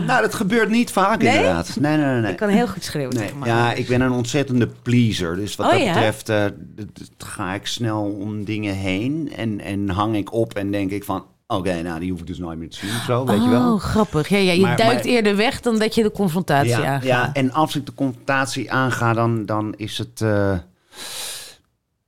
nou, 0.06 0.22
dat 0.22 0.34
gebeurt 0.34 0.68
niet 0.70 0.90
vaak 0.90 1.22
Nee? 1.22 1.36
inderdaad. 1.36 1.76
Nee, 1.80 1.96
nee, 1.96 2.06
nee. 2.06 2.20
nee. 2.20 2.30
Ik 2.30 2.36
kan 2.36 2.48
heel 2.48 2.68
goed 2.68 2.84
schreeuwen 2.84 3.14
Nee, 3.14 3.24
tegen 3.24 3.38
mijn 3.38 3.50
ja, 3.50 3.72
ik 3.72 3.86
ben 3.86 4.00
een 4.00 4.12
ontzettende 4.12 4.68
pleaser. 4.82 5.36
Dus 5.36 5.56
wat 5.56 5.66
Oh, 5.66 5.72
dat 5.72 5.82
ja? 5.82 5.92
betreft 5.92 6.28
eh, 6.28 6.44
ga 7.18 7.54
ik 7.54 7.66
snel 7.66 8.02
om 8.02 8.44
dingen 8.44 8.74
heen. 8.74 9.32
En, 9.36 9.60
en 9.60 9.88
hang 9.88 10.16
ik 10.16 10.32
op 10.32 10.54
en 10.54 10.70
denk 10.70 10.90
ik 10.90 11.04
van... 11.04 11.24
Oké, 11.46 11.82
nou, 11.82 12.00
die 12.00 12.10
hoef 12.10 12.20
ik 12.20 12.26
dus 12.26 12.38
nooit 12.38 12.58
meer 12.58 12.70
te 12.70 12.76
zien 12.76 12.90
of 12.90 13.02
zo, 13.04 13.24
weet 13.26 13.42
je 13.42 13.48
wel. 13.48 13.72
Oh, 13.74 13.80
grappig. 13.80 14.28
Ja, 14.28 14.36
ja, 14.38 14.52
je 14.52 14.60
Maar- 14.60 14.76
duikt 14.76 14.94
maar- 15.04 15.12
eerder 15.12 15.36
weg 15.36 15.60
dan 15.60 15.78
dat 15.78 15.94
je 15.94 16.02
de 16.02 16.10
confrontatie 16.12 16.68
ja, 16.70 16.76
aangaat. 16.78 17.02
ja, 17.02 17.30
en 17.32 17.52
als 17.52 17.76
ik 17.76 17.86
de 17.86 17.94
confrontatie 17.94 18.72
aanga, 18.72 19.12
dan, 19.12 19.46
dan 19.46 19.74
is 19.76 19.98
het... 19.98 20.20
eh, 20.20 20.58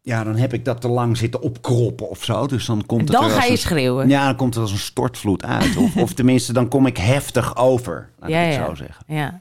ja, 0.02 0.24
dan 0.24 0.36
heb 0.36 0.52
ik 0.52 0.64
dat 0.64 0.80
te 0.80 0.88
lang 0.88 1.16
zitten 1.16 1.40
opkroppen 1.42 2.08
of 2.10 2.24
zo. 2.24 2.46
Dus 2.46 2.66
dan 2.66 2.86
komt 2.86 3.00
En 3.00 3.06
het 3.14 3.22
dan 3.22 3.30
ga 3.30 3.44
je 3.44 3.50
een- 3.50 3.58
schreeuwen. 3.58 4.08
Ja, 4.08 4.24
dan 4.26 4.36
komt 4.36 4.54
het 4.54 4.62
als 4.62 4.72
een 4.72 4.78
stortvloed 4.78 5.44
uit. 5.44 5.76
Of, 5.76 5.96
of 5.96 6.12
tenminste, 6.12 6.52
dan 6.52 6.68
kom 6.68 6.86
ik 6.86 6.96
heftig 6.96 7.56
over. 7.56 8.08
Laat 8.18 8.30
Ja, 8.30 8.40
ik 8.40 8.46
het 8.46 8.54
ja. 8.56 8.66
zo 8.66 8.74
zeggen. 8.74 9.04
Ja. 9.06 9.40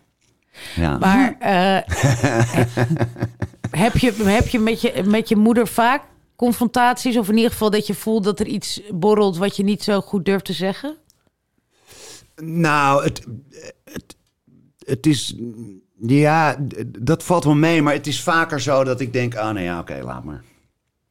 Ja. 0.76 0.98
Maar 0.98 1.36
eh, 1.40 1.78
heb 3.84 3.98
je, 3.98 4.14
heb 4.24 4.48
je, 4.48 4.60
met, 4.60 4.82
je 4.82 5.04
met 5.06 5.30
je 5.30 5.36
moeder 5.36 5.68
vaak 5.68 6.02
confrontaties? 6.36 7.18
Of 7.18 7.30
in 7.30 7.36
ieder 7.36 7.52
geval 7.52 7.70
dat 7.70 7.88
je 7.88 7.94
voelt 7.94 8.24
dat 8.24 8.40
er 8.40 8.48
iets 8.48 8.82
borrelt 8.94 9.38
wat 9.38 9.56
je 9.56 9.64
niet 9.64 9.84
zo 9.84 10.02
goed 10.02 10.26
durft 10.26 10.46
te 10.46 10.54
zeggen? 10.54 10.96
Nou, 12.42 13.04
het, 13.04 13.26
het, 13.84 14.16
het 14.86 15.06
is. 15.06 15.36
Ja, 16.00 16.56
dat 17.00 17.24
valt 17.24 17.44
wel 17.44 17.56
mee, 17.56 17.82
maar 17.82 17.94
het 17.94 18.08
is 18.08 18.22
vaker 18.22 18.62
zo 18.62 18.84
dat 18.84 19.00
ik 19.00 19.14
denk: 19.14 19.34
oh, 19.34 19.50
nee, 19.50 19.64
ja, 19.64 19.80
oké, 19.80 20.00
laat 20.04 20.24
maar. 20.24 20.44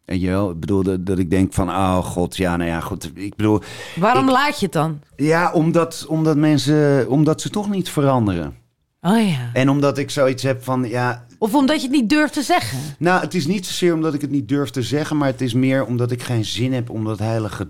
En 0.04 0.20
je 0.20 0.48
ik 0.52 0.60
bedoel 0.60 0.82
dat, 0.82 1.06
dat 1.06 1.18
ik 1.18 1.30
denk 1.30 1.52
van, 1.52 1.68
oh 1.68 1.96
god, 1.98 2.36
ja, 2.36 2.56
nou 2.56 2.70
ja, 2.70 2.80
goed. 2.80 3.10
Ik 3.14 3.36
bedoel, 3.36 3.60
Waarom 3.96 4.24
Ik- 4.24 4.30
laat 4.30 4.58
je 4.58 4.64
het 4.64 4.74
dan? 4.74 5.00
ja, 5.16 5.52
omdat, 5.52 6.04
omdat 6.08 6.36
mensen, 6.36 7.08
omdat 7.08 7.40
ze 7.40 7.50
toch 7.50 7.70
niet 7.70 7.88
veranderen. 7.90 8.56
Oh 9.00 9.28
ja. 9.28 9.50
En 9.52 9.68
omdat 9.68 9.98
ik 9.98 10.10
zoiets 10.10 10.42
heb 10.42 10.62
van, 10.64 10.88
ja, 10.88 11.26
Of 11.44 11.54
omdat 11.54 11.76
je 11.76 11.82
het 11.88 11.96
niet 11.96 12.08
durft 12.08 12.32
te 12.32 12.42
zeggen? 12.42 12.78
nou, 12.98 13.20
het 13.20 13.34
is 13.34 13.46
niet 13.46 13.66
zozeer 13.66 13.94
omdat 13.94 14.14
ik 14.14 14.20
het 14.20 14.30
niet 14.30 14.48
durf 14.48 14.70
te 14.70 14.82
zeggen, 14.82 15.16
maar 15.16 15.28
het 15.28 15.40
is 15.40 15.54
meer 15.54 15.84
omdat 15.86 16.10
ik 16.10 16.22
geen 16.22 16.44
zin 16.44 16.72
heb 16.72 16.90
om 16.90 17.04
dat 17.04 17.18
heilige, 17.18 17.68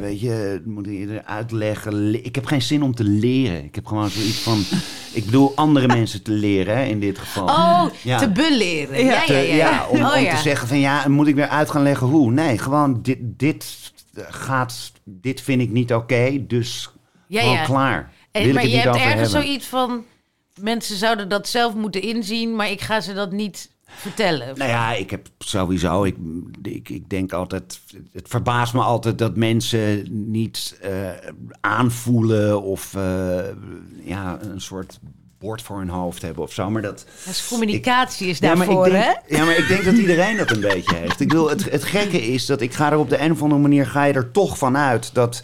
weet 0.00 0.20
je, 0.20 0.62
moet 0.64 0.86
eerder 0.86 1.22
uitleggen. 1.24 2.10
Le- 2.10 2.18
Ik 2.22 2.34
heb 2.34 2.46
geen 2.46 2.62
zin 2.62 2.82
om 2.82 2.94
te 2.94 3.04
leren. 3.04 3.64
Ik 3.64 3.74
heb 3.74 3.86
gewoon 3.86 4.10
zoiets 4.10 4.38
van, 4.38 4.62
ik 5.18 5.24
bedoel 5.24 5.52
andere 5.56 5.86
mensen 5.86 6.22
te 6.22 6.30
leren, 6.30 6.76
hè, 6.76 6.84
in 6.84 7.00
dit 7.00 7.18
geval. 7.18 7.44
Oh, 7.44 7.84
Ja. 8.02 8.18
te 8.18 8.30
beleren. 8.30 9.04
Ja, 9.04 9.12
ja, 9.12 9.24
Te- 9.24 9.32
ja. 9.34 9.54
ja. 9.54 9.86
om, 9.88 10.00
oh, 10.04 10.16
om 10.16 10.24
te 10.28 10.36
zeggen 10.42 10.68
van 10.68 10.78
ja, 10.80 11.08
moet 11.08 11.26
ik 11.26 11.34
weer 11.34 11.48
uit 11.48 11.70
gaan 11.70 11.82
leggen 11.82 12.06
hoe? 12.06 12.30
Nee, 12.30 12.58
gewoon 12.58 13.02
dit, 13.02 13.18
dit 13.22 13.92
gaat, 14.16 14.92
dit 15.04 15.40
vind 15.40 15.60
ik 15.60 15.70
niet 15.70 15.94
oké, 15.94 16.44
dus 16.46 16.90
Ja, 17.26 17.40
gewoon 17.40 17.54
ja. 17.56 17.64
klaar. 17.64 18.12
En, 18.30 18.40
Wil 18.40 18.48
ik 18.48 18.54
maar 18.54 18.62
het 18.62 18.72
je 18.72 18.78
hebt 18.78 18.96
ergens 18.96 19.12
hebben. 19.32 19.42
zoiets 19.42 19.66
van... 19.66 20.04
Mensen 20.60 20.96
zouden 20.96 21.28
dat 21.28 21.48
zelf 21.48 21.74
moeten 21.74 22.02
inzien, 22.02 22.56
maar 22.56 22.70
ik 22.70 22.80
ga 22.80 23.00
ze 23.00 23.12
dat 23.12 23.32
niet 23.32 23.70
vertellen. 23.84 24.58
Nou 24.58 24.70
ja, 24.70 24.92
ik 24.92 25.10
heb 25.10 25.28
sowieso, 25.38 26.04
ik, 26.04 26.16
ik, 26.62 26.88
ik 26.88 27.08
denk 27.10 27.32
altijd, 27.32 27.80
het 28.12 28.28
verbaast 28.28 28.74
me 28.74 28.80
altijd 28.80 29.18
dat 29.18 29.36
mensen 29.36 30.06
niet 30.30 30.78
eh, 30.80 30.90
aanvoelen 31.60 32.62
of 32.62 32.94
eh, 32.94 33.38
ja, 34.04 34.38
een 34.42 34.60
soort 34.60 34.98
bord 35.38 35.62
voor 35.62 35.78
hun 35.78 35.88
hoofd 35.88 36.22
hebben 36.22 36.42
of 36.42 36.52
zo. 36.52 36.70
Maar 36.70 36.82
dat, 36.82 37.06
Dus 37.26 37.48
communicatie 37.48 38.28
is 38.28 38.38
Ja, 38.38 38.54
daarvoor, 38.54 38.84
denk, 38.84 39.04
hè? 39.04 39.36
Ja, 39.36 39.44
maar 39.44 39.56
ik 39.56 39.68
denk 39.68 39.84
dat 39.84 39.94
iedereen 39.94 40.36
dat 40.36 40.50
een 40.50 40.60
beetje 40.60 40.96
heeft. 40.96 41.20
Ik 41.20 41.28
bedoel, 41.28 41.48
het, 41.48 41.70
het 41.70 41.84
gekke 41.84 42.22
is 42.22 42.46
dat 42.46 42.60
ik 42.60 42.74
ga 42.74 42.92
er 42.92 42.98
op 42.98 43.10
de 43.10 43.18
een 43.18 43.32
of 43.32 43.42
andere 43.42 43.60
manier 43.60 43.86
ga 43.86 44.04
je 44.04 44.12
er 44.12 44.30
toch 44.30 44.58
van 44.58 44.76
uit 44.76 45.14
dat 45.14 45.42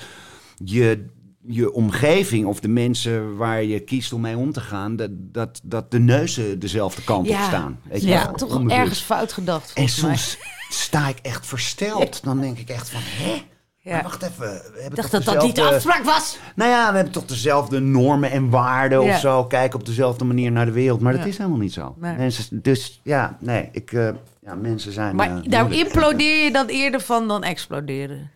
je, 0.64 1.04
je 1.46 1.72
omgeving 1.72 2.46
of 2.46 2.60
de 2.60 2.68
mensen 2.68 3.36
waar 3.36 3.62
je 3.64 3.80
kiest 3.80 4.12
om 4.12 4.20
mee 4.20 4.36
om 4.36 4.52
te 4.52 4.60
gaan, 4.60 4.96
dat, 4.96 5.10
dat, 5.12 5.60
dat 5.62 5.90
de 5.90 5.98
neuzen 5.98 6.58
dezelfde 6.58 7.02
kant 7.04 7.28
op 7.28 7.36
staan. 7.46 7.80
Weet 7.88 8.02
je 8.02 8.08
Ja, 8.08 8.24
wel, 8.24 8.34
Toch 8.34 8.54
onbewust. 8.54 8.76
ergens 8.80 9.00
fout 9.00 9.32
gedacht, 9.32 9.72
En 9.74 9.82
mij. 9.82 9.86
soms 9.92 10.38
sta 10.70 11.08
ik 11.08 11.18
echt 11.22 11.46
versteld. 11.46 12.24
Dan 12.24 12.40
denk 12.40 12.58
ik 12.58 12.68
echt 12.68 12.90
van, 12.90 13.00
hè? 13.04 13.42
Ja. 13.82 13.92
Maar 13.92 14.02
wacht 14.02 14.22
even. 14.22 14.38
We 14.38 14.78
hebben 14.80 14.94
dacht 14.96 15.10
toch 15.10 15.24
dat 15.24 15.34
dat 15.34 15.44
niet 15.44 15.54
de 15.56 15.62
afspraak 15.62 16.04
was. 16.04 16.38
Nou 16.54 16.70
ja, 16.70 16.88
we 16.90 16.94
hebben 16.94 17.12
toch 17.12 17.24
dezelfde 17.24 17.80
normen 17.80 18.30
en 18.30 18.50
waarden 18.50 19.02
Ja. 19.02 19.14
of 19.14 19.20
zo. 19.20 19.44
Kijken 19.44 19.78
op 19.78 19.86
dezelfde 19.86 20.24
manier 20.24 20.52
naar 20.52 20.66
de 20.66 20.72
wereld. 20.72 21.00
Maar 21.00 21.16
dat 21.16 21.26
is 21.26 21.36
helemaal 21.38 21.58
niet 21.58 21.72
zo. 21.72 21.94
Nee. 21.98 22.16
Mensen, 22.16 22.62
dus 22.62 23.00
ja, 23.04 23.36
nee, 23.40 23.68
ik, 23.72 23.92
eh, 23.92 24.08
ja, 24.42 24.54
mensen 24.54 24.92
zijn. 24.92 25.16
Maar 25.16 25.26
eh, 25.36 25.42
daar 25.44 25.64
moeilijk. 25.66 25.86
implodeer 25.92 26.44
je 26.44 26.52
dan 26.52 26.66
eerder 26.66 27.00
van 27.00 27.28
dan 27.28 27.42
exploderen. 27.42 28.30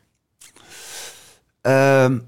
Ehm, 1.60 2.18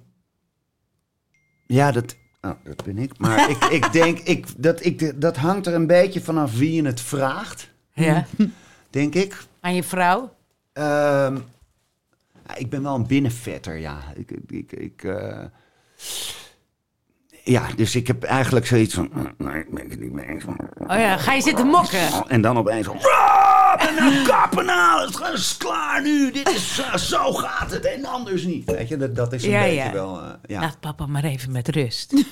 ja, 1.66 1.90
dat, 1.92 2.16
oh, 2.42 2.50
dat 2.64 2.84
ben 2.84 2.98
ik. 2.98 3.18
Maar 3.18 3.50
ik, 3.50 3.64
ik 3.64 3.92
denk, 4.02 4.18
ik, 4.18 4.46
dat, 4.56 4.84
ik, 4.84 5.20
dat 5.20 5.36
hangt 5.36 5.66
er 5.66 5.74
een 5.74 5.86
beetje 5.86 6.20
vanaf 6.20 6.56
wie 6.58 6.72
je 6.72 6.84
het 6.84 7.00
vraagt, 7.00 7.70
Ja. 7.92 8.26
denk 8.90 9.14
ik. 9.14 9.44
Aan 9.60 9.74
je 9.74 9.82
vrouw. 9.82 10.34
Ehm, 10.72 11.38
ik 12.56 12.70
ben 12.70 12.82
wel 12.82 12.94
een 12.94 13.06
binnenvetter, 13.06 13.76
ja. 13.76 13.98
Ik, 14.14 14.30
ik, 14.46 14.72
ik, 14.72 15.04
eh, 15.04 15.44
ja, 17.48 17.62
dus 17.76 17.94
ik 17.96 18.06
heb 18.06 18.22
eigenlijk 18.24 18.66
zoiets 18.66 18.94
van... 18.94 19.08
"Mm, 19.12 19.32
Nee, 19.38 19.58
ik 19.60 19.74
ben 19.74 19.90
het 19.90 20.00
niet 20.00 20.12
mee 20.12 20.26
eens. 20.26 20.44
Oh 20.76 20.98
ja, 20.98 21.16
ga 21.16 21.32
je 21.32 21.42
zitten 21.42 21.66
mokken? 21.66 21.98
En 22.28 22.40
dan 22.40 22.58
opeens 22.58 22.86
van... 22.86 22.96
"Ah, 22.96 23.86
En 23.88 23.94
nou 23.94 24.24
kappen 24.26 24.64
nou, 24.64 25.06
het 25.06 25.32
is 25.34 25.56
klaar 25.56 26.02
nu. 26.02 26.30
Dit 26.32 26.48
is, 26.50 26.80
eh, 26.80 26.94
zo 26.96 27.32
gaat 27.32 27.70
het 27.70 27.84
en 27.84 28.04
anders 28.04 28.42
niet. 28.44 28.70
Weet 28.70 28.88
je, 28.88 28.96
dat, 28.96 29.16
dat 29.16 29.32
is 29.32 29.44
een 29.44 29.50
Ja, 29.50 29.60
beetje 29.62 29.74
ja. 29.74 29.92
wel... 29.92 30.20
eh, 30.20 30.28
ja. 30.46 30.60
Laat 30.60 30.80
papa 30.80 31.06
maar 31.06 31.24
even 31.24 31.52
met 31.52 31.68
rust. 31.68 32.12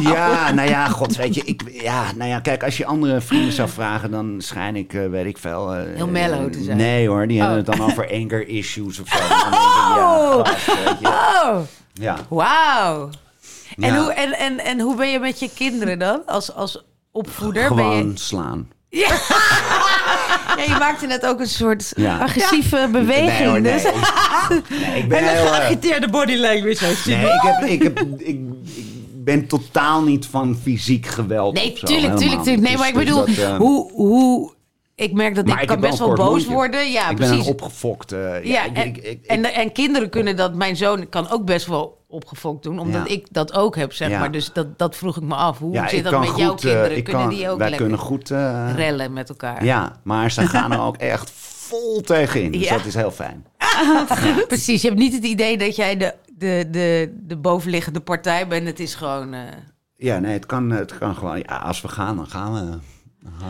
Ja, 0.00 0.52
nou 0.52 0.68
ja, 0.68 0.88
god, 0.88 1.16
weet 1.16 1.34
je, 1.34 1.42
ik, 1.44 1.62
ja, 1.82 2.04
nou 2.16 2.28
ja, 2.30 2.40
kijk, 2.40 2.62
als 2.64 2.76
je 2.76 2.86
andere 2.86 3.20
vrienden 3.20 3.52
zou 3.52 3.68
vragen, 3.68 4.10
dan 4.10 4.34
schijn 4.38 4.76
ik, 4.76 4.94
eh, 4.94 5.06
weet 5.08 5.26
ik 5.26 5.38
veel. 5.38 5.74
eh, 5.74 5.82
Heel 5.94 6.06
mellow 6.08 6.52
te 6.52 6.62
zijn. 6.62 6.76
Nee 6.76 7.08
hoor, 7.08 7.26
die 7.26 7.40
hebben 7.40 7.58
Oh. 7.60 7.66
het 7.66 7.76
dan 7.78 7.86
over 7.90 8.10
anger 8.12 8.48
issues 8.48 8.98
of 9.00 9.08
zo. 9.08 9.18
Dan 9.28 9.50
denk 9.50 9.62
ik, 9.62 9.96
ja, 9.96 10.42
gast, 10.44 10.66
weet 10.84 10.98
je. 11.00 11.06
Oh, 11.44 11.58
Ja. 11.92 12.16
wauw. 12.28 13.08
En, 13.76 13.94
Ja. 13.94 13.98
hoe, 14.02 14.12
en, 14.12 14.32
en, 14.38 14.58
en 14.64 14.80
hoe 14.80 14.96
ben 14.96 15.10
je 15.10 15.18
met 15.18 15.38
je 15.38 15.50
kinderen 15.54 15.98
dan? 15.98 16.22
Als, 16.26 16.54
als 16.54 16.84
opvoeder? 17.12 17.68
Ben 17.74 17.78
Gewoon 17.84 18.08
je, 18.10 18.18
slaan. 18.18 18.68
ja, 18.88 19.08
je 20.66 20.76
maakte 20.78 21.06
net 21.06 21.26
ook 21.26 21.40
een 21.40 21.46
soort 21.48 21.92
Ja. 21.96 22.18
agressieve 22.18 22.88
beweging. 22.92 23.52
Nee, 23.58 23.72
dus. 23.72 23.82
Nee, 24.68 24.98
ik 25.02 25.08
ben 25.08 25.18
En 25.18 25.24
een 25.28 25.34
eh, 25.36 25.46
geagiteerde 25.46 26.08
body 26.08 26.34
language 26.36 26.86
Nee, 27.10 27.24
ik 27.26 27.40
heb, 27.42 27.68
ik 27.68 27.82
heb, 27.82 28.00
ik, 28.00 28.20
ik 28.20 28.38
ben 29.24 29.46
totaal 29.46 30.02
niet 30.02 30.26
van 30.26 30.58
fysiek 30.62 31.06
geweld. 31.06 31.54
Nee, 31.54 31.76
zo, 31.76 31.86
tuurlijk, 31.86 32.16
tuurlijk, 32.16 32.42
tuurlijk. 32.42 32.66
Nee, 32.68 32.76
maar 32.76 32.88
ik 32.88 32.94
Dus- 32.94 33.04
bedoel, 33.04 33.24
dus 33.24 33.36
dat, 33.36 33.44
eh, 33.50 33.56
hoe, 33.56 33.92
hoe... 33.92 34.52
Ik 34.96 35.12
merk 35.12 35.34
dat 35.34 35.44
maar 35.46 35.54
ik 35.56 35.62
ik 35.62 35.68
kan 35.68 35.80
best 35.80 35.98
wel 35.98 36.14
boos 36.14 36.28
mondje. 36.28 36.52
worden. 36.52 36.90
Ja, 36.92 37.10
ik 37.10 37.16
ben 37.16 37.28
precies. 37.28 37.46
opgefokt. 37.46 38.12
eh, 38.12 38.18
ja, 38.20 38.38
ja, 38.44 38.64
ik- 38.64 38.76
en, 38.76 38.86
ik- 38.86 38.96
ik- 38.96 39.04
ik- 39.04 39.24
en, 39.26 39.44
en 39.54 39.72
kinderen 39.72 40.10
kunnen 40.10 40.36
dat, 40.36 40.54
mijn 40.54 40.76
zoon 40.76 41.08
kan 41.08 41.30
ook 41.30 41.44
best 41.44 41.66
wel 41.66 42.03
opgefokt 42.14 42.62
doen, 42.62 42.78
omdat 42.78 43.08
Ja. 43.08 43.14
ik 43.14 43.26
dat 43.30 43.52
ook 43.54 43.76
heb, 43.76 43.92
zeg 43.92 44.08
Ja. 44.08 44.18
maar. 44.18 44.30
Dus 44.30 44.52
dat, 44.52 44.78
dat 44.78 44.96
vroeg 44.96 45.16
ik 45.16 45.22
me 45.22 45.34
af. 45.34 45.58
Hoe 45.58 45.72
ja, 45.72 45.88
zit 45.88 46.04
dat 46.04 46.20
met 46.20 46.36
jouw 46.36 46.50
goed, 46.50 46.64
eh, 46.64 46.70
kinderen? 46.70 47.02
kunnen 47.02 47.22
kan- 47.22 47.34
die 47.34 47.48
ook 47.50 47.58
wij 47.58 47.68
lekker 47.70 47.86
kunnen 47.88 48.06
goed. 48.06 48.30
eh, 48.30 48.70
rellen 48.74 49.12
met 49.12 49.28
elkaar? 49.28 49.64
ja, 49.64 49.92
maar 50.02 50.30
ze 50.30 50.46
gaan 50.56 50.72
er 50.72 50.80
ook 50.80 50.96
echt 50.96 51.30
vol 51.34 52.00
tegenin. 52.00 52.52
Dus 52.52 52.68
dat 52.68 52.84
is 52.84 52.94
heel 52.94 53.10
fijn. 53.10 53.46
Precies, 54.48 54.82
je 54.82 54.88
hebt 54.88 55.00
niet 55.00 55.12
het 55.14 55.24
idee 55.24 55.58
dat 55.58 55.76
jij 55.76 55.96
de, 55.96 56.14
de, 56.38 56.68
de, 56.70 57.14
de 57.26 57.36
bovenliggende 57.36 58.00
partij 58.00 58.48
bent. 58.48 58.66
Het 58.66 58.80
is 58.80 58.94
gewoon... 58.94 59.32
eh, 59.34 59.40
Ja, 59.96 60.18
nee, 60.18 60.32
het 60.32 60.46
kan, 60.46 60.70
het 60.70 60.98
kan 60.98 61.14
gewoon. 61.14 61.38
Ja, 61.38 61.56
als 61.56 61.80
we 61.80 61.88
gaan, 61.88 62.16
dan 62.16 62.26
gaan 62.26 62.52
we. 62.54 62.78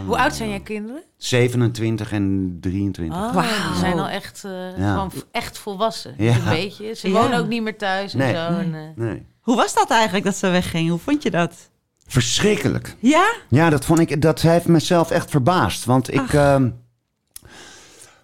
Hoe 0.06 0.16
oud 0.18 0.34
zijn 0.34 0.48
jouw 0.50 0.60
kinderen? 0.60 1.02
27 1.16 2.12
en 2.12 2.56
23. 2.60 3.16
Oh, 3.16 3.34
Wauw. 3.34 3.70
Die 3.70 3.78
zijn 3.78 3.98
al 3.98 4.08
echt, 4.08 4.42
eh, 4.44 4.78
Ja. 4.78 4.92
gewoon 4.92 5.10
v- 5.10 5.20
echt 5.30 5.58
volwassen. 5.58 6.14
Ja. 6.18 6.34
Een 6.36 6.44
beetje. 6.44 6.94
Ze 6.94 7.08
Ja. 7.08 7.20
wonen 7.20 7.38
ook 7.38 7.48
niet 7.48 7.62
meer 7.62 7.76
thuis 7.78 8.12
Nee. 8.12 8.34
en 8.34 8.52
zo. 8.52 8.58
En, 8.58 8.74
eh, 8.74 8.80
Nee. 9.04 9.26
Hoe 9.40 9.56
was 9.56 9.74
dat 9.74 9.90
eigenlijk 9.90 10.24
dat 10.24 10.36
ze 10.36 10.48
wegging? 10.48 10.88
Hoe 10.90 10.98
vond 10.98 11.22
je 11.22 11.30
dat? 11.30 11.54
Verschrikkelijk. 12.06 12.96
Ja? 12.98 13.32
Ja, 13.48 13.70
dat 13.70 13.84
vond 13.84 13.98
ik. 13.98 14.22
Dat 14.22 14.40
heeft 14.40 14.66
mezelf 14.66 15.10
echt 15.10 15.30
verbaasd. 15.30 15.84
Want 15.84 16.12
ik. 16.14 16.32
ehm, 16.32 16.70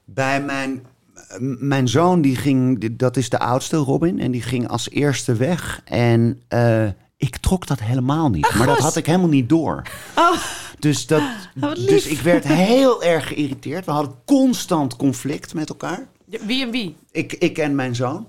bij 0.04 0.42
mijn. 0.42 0.86
Mijn 1.58 1.88
zoon, 1.88 2.20
die 2.20 2.36
ging. 2.36 2.96
Dat 2.96 3.16
is 3.16 3.28
de 3.28 3.38
oudste, 3.38 3.76
Robin. 3.76 4.20
En 4.20 4.30
die 4.30 4.42
ging 4.42 4.68
als 4.68 4.90
eerste 4.90 5.34
weg. 5.34 5.80
En 5.84 6.42
eh, 6.48 6.86
ik 7.16 7.36
trok 7.36 7.66
dat 7.66 7.80
helemaal 7.80 8.28
niet. 8.30 8.54
maar 8.54 8.66
dat 8.66 8.78
had 8.78 8.96
ik 8.96 9.06
helemaal 9.06 9.28
niet 9.28 9.48
door. 9.48 9.82
Oh, 10.16 10.36
Dus, 10.81 11.07
dat, 11.07 11.23
lief. 11.55 11.88
dus 11.88 12.07
ik 12.07 12.21
werd 12.21 12.45
heel 12.45 13.03
erg 13.03 13.27
geïrriteerd. 13.29 13.85
We 13.85 13.90
hadden 13.90 14.14
constant 14.25 14.97
conflict 14.97 15.55
met 15.55 15.69
elkaar. 15.69 16.09
Wie 16.27 16.62
en 16.64 16.71
wie? 16.71 16.97
Ik, 17.11 17.33
ik 17.33 17.59
en 17.59 17.75
mijn 17.75 17.95
zoon. 17.95 18.29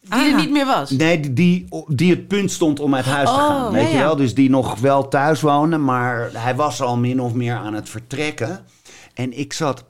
Die 0.00 0.12
er 0.20 0.32
Ah. 0.32 0.36
niet 0.36 0.50
meer 0.50 0.66
was. 0.66 0.90
Nee, 0.90 1.20
die, 1.20 1.32
die, 1.32 1.66
die 1.86 2.10
het 2.10 2.28
punt 2.28 2.50
stond 2.50 2.80
om 2.80 2.94
uit 2.94 3.04
huis 3.04 3.28
te 3.28 3.34
Oh, 3.34 3.46
gaan. 3.46 3.72
Weet 3.72 3.82
ja, 3.90 3.96
je 3.96 3.98
wel? 3.98 4.16
Dus 4.16 4.34
die 4.34 4.50
nog 4.50 4.78
wel 4.80 5.08
thuis 5.08 5.40
woonde, 5.40 5.76
maar 5.78 6.30
hij 6.32 6.54
was 6.54 6.80
al 6.82 6.96
min 6.96 7.20
of 7.20 7.32
meer 7.32 7.54
aan 7.54 7.74
het 7.74 7.88
vertrekken. 7.88 8.64
En 9.14 9.38
ik 9.38 9.52
zat 9.52 9.84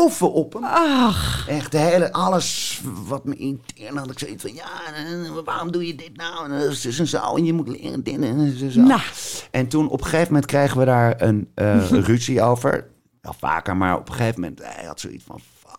bovenop 0.00 0.52
hem. 0.52 0.64
ach. 0.64 1.48
Echt 1.48 1.72
de 1.72 1.78
hele, 1.78 2.12
alles 2.12 2.80
wat 3.06 3.24
me 3.24 3.36
intern 3.36 3.96
had 3.96 4.10
ik 4.10 4.18
zoiets 4.18 4.42
van... 4.42 4.54
Ja, 4.54 4.94
eh, 4.94 5.44
waarom 5.44 5.72
doe 5.72 5.86
je 5.86 5.94
dit 5.94 6.16
nou? 6.16 6.44
En 6.44 6.58
dat 6.58 6.70
is 6.70 6.98
en 6.98 7.06
zo. 7.06 7.36
En 7.36 7.44
je 7.44 7.52
moet 7.52 7.68
leren 7.68 8.02
dit 8.02 8.22
en 8.22 8.70
zo. 8.70 8.80
Nou. 8.80 9.00
En 9.50 9.68
toen 9.68 9.88
op 9.88 10.00
een 10.00 10.06
gegeven 10.06 10.26
moment 10.26 10.46
kregen 10.46 10.78
we 10.78 10.84
daar 10.84 11.22
een 11.22 11.50
eh, 11.54 11.90
ruzie 12.08 12.42
over. 12.42 12.90
Wel 13.20 13.34
vaker, 13.38 13.76
maar 13.76 13.98
op 13.98 14.08
een 14.08 14.14
gegeven 14.14 14.40
moment... 14.40 14.60
Hij 14.62 14.84
had 14.84 15.00
zoiets 15.00 15.24
van... 15.24 15.40
Fuck, 15.58 15.78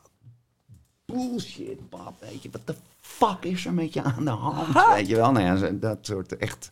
bullshit, 1.06 1.90
pap. 1.90 2.14
Weet 2.20 2.44
je, 2.44 2.50
wat 2.52 2.62
de 2.66 2.76
fuck 3.02 3.38
is 3.42 3.66
er 3.66 3.74
met 3.74 3.94
je 3.94 4.04
aan 4.04 4.26
de 4.26 4.32
hand? 4.32 4.94
Weet 4.96 5.08
je 5.08 5.16
wel? 5.16 5.32
Nou 5.32 5.46
ja, 5.46 5.70
dat 5.72 5.98
soort 6.02 6.38
echt 6.38 6.70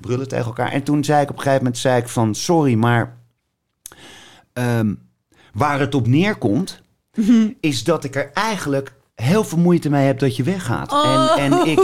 brullen 0.00 0.28
tegen 0.28 0.46
elkaar. 0.46 0.72
En 0.72 0.82
toen 0.82 1.04
zei 1.04 1.22
ik 1.22 1.30
op 1.30 1.36
een 1.36 1.42
gegeven 1.42 1.62
moment... 1.64 1.80
Zei 1.80 2.00
ik 2.00 2.08
van, 2.08 2.34
sorry, 2.34 2.74
maar... 2.74 3.18
ehm, 4.52 4.94
waar 5.52 5.80
het 5.80 5.94
op 5.94 6.06
neerkomt... 6.06 6.81
is 7.60 7.84
dat 7.84 8.04
ik 8.04 8.14
er 8.16 8.30
eigenlijk 8.34 8.92
heel 9.14 9.44
veel 9.44 9.58
moeite 9.58 9.90
mee 9.90 10.06
heb 10.06 10.18
dat 10.18 10.36
je 10.36 10.42
weggaat. 10.42 10.92
En, 11.04 11.28
en 11.52 11.66
ik, 11.66 11.78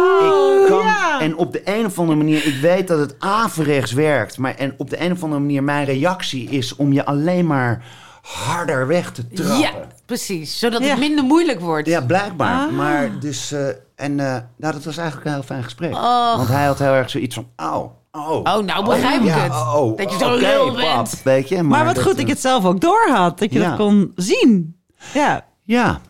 ik 0.26 0.66
kan, 0.66 0.86
en 1.20 1.36
op 1.36 1.52
de 1.52 1.60
een 1.64 1.84
of 1.86 1.98
andere 1.98 2.18
manier, 2.18 2.46
ik 2.46 2.54
weet 2.60 2.88
dat 2.88 2.98
het 2.98 3.14
averechts 3.18 3.92
werkt, 3.92 4.38
maar 4.38 4.54
en 4.54 4.74
op 4.76 4.90
de 4.90 5.00
een 5.00 5.12
of 5.12 5.22
andere 5.22 5.40
manier 5.40 5.62
mijn 5.62 5.84
reactie 5.84 6.48
is 6.48 6.76
om 6.76 6.92
je 6.92 7.04
alleen 7.04 7.46
maar 7.46 7.84
harder 8.22 8.86
weg 8.86 9.12
te 9.12 9.28
trappen. 9.28 9.58
Ja, 9.58 9.70
precies. 10.06 10.58
Zodat 10.58 10.82
Ja. 10.82 10.88
het 10.88 10.98
minder 10.98 11.24
moeilijk 11.24 11.60
wordt. 11.60 11.88
Ja, 11.88 12.00
blijkbaar. 12.00 12.66
Ah. 12.66 12.72
Maar 12.72 13.18
dus, 13.20 13.52
eh, 13.52 13.66
en 13.94 14.20
eh, 14.20 14.36
nou, 14.56 14.72
dat 14.72 14.84
was 14.84 14.96
eigenlijk 14.96 15.26
een 15.26 15.32
heel 15.32 15.42
fijn 15.42 15.64
gesprek. 15.64 15.92
Want 16.36 16.48
hij 16.48 16.64
had 16.64 16.78
heel 16.78 16.92
erg 16.92 17.10
zoiets 17.10 17.34
van, 17.34 17.48
oh, 17.56 17.90
oh. 18.16 18.30
Oh, 18.30 18.58
nou 18.64 18.84
begrijp 18.84 19.20
ik 19.20 19.26
ja, 19.26 19.38
het. 19.38 19.52
oh, 19.52 19.96
dat 19.96 20.12
je 20.12 20.18
zo 20.18 20.24
oké, 20.34 20.40
lul 20.40 20.66
pap, 20.66 20.76
bent. 20.76 21.22
weet 21.22 21.48
je. 21.48 21.54
Maar, 21.56 21.64
Maar 21.64 21.84
wat 21.84 21.94
dat, 21.94 22.04
goed 22.04 22.18
ik 22.18 22.24
eh, 22.24 22.30
het 22.30 22.40
zelf 22.40 22.64
ook 22.64 22.80
door 22.80 23.08
had. 23.10 23.38
Dat 23.38 23.52
je 23.52 23.58
Ja. 23.58 23.68
dat 23.68 23.78
kon 23.78 24.12
zien. 24.16 24.80
Ja. 25.14 25.44
Ja. 25.64 26.00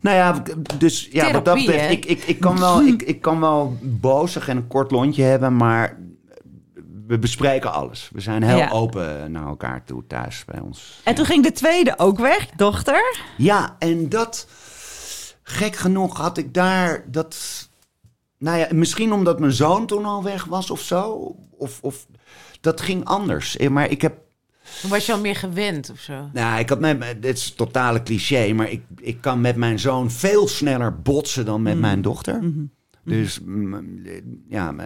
Nou 0.00 0.16
ja, 0.16 0.42
dus 0.78 1.08
ja, 1.12 1.32
wat 1.32 1.44
dat 1.44 1.54
betreft, 1.54 1.90
ik, 1.90 2.04
ik, 2.04 2.22
ik, 2.22 2.40
kan 2.40 2.58
wel, 2.58 2.82
ik, 2.82 3.02
ik 3.02 3.20
kan 3.20 3.40
wel 3.40 3.76
bozig 3.82 4.48
en 4.48 4.56
een 4.56 4.66
kort 4.66 4.90
lontje 4.90 5.22
hebben, 5.22 5.56
maar 5.56 5.98
we 7.06 7.18
bespreken 7.18 7.72
alles. 7.72 8.10
We 8.12 8.20
zijn 8.20 8.42
heel 8.42 8.56
Ja. 8.56 8.70
open 8.70 9.32
naar 9.32 9.46
elkaar 9.46 9.84
toe 9.84 10.06
thuis 10.06 10.44
bij 10.44 10.60
ons. 10.60 11.00
En 11.04 11.14
toen 11.14 11.24
ging 11.24 11.42
de 11.44 11.52
tweede 11.52 11.94
ook 11.98 12.18
weg, 12.18 12.46
dochter. 12.56 13.16
Ja, 13.36 13.76
en 13.78 14.08
dat, 14.08 14.46
gek 15.42 15.76
genoeg 15.76 16.16
had 16.16 16.38
ik 16.38 16.54
daar 16.54 17.04
dat, 17.06 17.36
nou 18.40 18.58
ja, 18.58 18.66
misschien 18.72 19.12
omdat 19.12 19.38
mijn 19.40 19.52
zoon 19.52 19.86
toen 19.86 20.04
al 20.04 20.22
weg 20.22 20.44
was 20.44 20.70
of 20.70 20.80
zo, 20.80 21.34
of, 21.50 21.78
of 21.82 22.06
dat 22.60 22.80
ging 22.80 23.04
anders. 23.04 23.56
Eh, 23.56 23.68
Maar 23.68 23.90
ik 23.90 24.02
heb 24.02 24.14
Toen 24.80 24.90
was 24.90 25.06
je 25.06 25.12
al 25.12 25.20
meer 25.20 25.36
gewend 25.36 25.90
of 25.90 25.98
zo. 25.98 26.28
Nou, 26.32 26.58
ik 26.60 26.68
had 26.68 26.80
met, 26.80 27.00
dit 27.22 27.36
is 27.36 27.50
totale 27.54 28.02
cliché, 28.02 28.52
maar 28.52 28.70
ik, 28.70 28.82
ik 29.00 29.20
kan 29.20 29.40
met 29.40 29.56
mijn 29.56 29.78
zoon 29.78 30.10
veel 30.10 30.48
sneller 30.48 31.00
botsen 31.02 31.44
dan 31.44 31.62
met 31.62 31.78
mijn 31.78 32.02
dochter. 32.02 32.40
Dus 33.04 33.40
mm, 33.40 34.02
ja, 34.48 34.70
m- 34.72 34.80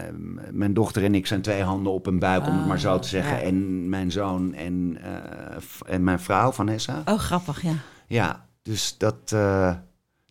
mijn 0.51 0.75
dochter 0.75 1.05
en 1.05 1.14
ik 1.14 1.27
zijn 1.27 1.43
twee 1.43 1.62
handen 1.62 1.93
op 1.93 2.07
een 2.07 2.19
buik, 2.19 2.47
om 2.47 2.57
het 2.57 2.67
maar 2.67 2.79
zo 2.81 2.99
te 2.99 3.09
zeggen. 3.09 3.37
ja. 3.37 3.43
En 3.43 3.88
mijn 3.88 4.11
zoon 4.12 4.55
en, 4.55 4.99
eh, 5.03 5.93
en 5.95 6.05
mijn 6.05 6.21
vrouw, 6.21 6.53
Vanessa. 6.53 7.03
Oh, 7.05 7.19
grappig, 7.19 7.62
ja. 7.62 7.73
Ja, 8.07 8.47
dus 8.62 8.99
dat, 8.99 9.33
eh, 9.33 9.75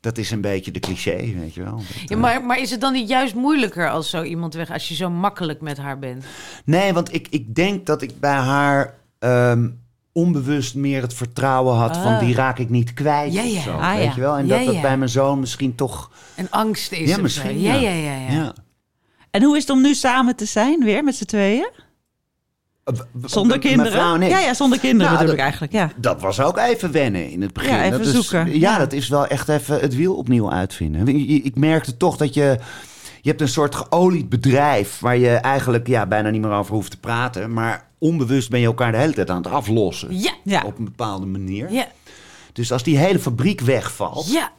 dat 0.03 0.17
is 0.17 0.31
een 0.31 0.41
beetje 0.41 0.71
de 0.71 0.79
cliché, 0.79 1.15
weet 1.39 1.53
je 1.53 1.63
wel. 1.63 1.75
Dat, 1.75 1.85
Ja, 2.05 2.15
eh, 2.15 2.21
maar, 2.21 2.43
maar 2.45 2.59
is 2.59 2.71
het 2.71 2.81
dan 2.81 2.93
niet 2.93 3.07
juist 3.09 3.35
moeilijker 3.35 3.89
als 3.89 4.09
zo 4.09 4.23
iemand 4.23 4.53
weg, 4.53 4.71
als 4.71 4.87
je 4.87 4.95
zo 4.95 5.09
makkelijk 5.09 5.61
met 5.61 5.77
haar 5.77 5.99
bent? 5.99 6.25
Nee, 6.65 6.93
want 6.93 7.13
ik, 7.13 7.27
ik 7.29 7.55
denk 7.55 7.85
dat 7.85 8.01
ik 8.01 8.19
bij 8.19 8.35
haar 8.37 8.93
ehm, 9.19 9.69
onbewust 10.11 10.75
meer 10.75 11.01
het 11.01 11.13
vertrouwen 11.13 11.75
had 11.75 11.97
van 11.97 12.13
Ah. 12.13 12.19
die 12.19 12.35
raak 12.35 12.59
ik 12.59 12.69
niet 12.69 12.93
kwijt 12.93 13.33
Ja, 13.33 13.41
of 13.43 13.47
ja. 13.53 13.61
zo, 13.61 13.71
Ah, 13.77 13.93
weet 13.95 14.03
ja. 14.03 14.11
je 14.15 14.21
wel. 14.21 14.37
En 14.37 14.47
Ja, 14.47 14.57
dat 14.57 14.65
dat 14.65 14.81
bij 14.81 14.97
mijn 14.97 15.09
zoon 15.09 15.39
misschien 15.39 15.75
toch... 15.75 16.11
En 16.35 16.47
angst 16.49 16.91
is 16.91 17.09
Ja, 17.09 17.17
misschien, 17.17 17.59
zo. 17.59 17.65
Ja, 17.65 17.73
ja. 17.73 17.89
ja, 17.89 18.11
ja. 18.11 18.15
ja. 18.17 18.31
Ja. 18.33 18.53
En 19.31 19.43
hoe 19.43 19.55
is 19.55 19.61
het 19.61 19.71
om 19.71 19.81
nu 19.81 19.93
samen 19.93 20.35
te 20.35 20.45
zijn, 20.45 20.83
weer 20.83 21.03
met 21.03 21.15
z'n 21.15 21.25
tweeën? 21.25 21.69
Zonder 23.25 23.57
Mijn 23.57 23.59
kinderen? 23.75 23.91
vrouw. 23.91 24.19
Ja, 24.21 24.39
ja, 24.39 24.53
zonder 24.53 24.79
kinderen 24.79 25.13
Nou, 25.13 25.25
dat- 25.25 25.33
ik 25.33 25.39
eigenlijk, 25.41 25.73
ja. 25.73 25.91
Dat 25.95 26.21
was 26.21 26.41
ook 26.41 26.57
even 26.57 26.91
wennen 26.91 27.29
in 27.29 27.41
het 27.41 27.53
begin. 27.53 27.73
Ja, 27.73 27.83
even 27.83 27.97
dat 27.97 28.07
is, 28.07 28.13
zoeken. 28.13 28.47
Ja, 28.47 28.53
Ja. 28.71 28.77
dat 28.77 28.93
is 28.93 29.07
wel 29.07 29.27
echt 29.27 29.49
even 29.49 29.79
het 29.79 29.95
wiel 29.95 30.15
opnieuw 30.15 30.51
uitvinden. 30.51 31.07
Ik 31.45 31.55
merkte 31.55 31.97
toch 31.97 32.17
dat 32.17 32.33
je... 32.33 32.57
Je 33.21 33.29
hebt 33.29 33.41
een 33.41 33.47
soort 33.47 33.75
geolied 33.75 34.29
bedrijf... 34.29 34.99
waar 34.99 35.17
je 35.17 35.29
eigenlijk 35.29 35.87
ja, 35.87 36.05
bijna 36.05 36.29
niet 36.29 36.41
meer 36.41 36.51
over 36.51 36.73
hoeft 36.73 36.91
te 36.91 36.99
praten. 36.99 37.53
Maar 37.53 37.87
onbewust 37.97 38.49
ben 38.49 38.59
je 38.59 38.65
elkaar 38.65 38.91
de 38.91 38.97
hele 38.97 39.13
tijd 39.13 39.29
aan 39.29 39.37
het 39.43 39.47
aflossen. 39.51 40.19
Ja, 40.19 40.31
Ja. 40.43 40.63
Op 40.65 40.77
een 40.77 40.83
bepaalde 40.85 41.25
manier. 41.25 41.71
ja, 41.71 41.87
Dus 42.53 42.71
als 42.71 42.83
die 42.83 42.97
hele 42.97 43.19
fabriek 43.19 43.61
wegvalt... 43.61 44.31
ja. 44.31 44.51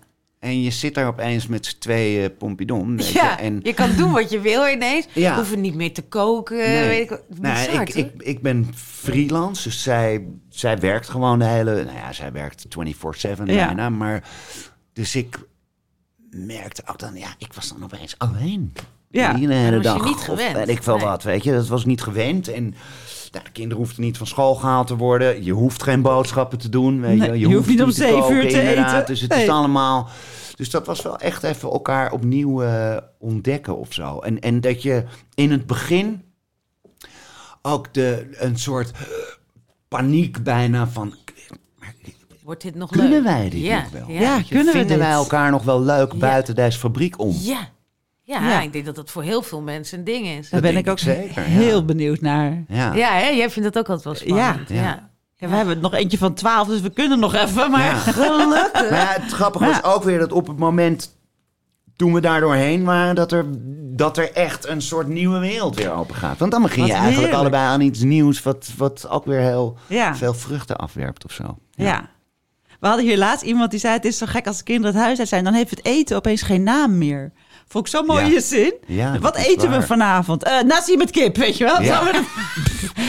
En 0.44 0.62
je 0.62 0.70
zit 0.70 0.94
daar 0.94 1.06
opeens 1.06 1.46
met 1.46 1.66
z'n 1.66 1.78
tweeën 1.78 2.36
pompidon... 2.36 2.96
weet 2.96 3.12
Ja, 3.12 3.30
je, 3.30 3.36
en 3.36 3.60
je 3.62 3.72
kan 3.74 3.96
doen 3.96 4.12
wat 4.12 4.30
je 4.30 4.40
wil 4.40 4.66
ineens. 4.66 5.06
Ja. 5.12 5.34
Hoeven 5.34 5.60
niet 5.60 5.74
meer 5.74 5.92
te 5.92 6.02
koken. 6.02 6.56
Nee. 6.56 6.88
Weet 6.88 7.10
ik, 7.10 7.20
bizar, 7.28 7.80
ik, 7.82 7.94
ik, 7.94 8.12
ik 8.22 8.42
ben 8.42 8.68
freelance, 8.74 9.62
dus 9.62 9.82
zij, 9.82 10.26
zij 10.48 10.78
werkt 10.78 11.08
gewoon 11.08 11.38
de 11.38 11.44
hele... 11.44 11.84
Nou 11.84 11.96
ja, 11.96 12.12
zij 12.12 12.32
werkt 12.32 12.66
24-7 12.66 13.42
Ja. 13.44 13.44
bijna, 13.44 13.88
maar... 13.90 14.28
Dus 14.92 15.16
ik 15.16 15.38
merkte 16.30 16.82
ook 16.86 16.98
dan, 16.98 17.14
ja, 17.14 17.34
ik 17.38 17.52
was 17.52 17.68
dan 17.68 17.84
opeens 17.84 18.14
alleen. 18.18 18.72
Ja. 19.10 19.36
Hele 19.36 19.54
was 19.70 19.76
je 19.76 19.80
dag. 19.82 20.04
niet 20.04 20.14
of 20.14 20.24
gewend. 20.24 20.56
weet 20.56 20.68
ik 20.68 20.82
veel 20.82 20.96
Nee. 20.96 21.04
wat, 21.06 21.22
weet 21.22 21.44
je. 21.44 21.52
Dat 21.52 21.66
was 21.68 21.84
niet 21.84 22.02
gewend. 22.02 22.48
En 22.48 22.74
nou, 23.34 23.44
de 23.46 23.52
kinderen 23.52 23.82
hoefden 23.84 24.04
niet 24.04 24.16
van 24.16 24.26
school 24.26 24.54
gehaald 24.54 24.86
te 24.86 24.96
worden. 24.96 25.44
Je 25.44 25.52
hoeft 25.52 25.82
geen 25.82 26.02
boodschappen 26.02 26.58
te 26.58 26.68
doen, 26.68 27.00
weet 27.00 27.18
Nee, 27.18 27.30
je. 27.38 27.48
je 27.48 27.54
hoeft 27.54 27.68
niet 27.68 27.82
om 27.82 27.90
zeven 27.90 28.32
uur 28.32 28.48
te 28.48 28.60
inderdaad. 28.60 28.92
eten. 28.94 29.06
Dus 29.06 29.20
het 29.20 29.30
Nee. 29.30 29.42
is 29.42 29.48
allemaal... 29.48 30.08
Dus 30.56 30.70
dat 30.70 30.86
was 30.86 31.02
wel 31.02 31.18
echt 31.18 31.42
even 31.42 31.70
elkaar 31.70 32.12
opnieuw 32.12 32.62
eh, 32.62 32.96
ontdekken 33.18 33.76
of 33.78 33.92
zo. 33.92 34.18
En, 34.18 34.40
en 34.40 34.60
dat 34.60 34.82
je 34.82 35.04
in 35.34 35.50
het 35.50 35.66
begin 35.66 36.22
ook 37.62 37.94
de, 37.94 38.28
een 38.32 38.58
soort 38.58 38.90
paniek 39.88 40.42
bijna 40.42 40.86
van... 40.88 41.14
Wordt 42.42 42.62
dit 42.62 42.74
nog 42.74 42.90
Kunnen 42.90 43.10
leuk? 43.10 43.22
wij 43.22 43.48
dit 43.50 43.60
ja, 43.60 43.80
nog 43.82 43.90
wel? 43.90 44.16
Ja, 44.16 44.42
kunnen 44.48 44.64
we 44.64 44.70
Vinden 44.70 44.86
dit? 44.88 44.98
wij 45.06 45.10
elkaar 45.12 45.50
nog 45.50 45.62
wel 45.62 45.80
leuk 45.82 46.12
Ja. 46.12 46.18
buiten 46.18 46.54
deze 46.54 46.78
fabriek 46.78 47.18
om? 47.18 47.36
ja. 47.40 47.68
Ja, 48.26 48.48
Ja. 48.48 48.60
ik 48.60 48.72
denk 48.72 48.84
dat 48.84 48.94
dat 48.94 49.10
voor 49.10 49.22
heel 49.22 49.42
veel 49.42 49.60
mensen 49.60 49.98
een 49.98 50.04
ding 50.04 50.26
is. 50.26 50.50
Daar 50.50 50.60
ben 50.60 50.76
ik 50.76 50.88
ook 50.88 50.98
ik 50.98 51.02
zeker, 51.04 51.42
ja. 51.42 51.48
heel 51.48 51.84
benieuwd 51.84 52.20
naar. 52.20 52.64
Ja. 52.68 52.94
Ja, 52.94 53.12
hè? 53.12 53.28
jij 53.28 53.50
vindt 53.50 53.72
dat 53.74 53.78
ook 53.84 53.88
altijd 53.88 54.04
wel 54.04 54.14
spannend. 54.36 54.68
Ja. 54.68 54.74
Ja. 54.82 55.12
Ja, 55.36 55.48
we 55.48 55.54
hebben 55.56 55.80
nog 55.80 55.94
eentje 55.94 56.18
van 56.18 56.34
12, 56.34 56.68
dus 56.68 56.80
we 56.80 56.90
kunnen 56.90 57.18
nog 57.18 57.34
even. 57.34 57.70
Maar 57.70 57.84
Ja. 57.84 58.02
Maar 58.72 58.92
ja, 58.94 59.20
het 59.20 59.32
grappige 59.32 59.64
was 59.64 59.82
ook 59.82 60.02
weer 60.02 60.18
dat 60.18 60.32
op 60.32 60.46
het 60.46 60.58
moment 60.58 61.16
toen 61.96 62.12
we 62.12 62.20
daar 62.20 62.40
doorheen 62.40 62.84
waren, 62.84 63.14
dat 63.14 63.32
er 63.32 63.44
dat 63.96 64.16
er 64.18 64.32
echt 64.32 64.66
een 64.68 64.82
soort 64.82 65.06
nieuwe 65.08 65.38
wereld 65.38 65.76
weer 65.76 65.92
open 65.92 66.14
gaat. 66.14 66.38
Want 66.38 66.50
dan 66.52 66.62
begin 66.62 66.82
je 66.84 66.92
eigenlijk 66.92 67.16
heerlijk. 67.16 67.38
allebei 67.40 67.62
aan 67.66 67.80
iets 67.80 68.00
nieuws... 68.00 68.42
wat, 68.42 68.70
wat 68.76 69.08
ook 69.08 69.24
weer 69.24 69.40
heel 69.40 69.76
Ja. 69.86 70.16
veel 70.16 70.34
vruchten 70.34 70.76
afwerpt 70.76 71.24
of 71.24 71.32
zo. 71.32 71.58
Ja. 71.70 72.10
We 72.80 72.86
hadden 72.86 73.06
hier 73.06 73.18
laatst 73.18 73.44
iemand 73.44 73.70
die 73.70 73.80
zei: 73.80 73.94
Het 73.94 74.04
is 74.04 74.18
zo 74.18 74.26
gek 74.28 74.46
als 74.46 74.58
de 74.58 74.64
kinderen 74.64 74.94
het 74.94 75.04
huis 75.04 75.18
uit 75.18 75.28
zijn, 75.28 75.44
dan 75.44 75.52
heeft 75.54 75.70
het 75.70 75.84
eten 75.84 76.16
opeens 76.16 76.42
geen 76.42 76.62
naam 76.62 76.98
meer. 76.98 77.32
Vond 77.74 77.86
ik 77.86 77.92
zo'n 77.92 78.06
mooie 78.06 78.32
Ja. 78.32 78.40
zin. 78.40 78.74
Ja, 78.86 79.18
wat 79.18 79.36
eten 79.36 79.70
we 79.70 79.82
vanavond? 79.82 80.42
Eh 80.42 80.60
nasi 80.62 80.96
met 80.96 81.10
kip, 81.10 81.36
weet 81.36 81.56
je 81.56 81.64
wel? 81.64 81.82
Ja. 81.82 82.00
Zo 82.04 82.10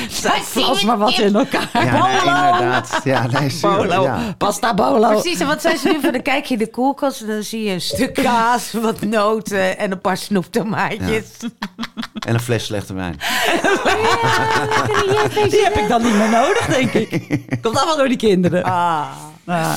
Zij 0.22 0.41
vlas 0.43 0.84
maar 0.84 0.97
wat 0.97 1.18
in 1.18 1.36
elkaar. 1.36 1.70
Ja, 1.74 2.07
nee, 2.07 2.18
inderdaad. 2.18 3.01
Ja, 3.03 3.28
nee, 3.28 3.57
Bolo. 3.61 4.03
ja. 4.03 4.36
Pasta 4.38 4.74
bolo. 4.74 5.09
Precies, 5.09 5.39
en 5.39 5.47
wat 5.47 5.61
zijn 5.61 5.78
ze 5.78 5.88
nu 5.88 5.99
van? 6.01 6.11
Dan 6.11 6.22
kijk 6.22 6.45
je 6.45 6.53
in 6.53 6.59
de 6.59 6.70
koelkast 6.70 7.22
en 7.22 7.28
dan 7.28 7.43
zie 7.43 7.63
je 7.63 7.72
een 7.72 7.82
stuk 7.82 8.13
kaas, 8.24 8.72
wat 8.72 9.01
noten 9.01 9.78
en 9.78 9.91
een 9.91 10.01
paar 10.01 10.18
snoeptomaatjes. 10.18 11.26
En 12.28 12.34
een 12.34 12.39
fles 12.39 12.66
slechte 12.66 12.93
wijn. 12.93 13.20
Die 15.49 15.63
heb 15.63 15.76
ik 15.76 15.88
dan 15.88 16.03
niet 16.03 16.16
meer 16.16 16.30
nodig, 16.30 16.66
denk 16.66 16.91
ik. 16.93 17.39
Komt 17.61 17.78
allemaal 17.78 17.97
door 17.97 18.07
die 18.07 18.18
kinderen. 18.18 18.63
Ah. 18.63 19.05
Ah. 19.45 19.74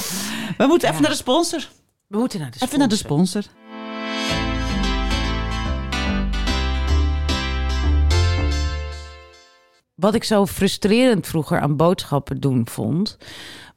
We 0.58 0.66
moeten 0.66 0.88
even 0.88 1.02
naar 1.02 1.10
de 1.10 1.16
sponsor. 1.16 1.68
We 2.06 2.18
moeten 2.18 2.40
naar 2.40 2.50
de 2.50 2.58
Even 2.64 2.78
naar 2.78 2.88
de 2.88 2.96
sponsor. 2.96 3.42
Wat 9.98 10.14
ik 10.14 10.24
zo 10.24 10.46
frustrerend 10.46 11.26
vroeger 11.26 11.60
aan 11.60 11.76
boodschappen 11.76 12.40
doen 12.40 12.68
vond, 12.68 13.18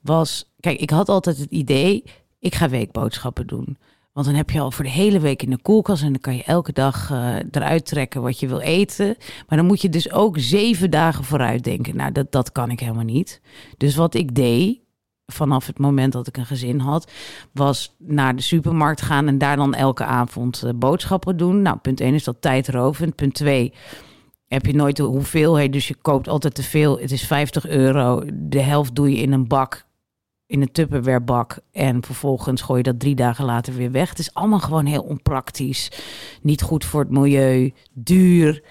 was... 0.02 0.52
Kijk, 0.60 0.80
ik 0.80 0.90
had 0.90 1.10
altijd 1.10 1.38
het 1.38 1.52
idee, 1.52 2.04
ik 2.40 2.56
ga 2.56 2.70
weekboodschappen 2.70 3.48
doen. 3.48 3.78
Want 4.14 4.26
dan 4.26 4.36
heb 4.36 4.50
je 4.50 4.60
al 4.60 4.72
voor 4.72 4.84
de 4.84 4.90
hele 4.90 5.20
week 5.20 5.44
in 5.44 5.50
de 5.50 5.62
koelkast... 5.62 6.04
en 6.04 6.12
dan 6.12 6.22
kan 6.22 6.36
je 6.36 6.44
elke 6.44 6.72
dag 6.72 7.12
eh, 7.12 7.36
eruit 7.52 7.86
trekken 7.86 8.22
wat 8.22 8.40
je 8.40 8.48
wil 8.48 8.60
eten. 8.60 9.16
Maar 9.48 9.58
dan 9.58 9.68
moet 9.68 9.82
je 9.82 9.90
dus 9.90 10.12
ook 10.12 10.40
zeven 10.40 10.92
dagen 10.92 11.24
vooruit 11.24 11.64
denken. 11.64 11.96
Nou, 11.96 12.12
dat, 12.12 12.32
dat 12.32 12.52
kan 12.52 12.72
ik 12.72 12.80
helemaal 12.80 13.04
niet. 13.04 13.42
Dus 13.78 13.96
wat 13.96 14.14
ik 14.14 14.36
deed, 14.36 14.80
vanaf 15.26 15.68
het 15.68 15.80
moment 15.80 16.14
dat 16.14 16.28
ik 16.28 16.38
een 16.38 16.46
gezin 16.46 16.80
had... 16.80 17.12
was 17.52 17.96
naar 17.98 18.36
de 18.36 18.42
supermarkt 18.42 19.02
gaan 19.02 19.28
en 19.28 19.38
daar 19.38 19.56
dan 19.56 19.74
elke 19.74 20.04
avond 20.04 20.64
eh, 20.64 20.74
boodschappen 20.76 21.38
doen. 21.38 21.62
Nou, 21.62 21.78
punt 21.78 22.00
1 22.00 22.14
is 22.14 22.24
dat 22.24 22.42
tijdrovend. 22.42 23.16
Punt 23.16 23.34
2 23.34 23.74
heb 24.52 24.66
je 24.66 24.76
nooit 24.76 24.96
de 24.96 25.04
hoeveelheid, 25.04 25.74
dus 25.74 25.88
je 25.88 25.96
koopt 25.96 26.28
altijd 26.28 26.56
te 26.56 26.64
veel. 26.64 27.00
Het 27.00 27.12
is 27.12 27.28
50 27.28 27.68
euro. 27.68 28.24
De 28.34 28.60
helft 28.60 28.96
doe 28.96 29.12
je 29.12 29.18
in 29.18 29.32
een 29.32 29.48
bak, 29.48 29.86
in 30.46 30.62
een 30.62 30.72
Tupperware 30.72 31.22
bak. 31.22 31.60
En 31.72 32.04
vervolgens 32.04 32.62
gooi 32.62 32.78
je 32.78 32.84
dat 32.84 33.00
drie 33.00 33.16
dagen 33.16 33.46
later 33.46 33.74
weer 33.74 33.92
weg. 33.92 34.10
Het 34.10 34.20
is 34.20 34.34
allemaal 34.34 34.60
gewoon 34.60 34.86
heel 34.86 35.02
onpraktisch. 35.02 35.92
Niet 36.42 36.62
goed 36.62 36.86
voor 36.86 37.00
het 37.00 37.10
milieu, 37.10 37.74
duur. 37.94 38.64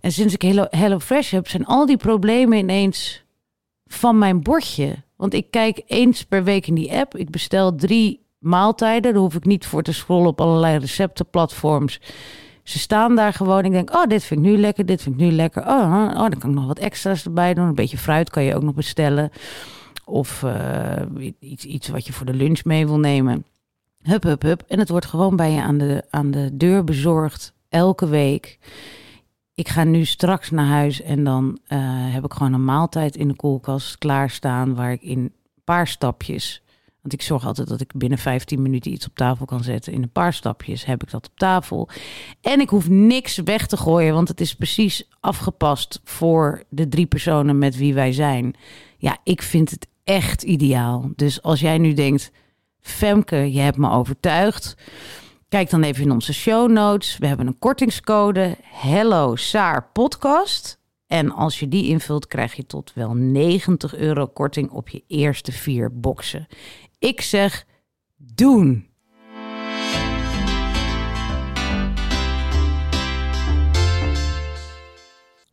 En 0.00 0.12
sinds 0.12 0.34
ik 0.36 0.42
Hello, 0.70 0.98
Fresh 0.98 1.30
heb, 1.30 1.48
zijn 1.48 1.66
al 1.66 1.86
die 1.86 1.96
problemen 1.96 2.58
ineens 2.58 3.24
van 3.86 4.18
mijn 4.18 4.42
bordje. 4.42 5.04
Want 5.16 5.34
ik 5.34 5.50
kijk 5.50 5.82
eens 5.86 6.24
per 6.24 6.44
week 6.44 6.66
in 6.66 6.74
die 6.74 6.92
app. 6.92 7.16
Ik 7.16 7.30
bestel 7.30 7.74
drie 7.74 8.26
maaltijden. 8.38 9.12
Daar 9.12 9.22
hoef 9.22 9.34
ik 9.34 9.44
niet 9.44 9.66
voor 9.66 9.82
te 9.82 9.92
scrollen 9.92 10.28
op 10.28 10.40
allerlei 10.40 10.78
receptenplatforms. 10.78 12.00
Ze 12.66 12.78
staan 12.78 13.16
daar 13.16 13.32
gewoon. 13.32 13.64
Ik 13.64 13.70
denk, 13.70 13.94
oh, 13.94 14.04
dit 14.04 14.24
vind 14.24 14.40
ik 14.40 14.46
nu 14.46 14.58
lekker, 14.58 14.86
dit 14.86 15.02
vind 15.02 15.14
ik 15.14 15.20
nu 15.20 15.32
lekker. 15.32 15.66
Oh, 15.66 15.68
oh, 15.68 16.10
oh, 16.10 16.18
dan 16.18 16.38
kan 16.38 16.50
ik 16.50 16.56
nog 16.56 16.66
wat 16.66 16.78
extra's 16.78 17.24
erbij 17.24 17.54
doen. 17.54 17.66
Een 17.66 17.74
beetje 17.74 17.98
fruit 17.98 18.30
kan 18.30 18.42
je 18.42 18.54
ook 18.54 18.62
nog 18.62 18.74
bestellen. 18.74 19.30
Of 20.04 20.42
eh, 20.42 21.32
iets, 21.38 21.64
iets 21.64 21.88
wat 21.88 22.06
je 22.06 22.12
voor 22.12 22.26
de 22.26 22.34
lunch 22.34 22.64
mee 22.64 22.86
wil 22.86 22.98
nemen. 22.98 23.44
Hup, 24.02 24.22
hup, 24.22 24.42
hup. 24.42 24.62
En 24.68 24.78
het 24.78 24.88
wordt 24.88 25.06
gewoon 25.06 25.36
bij 25.36 25.50
je 25.50 25.62
aan 25.62 25.78
de, 25.78 26.04
aan 26.10 26.30
de 26.30 26.56
deur 26.56 26.84
bezorgd. 26.84 27.52
Elke 27.68 28.08
week. 28.08 28.58
Ik 29.54 29.68
ga 29.68 29.84
nu 29.84 30.04
straks 30.04 30.50
naar 30.50 30.66
huis 30.66 31.02
en 31.02 31.24
dan 31.24 31.58
eh, 31.66 31.78
heb 32.14 32.24
ik 32.24 32.32
gewoon 32.32 32.52
een 32.52 32.64
maaltijd 32.64 33.16
in 33.16 33.28
de 33.28 33.36
koelkast 33.36 33.98
klaarstaan. 33.98 34.74
Waar 34.74 34.92
ik 34.92 35.02
in 35.02 35.18
een 35.18 35.32
paar 35.64 35.86
stapjes 35.86 36.62
want 37.06 37.20
ik 37.20 37.26
zorg 37.26 37.46
altijd 37.46 37.68
dat 37.68 37.80
ik 37.80 37.92
binnen 37.94 38.18
15 38.18 38.62
minuten 38.62 38.92
iets 38.92 39.06
op 39.06 39.14
tafel 39.14 39.46
kan 39.46 39.62
zetten. 39.62 39.92
In 39.92 40.02
een 40.02 40.12
paar 40.12 40.32
stapjes 40.32 40.84
heb 40.84 41.02
ik 41.02 41.10
dat 41.10 41.26
op 41.26 41.38
tafel. 41.38 41.88
En 42.40 42.60
ik 42.60 42.68
hoef 42.68 42.88
niks 42.88 43.36
weg 43.36 43.66
te 43.66 43.76
gooien, 43.76 44.14
want 44.14 44.28
het 44.28 44.40
is 44.40 44.54
precies 44.54 45.08
afgepast 45.20 46.00
voor 46.04 46.62
de 46.68 46.88
drie 46.88 47.06
personen 47.06 47.58
met 47.58 47.76
wie 47.76 47.94
wij 47.94 48.12
zijn. 48.12 48.54
Ja, 48.98 49.18
ik 49.24 49.42
vind 49.42 49.70
het 49.70 49.86
echt 50.04 50.42
ideaal. 50.42 51.10
Dus 51.16 51.42
als 51.42 51.60
jij 51.60 51.78
nu 51.78 51.92
denkt, 51.92 52.32
Femke, 52.80 53.52
je 53.52 53.60
hebt 53.60 53.78
me 53.78 53.90
overtuigd. 53.90 54.76
Kijk 55.48 55.70
dan 55.70 55.82
even 55.82 56.02
in 56.02 56.12
onze 56.12 56.32
show 56.32 56.70
notes. 56.70 57.18
We 57.18 57.26
hebben 57.26 57.46
een 57.46 57.58
kortingscode 57.58 58.56
Hello 58.62 59.36
Saar 59.36 59.88
Podcast. 59.92 60.78
En 61.06 61.32
als 61.32 61.60
je 61.60 61.68
die 61.68 61.88
invult, 61.88 62.26
krijg 62.26 62.54
je 62.54 62.66
tot 62.66 62.92
wel 62.94 63.14
90 63.14 63.96
euro 63.96 64.26
korting 64.26 64.70
op 64.70 64.88
je 64.88 65.02
eerste 65.06 65.52
vier 65.52 66.00
boxen. 66.00 66.46
Ik 67.06 67.20
zeg 67.20 67.64
doen. 68.16 68.88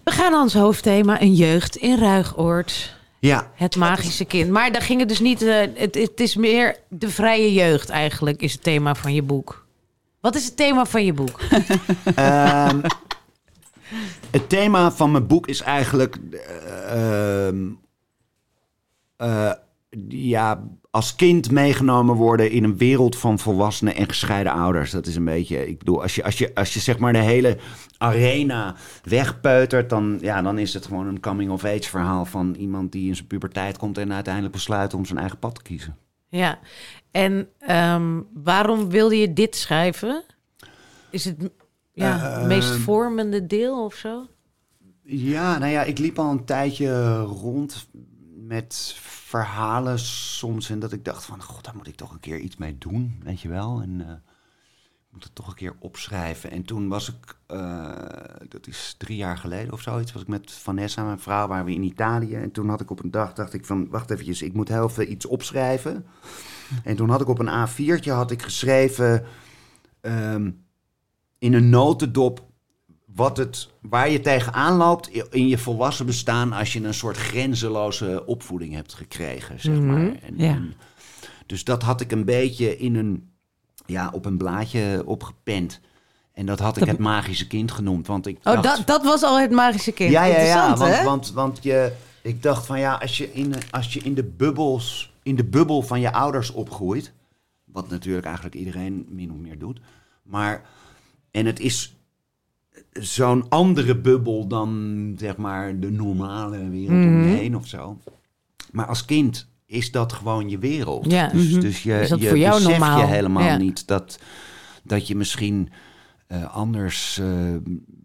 We 0.03 0.11
gaan 0.11 0.31
naar 0.31 0.41
ons 0.41 0.53
hoofdthema, 0.53 1.21
een 1.21 1.33
jeugd 1.33 1.75
in 1.75 1.97
Ruigoord. 1.99 2.95
Ja, 3.19 3.51
Het 3.55 3.75
magische 3.75 4.25
kind. 4.25 4.49
Maar 4.49 4.71
daar 4.71 4.81
ging 4.81 4.99
het 4.99 5.09
dus 5.09 5.19
niet. 5.19 5.41
eh, 5.41 5.67
het, 5.75 5.95
het 5.95 6.19
is 6.19 6.35
meer 6.35 6.77
de 6.89 7.09
vrije 7.09 7.53
jeugd 7.53 7.89
eigenlijk, 7.89 8.41
is 8.41 8.51
het 8.53 8.63
thema 8.63 8.95
van 8.95 9.13
je 9.13 9.21
boek. 9.21 9.65
Wat 10.19 10.35
is 10.35 10.45
het 10.45 10.57
thema 10.57 10.85
van 10.85 11.05
je 11.05 11.13
boek? 11.13 11.39
Ehm, 12.15 12.81
het 14.31 14.49
thema 14.49 14.91
van 14.91 15.11
mijn 15.11 15.27
boek 15.27 15.47
is 15.47 15.61
eigenlijk. 15.61 16.17
eh, 16.31 17.47
ehm, 17.47 17.69
eh, 19.17 19.51
ja, 20.09 20.63
als 20.93 21.15
kind 21.15 21.51
meegenomen 21.51 22.15
worden 22.15 22.51
in 22.51 22.63
een 22.63 22.77
wereld 22.77 23.17
van 23.17 23.39
volwassenen 23.39 23.95
en 23.95 24.07
gescheiden 24.07 24.51
ouders. 24.51 24.91
Dat 24.91 25.07
is 25.07 25.15
een 25.15 25.25
beetje. 25.25 25.67
Ik 25.67 25.77
bedoel, 25.77 26.01
als 26.01 26.15
je, 26.15 26.23
als 26.23 26.37
je, 26.37 26.55
als 26.55 26.73
je 26.73 26.79
zeg 26.79 26.97
maar 26.97 27.13
de 27.13 27.19
hele 27.19 27.57
arena 27.97 28.75
wegpeutert, 29.03 29.89
dan, 29.89 30.17
ja, 30.21 30.41
dan 30.41 30.57
is 30.57 30.73
het 30.73 30.85
gewoon 30.85 31.07
een 31.07 31.19
coming-of-age 31.19 31.89
verhaal 31.89 32.25
van 32.25 32.55
iemand 32.55 32.91
die 32.91 33.07
in 33.07 33.15
zijn 33.15 33.27
puberteit 33.27 33.77
komt 33.77 33.97
en 33.97 34.13
uiteindelijk 34.13 34.53
besluit 34.53 34.93
om 34.93 35.05
zijn 35.05 35.19
eigen 35.19 35.39
pad 35.39 35.55
te 35.55 35.61
kiezen. 35.61 35.97
Ja. 36.29 36.59
En 37.11 37.49
ehm, 37.59 38.21
waarom 38.33 38.89
wilde 38.89 39.17
je 39.17 39.33
dit 39.33 39.55
schrijven? 39.55 40.23
Is 41.09 41.25
het 41.25 41.49
ja, 41.93 42.17
het 42.17 42.47
meest 42.47 42.69
vormende 42.69 43.45
deel 43.45 43.85
of 43.85 43.93
zo? 43.93 44.27
Ja, 45.03 45.57
nou 45.57 45.71
ja, 45.71 45.83
ik 45.83 45.97
liep 45.97 46.19
al 46.19 46.31
een 46.31 46.45
tijdje 46.45 47.19
rond 47.19 47.87
met 48.47 48.95
verhalen 48.99 49.99
soms. 49.99 50.69
En 50.69 50.79
dat 50.79 50.91
ik 50.91 51.05
dacht 51.05 51.25
van, 51.25 51.43
god, 51.43 51.63
daar 51.63 51.75
moet 51.75 51.87
ik 51.87 51.95
toch 51.95 52.11
een 52.11 52.19
keer 52.19 52.39
iets 52.39 52.55
mee 52.55 52.77
doen, 52.77 53.21
weet 53.23 53.41
je 53.41 53.49
wel. 53.49 53.81
En 53.81 54.01
eh, 54.01 54.13
ik 54.83 55.09
moet 55.09 55.23
het 55.23 55.35
toch 55.35 55.47
een 55.47 55.55
keer 55.55 55.75
opschrijven. 55.79 56.51
En 56.51 56.63
toen 56.63 56.87
was 56.87 57.09
ik, 57.09 57.37
eh, 57.47 57.91
dat 58.49 58.67
is 58.67 58.95
drie 58.97 59.17
jaar 59.17 59.37
geleden 59.37 59.73
of 59.73 59.81
zoiets, 59.81 60.11
was 60.11 60.21
ik 60.21 60.27
met 60.27 60.51
Vanessa, 60.51 61.03
mijn 61.03 61.19
vrouw, 61.19 61.47
waren 61.47 61.65
we 61.65 61.73
in 61.73 61.83
Italië. 61.83 62.35
En 62.35 62.51
toen 62.51 62.69
had 62.69 62.81
ik 62.81 62.89
op 62.89 63.03
een 63.03 63.11
dag, 63.11 63.33
dacht 63.33 63.53
ik 63.53 63.65
van, 63.65 63.89
wacht 63.89 64.11
eventjes, 64.11 64.41
ik 64.41 64.53
moet 64.53 64.67
heel 64.67 64.89
veel 64.89 65.07
iets 65.07 65.25
opschrijven. 65.25 66.05
En 66.83 66.95
toen 66.95 67.09
had 67.09 67.21
ik 67.21 67.27
op 67.27 67.39
een 67.39 67.67
A4'tje 67.67 68.11
had 68.11 68.31
ik 68.31 68.41
geschreven 68.41 69.25
ehm, 70.01 70.51
in 71.37 71.53
een 71.53 71.69
notendop 71.69 72.51
wat 73.15 73.37
het, 73.37 73.69
waar 73.81 74.09
je 74.09 74.19
tegenaan 74.19 74.75
loopt 74.77 75.07
in 75.29 75.47
je 75.47 75.57
volwassen 75.57 76.05
bestaan 76.05 76.53
als 76.53 76.73
je 76.73 76.83
een 76.83 76.93
soort 76.93 77.17
grenzeloze 77.17 78.23
opvoeding 78.25 78.73
hebt 78.73 78.93
gekregen, 78.93 79.59
zeg 79.59 79.79
maar. 79.79 80.01
En, 80.21 80.33
ja. 80.37 80.45
en- 80.49 80.73
dus 81.45 81.63
dat 81.63 81.83
had 81.83 82.01
ik 82.01 82.11
een 82.11 82.25
beetje 82.25 82.77
in 82.77 82.95
een, 82.95 83.29
ja, 83.85 84.09
op 84.13 84.25
een 84.25 84.37
blaadje 84.37 85.03
opgepend. 85.05 85.79
En 86.33 86.45
dat 86.45 86.59
had 86.59 86.73
ik 86.73 86.79
Dat- 86.79 86.89
het 86.89 86.97
magische 86.99 87.47
kind 87.47 87.71
genoemd, 87.71 88.07
want 88.07 88.27
ik 88.27 88.37
Oh, 88.43 88.61
dat, 88.61 88.81
dat 88.85 89.03
was 89.03 89.23
al 89.23 89.39
het 89.39 89.51
magische 89.51 89.91
kind. 89.91 90.11
Ja, 90.11 90.23
ja, 90.23 90.39
ja. 90.39 90.67
Want, 90.77 90.95
hè? 90.95 91.03
want, 91.03 91.31
want 91.31 91.59
je, 91.63 91.93
ik 92.21 92.43
dacht 92.43 92.65
van 92.65 92.79
ja, 92.79 92.93
als 92.93 93.17
je, 93.17 93.33
in, 93.33 93.53
als 93.71 93.93
je 93.93 93.99
in, 93.99 94.13
de 94.13 94.23
bubbels, 94.23 95.13
in 95.23 95.35
de 95.35 95.43
bubbel 95.43 95.81
van 95.81 95.99
je 95.99 96.11
ouders 96.13 96.51
opgroeit, 96.51 97.13
wat 97.65 97.89
natuurlijk 97.89 98.25
eigenlijk 98.25 98.55
iedereen 98.55 99.05
min 99.09 99.31
of 99.31 99.37
meer 99.37 99.59
doet, 99.59 99.79
maar 100.23 100.61
en 101.31 101.45
het 101.45 101.59
is 101.59 101.95
zo'n 102.91 103.45
andere 103.49 103.97
bubbel 103.97 104.47
dan 104.47 105.13
zeg 105.17 105.37
maar 105.37 105.79
de 105.79 105.91
normale 105.91 106.69
wereld 106.69 107.05
om 107.05 107.17
Mhm. 107.19 107.27
je 107.29 107.35
heen 107.35 107.55
of 107.55 107.67
zo. 107.67 107.97
Maar 108.71 108.85
als 108.85 109.05
kind 109.05 109.47
is 109.65 109.91
dat 109.91 110.13
gewoon 110.13 110.49
je 110.49 110.57
wereld. 110.57 111.11
Ja. 111.11 111.27
Dus, 111.27 111.49
Mhm. 111.51 111.59
dus 111.59 111.83
je, 111.83 111.93
je 112.17 112.27
voor 112.27 112.37
jou 112.37 112.53
beseft 112.55 112.79
normaal? 112.79 112.99
je 112.99 113.05
helemaal 113.05 113.43
Ja. 113.43 113.57
niet 113.57 113.87
dat, 113.87 114.19
dat 114.83 115.07
je 115.07 115.15
misschien 115.15 115.69
eh, 116.27 116.55
anders 116.55 117.17
eh, 117.19 117.51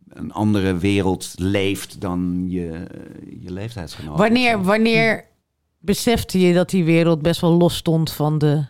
een 0.09 0.33
andere 0.33 0.77
wereld 0.77 1.33
leeft 1.37 2.01
dan 2.01 2.45
je, 2.49 2.87
je 3.41 3.53
leeftijdsgenoten. 3.53 4.19
Wanneer, 4.19 4.63
wanneer 4.63 5.25
besefte 5.79 6.41
je 6.41 6.55
dat 6.55 6.71
die 6.71 6.85
wereld 6.85 7.23
best 7.23 7.41
wel 7.41 7.51
los 7.53 7.77
stond 7.77 8.13
van 8.13 8.39
de, 8.39 8.65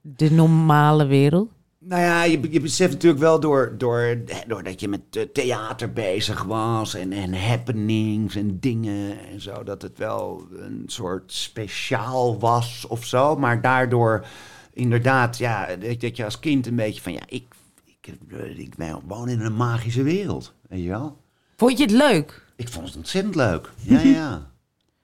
de 0.00 0.30
normale 0.30 1.06
wereld? 1.06 1.50
Nou 1.84 2.02
ja, 2.02 2.22
je, 2.24 2.40
je 2.50 2.60
beseft 2.60 2.92
natuurlijk 2.92 3.22
wel 3.22 3.40
door, 3.40 3.74
door, 3.78 4.18
doordat 4.46 4.80
je 4.80 4.88
met 4.88 5.00
eh, 5.10 5.22
theater 5.22 5.92
bezig 5.92 6.42
was 6.42 6.94
en, 6.94 7.12
en 7.12 7.34
happenings 7.34 8.36
en 8.36 8.60
dingen 8.60 9.18
en 9.32 9.40
zo, 9.40 9.62
dat 9.62 9.82
het 9.82 9.98
wel 9.98 10.46
een 10.56 10.82
soort 10.86 11.32
speciaal 11.32 12.38
was 12.38 12.86
of 12.88 13.04
zo. 13.04 13.36
Maar 13.36 13.60
daardoor 13.60 14.26
inderdaad, 14.72 15.38
ja, 15.38 15.76
dat, 15.76 16.00
dat 16.00 16.16
je 16.16 16.24
als 16.24 16.38
kind 16.38 16.66
een 16.66 16.76
beetje 16.76 17.02
van, 17.02 17.12
ja, 17.12 17.22
ik, 17.26 17.44
ik, 17.84 18.12
ik 18.56 18.74
woon 19.06 19.28
in 19.28 19.40
een 19.40 19.56
magische 19.56 20.02
wereld, 20.02 20.54
weet 20.68 20.82
je 20.82 20.88
wel. 20.88 21.20
Vond 21.56 21.78
je 21.78 21.84
het 21.84 21.92
leuk? 21.92 22.46
Ik 22.56 22.68
vond 22.68 22.86
het 22.86 22.96
ontzettend 22.96 23.34
leuk. 23.34 23.70
Ja, 23.80 24.00
ja. 24.20 24.50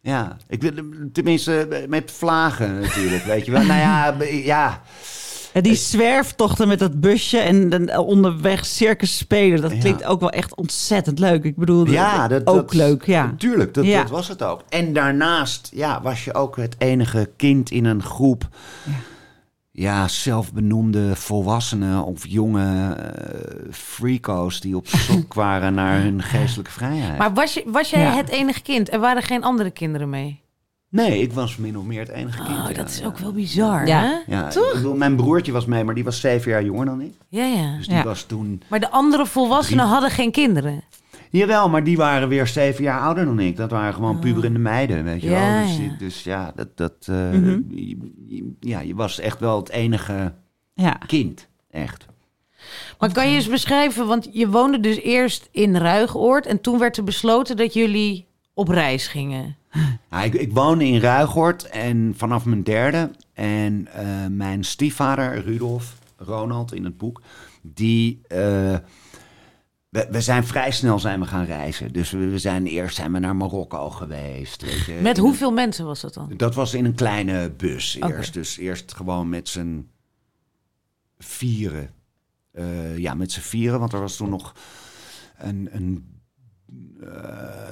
Ja, 0.01 0.37
ik 0.49 0.63
wil 0.63 0.73
tenminste 1.13 1.85
met 1.89 2.11
vlagen 2.11 2.81
natuurlijk, 2.81 3.25
weet 3.25 3.45
je 3.45 3.51
wel. 3.51 3.65
Nou 3.65 3.81
ja, 3.81 4.17
ja. 4.25 4.83
Ja, 5.53 5.61
die 5.61 5.75
zwerftochten 5.75 6.69
met 6.69 6.79
dat 6.79 7.01
busje 7.01 7.39
en 7.39 7.69
dan 7.69 7.97
onderweg 7.97 8.67
circus 8.67 9.17
spelen, 9.19 9.61
dat 9.61 9.73
Ja. 9.73 9.79
klinkt 9.79 10.05
ook 10.05 10.21
wel 10.21 10.31
echt 10.31 10.55
ontzettend 10.57 11.19
leuk. 11.19 11.45
Ik 11.45 11.57
bedoel, 11.57 11.87
Ja, 11.87 12.29
dat, 12.29 12.47
ook 12.47 12.55
dat- 12.57 12.75
leuk, 12.75 13.07
ja. 13.07 13.27
Natuurlijk, 13.27 13.75
dat, 13.75 13.85
Ja. 13.85 14.01
dat 14.01 14.11
was 14.11 14.29
het 14.29 14.43
ook. 14.43 14.63
En 14.69 14.93
daarnaast 14.93 15.71
ja, 15.75 16.03
was 16.03 16.25
je 16.25 16.35
ook 16.35 16.57
het 16.57 16.75
enige 16.79 17.31
kind 17.37 17.71
in 17.71 17.85
een 17.85 18.03
groep... 18.03 18.49
Ja, 19.71 20.09
zelfbenoemde 20.09 21.17
volwassenen 21.17 22.05
of 22.05 22.27
jonge 22.27 22.93
eh 22.95 23.69
freako's... 23.71 24.61
die 24.61 24.77
op 24.77 24.89
zoek 24.89 25.35
waren 25.45 25.75
naar 25.75 26.01
hun 26.01 26.23
geestelijke 26.23 26.71
vrijheid. 26.71 27.19
Maar 27.19 27.35
was, 27.35 27.55
je, 27.55 27.63
was 27.67 27.91
jij 27.91 28.01
Ja. 28.01 28.15
het 28.17 28.29
enige 28.29 28.63
kind? 28.63 28.93
Er 28.93 29.01
waren 29.01 29.23
geen 29.23 29.43
andere 29.45 29.71
kinderen 29.71 30.11
mee? 30.11 30.41
Nee, 30.89 31.21
ik 31.23 31.33
was 31.33 31.57
min 31.57 31.79
of 31.79 31.85
meer 31.85 32.01
het 32.01 32.09
enige 32.09 32.43
kind. 32.45 32.59
Oh, 32.59 32.65
ja, 32.69 32.73
dat 32.75 32.89
is 32.89 32.99
ja. 32.99 33.07
ook 33.07 33.19
wel 33.19 33.33
bizar, 33.33 33.87
Ja. 33.87 34.01
hè? 34.01 34.35
Ja, 34.37 34.49
ik 34.49 34.73
bedoel, 34.75 34.95
mijn 34.97 35.17
broertje 35.17 35.53
was 35.53 35.65
mee, 35.67 35.85
maar 35.85 35.95
die 35.95 36.05
was 36.05 36.21
zeven 36.21 36.51
jaar 36.51 36.65
jonger 36.65 36.87
dan 36.87 37.01
ik. 37.01 37.13
Ja, 37.29 37.45
ja. 37.45 37.77
Dus 37.77 37.87
die 37.87 37.97
Ja. 37.97 38.03
was 38.05 38.23
toen... 38.23 38.63
Maar 38.69 38.81
de 38.81 38.91
andere 38.91 39.27
volwassenen 39.27 39.87
hadden 39.87 40.11
geen 40.11 40.31
kinderen. 40.31 40.83
Jawel, 41.31 41.69
maar 41.69 41.85
die 41.85 41.97
waren 41.97 42.29
weer 42.29 42.47
zeven 42.47 42.85
jaar 42.85 43.01
ouder 43.01 43.25
dan 43.25 43.39
ik. 43.41 43.57
Dat 43.57 43.71
waren 43.71 43.95
gewoon 43.95 44.19
puberende 44.19 44.59
meiden, 44.59 45.05
weet 45.05 45.21
je 45.23 45.27
Oh. 45.31 45.33
Ja, 45.35 45.53
wel. 45.59 45.67
Dus, 45.67 45.77
die- 45.77 45.97
dus 45.97 46.23
ja, 46.25 46.53
dat, 46.55 46.77
dat, 46.77 46.93
eh, 47.01 47.31
Mhm. 47.31 47.61
je- 47.69 48.53
ja, 48.61 48.81
je 48.81 48.95
was 48.95 49.19
echt 49.21 49.41
wel 49.41 49.57
het 49.57 49.69
enige 49.71 50.33
Ja. 50.75 50.93
kind, 51.07 51.49
echt. 51.71 52.07
Maar 52.99 53.13
kan 53.13 53.29
je 53.29 53.35
eens 53.35 53.49
beschrijven, 53.49 54.07
want 54.07 54.29
je 54.33 54.49
woonde 54.49 54.81
dus 54.81 54.97
eerst 55.01 55.49
in 55.53 55.77
Ruigoord... 55.77 56.47
en 56.47 56.61
toen 56.61 56.79
werd 56.79 56.97
er 56.97 57.05
besloten 57.05 57.57
dat 57.57 57.73
jullie 57.75 58.27
op 58.59 58.69
reis 58.69 59.07
gingen. 59.07 59.57
Ja, 60.11 60.23
ik, 60.23 60.35
ik 60.35 60.53
woonde 60.53 60.85
in 60.85 61.01
Ruigoord 61.01 61.65
en 61.65 62.15
vanaf 62.17 62.45
mijn 62.45 62.63
derde. 62.63 63.11
En 63.33 63.89
eh, 63.93 64.27
mijn 64.31 64.65
stiefvader, 64.65 65.45
Rudolf, 65.45 65.99
Ronald 66.17 66.73
in 66.73 66.85
het 66.85 66.97
boek, 66.97 67.23
die... 67.63 68.21
eh, 68.23 68.77
we, 69.89 70.09
we 70.11 70.21
zijn 70.21 70.45
vrij 70.45 70.71
snel 70.71 70.99
zijn 70.99 71.21
we 71.21 71.27
gaan 71.27 71.45
reizen. 71.45 71.93
Dus 71.93 72.11
we, 72.11 72.29
we 72.29 72.39
zijn 72.39 72.67
eerst 72.67 72.97
zijn 72.97 73.13
we 73.13 73.19
naar 73.19 73.37
Marokko 73.37 73.91
geweest. 73.91 74.63
Weet 74.63 74.85
je. 74.85 74.99
Met 75.03 75.19
hoeveel 75.19 75.51
mensen 75.53 75.87
was 75.87 76.01
dat 76.01 76.15
dan? 76.15 76.33
Dat 76.37 76.55
was 76.55 76.75
in 76.75 76.85
een 76.85 76.95
kleine 76.95 77.51
bus 77.51 77.99
eerst. 78.01 78.35
Dus 78.35 78.57
eerst 78.57 78.95
gewoon 78.95 79.29
met 79.29 79.49
z'n 79.49 79.89
vieren. 81.19 81.91
Eh, 82.53 82.99
ja, 82.99 83.15
met 83.15 83.33
z'n 83.33 83.41
vieren, 83.41 83.79
want 83.79 83.93
er 83.93 84.01
was 84.01 84.17
toen 84.17 84.31
nog 84.31 84.55
een, 85.37 85.69
een, 85.73 86.18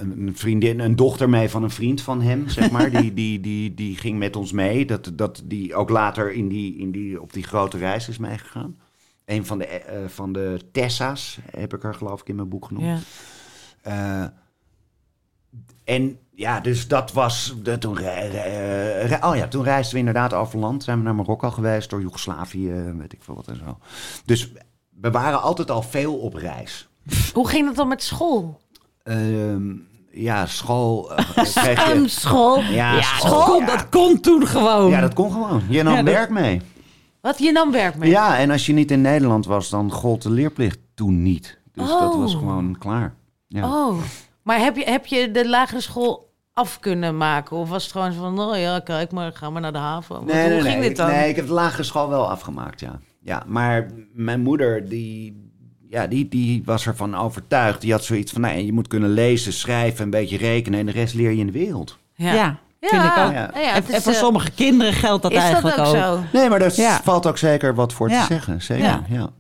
een 0.01 0.33
vriendin, 0.35 0.81
een 0.81 0.97
dochter 0.97 1.29
mee 1.29 1.49
van 1.49 1.63
een 1.63 1.71
vriend 1.71 2.01
van 2.01 2.23
hem, 2.23 2.49
zeg 2.49 2.71
maar. 2.71 2.91
die, 2.91 3.15
die, 3.15 3.41
die, 3.41 3.75
die 3.75 3.97
ging 3.97 4.19
met 4.19 4.37
ons 4.37 4.53
mee. 4.53 4.87
Dat, 4.87 5.11
dat 5.15 5.43
die 5.45 5.75
ook 5.75 5.91
later 5.91 6.33
in 6.33 6.49
die, 6.49 6.77
in 6.79 6.91
die, 6.91 7.21
op 7.23 7.33
die 7.33 7.43
grote 7.43 7.79
reis 7.79 8.09
is 8.09 8.19
meegegaan. 8.19 8.79
Een 9.25 9.47
van 9.47 9.59
de, 9.59 9.67
eh, 9.67 10.09
van 10.09 10.33
de 10.33 10.59
Tessa's 10.73 11.39
heb 11.51 11.75
ik 11.75 11.85
er 11.85 11.95
geloof 11.95 12.21
ik 12.21 12.29
in 12.29 12.37
mijn 12.37 12.49
boek 12.49 12.65
genoemd. 12.67 12.87
Ja. 12.87 12.99
Eh, 13.83 14.29
en 15.85 16.19
ja, 16.31 16.61
dus 16.61 16.89
dat 16.89 17.13
was. 17.13 17.55
De, 17.63 17.79
toen, 17.79 17.99
rei- 17.99 19.19
oh 19.23 19.37
ja, 19.37 19.49
toen 19.49 19.63
reisden 19.63 19.93
we 19.93 19.99
inderdaad 19.99 20.33
over 20.33 20.59
land. 20.59 20.85
Zijn 20.85 20.99
we 20.99 21.05
naar 21.05 21.15
Marokko 21.15 21.51
geweest, 21.51 21.91
door 21.91 22.01
Joegoslavië, 22.01 22.95
weet 22.97 23.13
ik 23.13 23.23
veel 23.23 23.35
wat 23.35 23.49
en 23.49 23.57
zo. 23.57 23.79
Dus 24.25 24.53
we 25.01 25.11
waren 25.11 25.43
altijd 25.43 25.71
al 25.71 25.83
veel 25.83 26.19
op 26.19 26.35
reis. 26.35 26.89
Hoe 27.33 27.49
ging 27.49 27.67
dat 27.67 27.77
dan 27.77 27.89
met 27.89 28.03
school? 28.03 28.61
Ehm, 29.07 29.73
ja, 30.11 30.47
school. 30.47 31.15
eh, 31.17 31.25
kreeg 31.55 31.93
Een 31.93 32.03
je, 32.03 32.09
school? 32.09 32.61
ja, 32.61 33.01
school. 33.03 33.31
Dat 33.31 33.45
kon, 33.45 33.61
ja. 33.61 33.67
dat 33.67 33.89
kon 33.89 34.21
toen 34.21 34.47
gewoon. 34.47 34.91
Ja, 34.91 35.01
dat 35.01 35.15
kon 35.15 35.33
gewoon. 35.33 35.63
Je 35.69 35.83
nam 35.83 35.95
Ja, 35.95 36.03
dat- 36.03 36.15
werk 36.15 36.31
mee. 36.31 36.61
Wat, 37.21 37.39
je 37.39 37.53
nam 37.53 37.73
werk 37.73 37.97
mee? 37.97 38.11
Ja, 38.11 38.39
en 38.39 38.51
als 38.51 38.67
je 38.67 38.73
niet 38.73 38.91
in 38.91 39.01
Nederland 39.01 39.47
was, 39.47 39.69
dan 39.71 39.91
gold 39.93 40.23
de 40.23 40.31
leerplicht 40.31 40.79
toen 40.95 41.23
niet. 41.23 41.59
Dus 41.73 41.89
dat 41.89 42.15
Oh. 42.15 42.21
was 42.21 42.35
gewoon 42.35 42.77
klaar. 42.79 43.15
Ja. 43.49 43.65
Oh, 43.87 43.97
maar 44.43 44.59
heb 44.59 44.77
je, 44.77 44.85
heb 44.85 45.07
je 45.07 45.31
de 45.31 45.49
lagere 45.49 45.81
school 45.81 46.33
af 46.53 46.81
kunnen 46.81 47.17
maken? 47.17 47.57
Of 47.57 47.69
was 47.69 47.83
het 47.83 47.93
gewoon 47.93 48.13
zo 48.13 48.19
van, 48.21 48.41
oh 48.41 48.59
ja, 48.59 48.79
kijk 48.81 49.13
maar, 49.13 49.33
ga 49.33 49.51
maar 49.51 49.61
naar 49.61 49.73
de 49.73 49.79
haven. 49.79 50.17
Hoe 50.17 50.61
ging 50.63 50.83
dit 50.83 50.97
dan? 50.97 51.09
Nee, 51.11 51.29
ik 51.29 51.37
heb 51.37 51.47
de 51.47 51.53
lagere 51.53 51.83
school 51.83 52.09
wel 52.09 52.31
afgemaakt, 52.31 52.81
ja. 52.81 52.99
Ja, 53.21 53.43
maar 53.47 53.91
mijn 54.13 54.41
moeder, 54.41 54.89
die, 54.89 55.46
ja, 55.91 56.07
die, 56.07 56.29
die 56.29 56.63
was 56.65 56.87
ervan 56.87 57.15
overtuigd. 57.17 57.81
Die 57.81 57.93
had 57.93 58.05
zoiets 58.05 58.33
van, 58.33 58.41
nee, 58.41 58.65
je 58.67 58.73
moet 58.73 58.89
kunnen 58.89 59.11
lezen, 59.11 59.53
schrijven, 59.53 60.05
een 60.05 60.11
beetje 60.11 60.37
rekenen... 60.37 60.81
en 60.81 60.87
de 60.87 60.93
rest 60.93 61.15
leer 61.15 61.31
je 61.31 61.37
in 61.37 61.47
de 61.47 61.53
wereld. 61.53 61.99
Ja, 62.15 62.33
Ja. 62.33 62.59
vind 62.81 63.03
ik 63.03 63.11
ook. 63.11 63.17
Ja, 63.17 63.31
Ja. 63.33 63.51
ja, 63.61 63.75
en, 63.75 63.83
voor 63.85 64.13
eh, 64.13 64.19
sommige 64.19 64.51
kinderen 64.51 64.93
geldt 64.93 65.23
dat 65.23 65.31
is 65.33 65.37
dat 65.37 65.47
eigenlijk 65.47 65.79
ook 65.79 65.87
ook. 65.87 65.97
zo? 65.97 66.21
Nee, 66.33 66.49
maar 66.49 66.59
daar 66.59 66.73
Ja. 66.75 67.01
valt 67.03 67.27
ook 67.27 67.39
zeker 67.39 67.75
wat 67.75 67.93
voor 67.93 68.11
Ja. 68.11 68.21
te 68.21 68.27
zeggen. 68.33 68.63
Zeker, 68.63 68.85
Ja. 68.85 69.05
ja. 69.09 69.31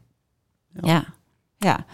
Ja. 0.83 1.05
ja. 1.59 1.85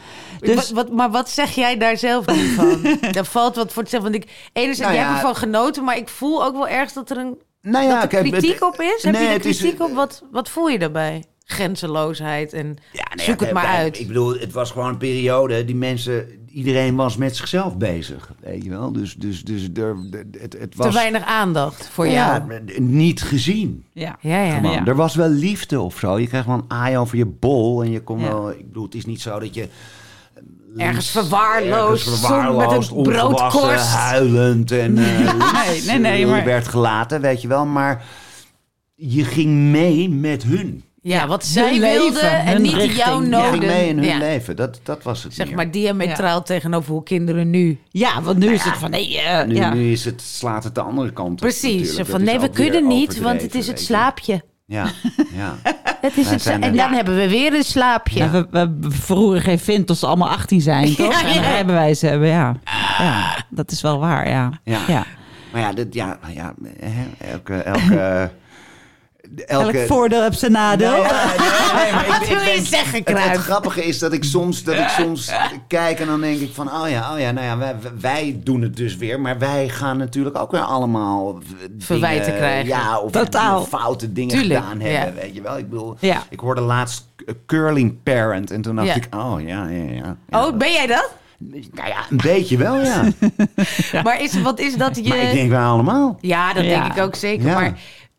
Wat, 0.40 0.48
Dus 0.56 0.70
wat, 0.70 0.90
maar 0.92 1.10
wat 1.10 1.30
zeg 1.30 1.50
jij 1.54 1.76
daar 1.76 1.96
zelf 1.96 2.26
niet 2.26 2.50
van? 2.56 2.98
Daar 3.12 3.24
valt 3.36 3.56
wat 3.56 3.72
voor 3.72 3.82
te 3.84 3.90
zeggen. 3.90 4.10
Want 4.12 4.24
ik, 4.24 4.30
enerzijds, 4.52 4.80
Nou 4.80 4.92
jij 4.92 5.02
ja. 5.02 5.08
hebt 5.08 5.18
ervan 5.20 5.36
genoten, 5.36 5.84
maar 5.84 5.96
ik 5.96 6.08
voel 6.08 6.44
ook 6.44 6.52
wel 6.52 6.68
ergens 6.68 6.92
dat 6.92 7.10
er 7.10 7.16
een 7.16 7.38
Nou 7.62 7.88
dat 7.88 8.02
er 8.02 8.08
kijk, 8.08 8.24
het- 8.26 8.34
kritiek 8.34 8.62
op 8.64 8.80
is. 8.80 9.02
Heb 9.02 9.12
nee, 9.12 9.22
je 9.22 9.28
er 9.28 9.34
het 9.34 9.44
is- 9.44 9.58
kritiek 9.58 9.82
op? 9.82 9.92
Wat, 9.94 10.22
wat 10.30 10.48
voel 10.48 10.68
je 10.68 10.78
daarbij? 10.78 11.24
Grenzeloosheid 11.44 12.52
en 12.52 12.76
Ja, 12.92 13.04
nee, 13.16 13.26
zoek 13.26 13.40
het 13.40 13.52
maar 13.52 13.66
uit. 13.66 14.00
Ik 14.00 14.06
bedoel, 14.06 14.38
het 14.38 14.52
was 14.52 14.70
gewoon 14.70 14.88
een 14.88 14.96
periode. 14.96 15.64
Die 15.64 15.74
mensen, 15.74 16.26
iedereen 16.48 16.96
was 16.96 17.16
met 17.16 17.36
zichzelf 17.36 17.76
bezig. 17.76 18.32
Weet 18.40 18.64
je 18.64 18.70
wel? 18.70 18.92
Dus, 18.92 19.14
dus, 19.14 19.42
dus 19.44 19.68
er, 19.74 19.96
het, 20.40 20.56
het 20.58 20.76
was 20.76 20.86
Te 20.86 20.92
weinig 20.92 21.24
aandacht 21.24 21.88
voor 21.92 22.06
ja, 22.06 22.44
jou. 22.48 22.80
niet 22.80 23.22
gezien. 23.22 23.84
ja. 23.92 24.16
Ja, 24.20 24.42
ja. 24.42 24.86
Er 24.86 24.96
was 24.96 25.14
wel 25.14 25.28
liefde 25.28 25.80
of 25.80 25.98
zo. 25.98 26.18
Je 26.18 26.26
kreeg 26.26 26.44
wel 26.44 26.54
een 26.54 26.64
aai 26.68 26.96
over 26.98 27.16
je 27.16 27.26
bol. 27.26 27.82
En 27.82 27.90
je 27.90 28.00
kon 28.02 28.18
Ja. 28.20 28.26
wel... 28.28 28.50
Ik 28.50 28.66
bedoel, 28.66 28.84
het 28.84 28.94
is 28.94 29.04
niet 29.06 29.20
zo 29.20 29.38
dat 29.38 29.54
je... 29.54 29.68
Ergens 30.76 31.10
verwaarloosd, 31.10 32.06
ergens 32.06 32.20
zon 32.26 32.56
met 32.56 32.70
een 32.90 33.02
broodkorst. 33.02 33.86
huilend 33.86 34.70
en 34.70 34.98
eh, 34.98 35.64
Nee, 35.66 35.82
nee, 35.86 35.98
nee, 35.98 36.26
maar- 36.26 36.44
werd 36.44 36.68
gelaten, 36.68 37.20
weet 37.20 37.42
je 37.42 37.48
wel. 37.48 37.66
Maar 37.66 38.04
je 38.94 39.24
ging 39.24 39.50
mee 39.70 40.08
met 40.10 40.42
hun. 40.42 40.82
Ja, 41.04 41.26
wat 41.26 41.42
Hun 41.42 41.52
zij 41.52 41.78
leven, 41.78 42.12
wilden 42.12 42.30
en 42.44 42.62
niet 42.62 42.72
richting. 42.74 42.96
jouw 42.96 43.20
noden. 43.20 43.50
ging 43.50 43.64
mee 43.64 43.88
in 43.88 43.96
hun 43.98 44.06
Ja. 44.06 44.18
leven. 44.18 44.56
Dat, 44.56 44.80
dat 44.82 45.02
was 45.02 45.22
het 45.22 45.34
Zeg 45.34 45.46
meer. 45.46 45.56
maar 45.56 45.70
diametraal 45.70 46.42
tegenover 46.42 46.92
hoe 46.92 47.02
kinderen 47.02 47.50
nu. 47.50 47.78
Ja, 47.90 48.22
want 48.22 48.38
nu 48.38 48.52
is 48.52 48.62
het 48.64 48.76
van 48.76 48.90
nee, 48.90 49.20
eh, 49.20 49.46
nu, 49.46 49.54
ja. 49.54 49.74
nu 49.74 49.92
is 49.92 50.04
het, 50.04 50.20
slaat 50.22 50.64
het 50.64 50.74
de 50.74 50.80
andere 50.80 51.12
kant 51.12 51.30
op 51.30 51.36
Precies. 51.36 51.62
natuurlijk. 51.62 51.90
Zo 51.92 51.96
Dat 51.98 52.06
van 52.08 52.22
nee, 52.24 52.38
we 52.38 52.48
kunnen 52.50 52.86
niet, 52.86 53.18
want 53.20 53.42
het 53.42 53.54
is 53.54 53.66
het 53.66 53.80
slaapje. 53.80 54.42
Ja, 54.66 54.86
ja. 55.36 55.54
Het 56.00 56.16
is 56.16 56.24
Wij 56.24 56.32
het, 56.34 56.46
en 56.62 56.76
dan 56.76 56.92
hebben 56.92 57.16
we 57.16 57.28
weer 57.28 57.54
een 57.54 57.62
slaapje. 57.64 58.18
Ja, 58.18 58.30
we, 58.30 58.46
we 58.80 58.90
verroeren 58.90 59.42
geen 59.42 59.58
vin 59.58 59.84
tot 59.84 59.98
ze 59.98 60.06
allemaal 60.06 60.28
18 60.28 60.60
zijn, 60.60 60.94
toch? 60.96 61.12
Ja, 61.12 61.20
En 61.20 61.26
een 61.36 61.42
ja. 61.42 61.50
rijbewijs 61.50 62.00
hebben, 62.00 62.28
ja. 62.28 62.56
ja. 62.98 63.44
Dat 63.50 63.70
is 63.70 63.80
wel 63.80 63.98
waar, 63.98 64.28
ja. 64.28 64.60
Ja. 64.64 64.80
ja. 64.88 65.04
Maar 65.52 65.60
ja, 65.60 65.72
dit, 65.72 65.94
ja, 65.94 66.18
ja 66.34 66.54
hè, 66.80 67.26
elke... 67.32 67.54
elke 67.54 68.30
elke 69.36 69.78
Elk 69.78 69.86
voordeel 69.86 70.22
heeft 70.22 70.38
zijn 70.38 70.52
nadeel. 70.52 70.90
Nee, 70.92 71.02
ja, 71.02 71.24
nee, 71.74 71.82
nee, 71.82 71.92
maar 71.92 72.00
ik- 72.04 72.10
Wat 72.12 72.22
ik 72.22 72.28
wil 72.28 72.54
je 72.54 72.62
zeggen, 72.62 72.98
Het, 73.04 73.18
het 73.30 73.36
grappige 73.40 73.84
is 73.84 73.98
dat 73.98 74.12
ik 74.12 74.24
soms, 74.24 74.62
dat 74.62 74.74
ik 74.74 74.88
soms 74.88 75.30
kijk 75.68 76.00
en 76.00 76.06
dan 76.06 76.20
denk 76.20 76.40
ik 76.40 76.50
van, 76.54 76.72
oh 76.72 76.88
ja, 76.88 77.12
oh 77.14 77.20
ja, 77.20 77.30
nou 77.30 77.46
ja, 77.46 77.58
wij, 77.58 77.74
wij 78.00 78.40
doen 78.44 78.62
het 78.62 78.76
dus 78.76 78.96
weer, 78.96 79.20
maar 79.20 79.38
wij 79.38 79.68
gaan 79.68 79.96
natuurlijk 79.96 80.38
ook 80.38 80.50
weer 80.50 80.60
allemaal 80.60 81.38
dingen- 81.38 81.74
Verwijten 81.78 82.34
krijgen. 82.36 82.66
Ja, 82.66 82.98
of 82.98 83.10
Totaal. 83.10 83.64
foute 83.64 84.12
dingen 84.12 84.36
Tuurlijk, 84.38 84.60
gedaan 84.60 84.80
hebben, 84.80 85.14
ja. 85.14 85.20
weet 85.22 85.34
je 85.34 85.42
wel. 85.42 85.58
Ik 85.58 85.70
bedoel, 85.70 85.96
Ja. 86.00 86.22
ik 86.28 86.40
hoorde 86.40 86.60
laatst 86.60 87.04
curling 87.46 88.02
parent 88.02 88.50
en 88.50 88.62
toen 88.62 88.76
dacht 88.76 88.88
Ja. 88.88 88.94
ik, 88.94 89.08
oh 89.14 89.40
ja, 89.40 89.66
ja, 89.68 89.82
ja. 89.92 90.16
ja. 90.28 90.44
Oh, 90.46 90.56
ben 90.56 90.72
jij 90.72 90.86
dat? 90.86 91.10
Nou 91.72 91.88
ja, 91.88 91.96
een 92.10 92.16
beetje 92.22 92.56
wel, 92.56 92.80
ja. 92.80 93.02
Maar 94.04 94.20
is, 94.22 94.42
wat 94.42 94.58
is 94.60 94.76
dat 94.76 94.96
je... 94.96 95.08
Maar 95.08 95.18
ik 95.18 95.32
denk 95.32 95.50
wel 95.50 95.68
allemaal. 95.70 96.18
Ja, 96.20 96.52
dat 96.52 96.62
denk 96.64 96.84
ik 96.96 97.02
ook 97.02 97.14
zeker. 97.14 97.44
Maar 97.44 97.78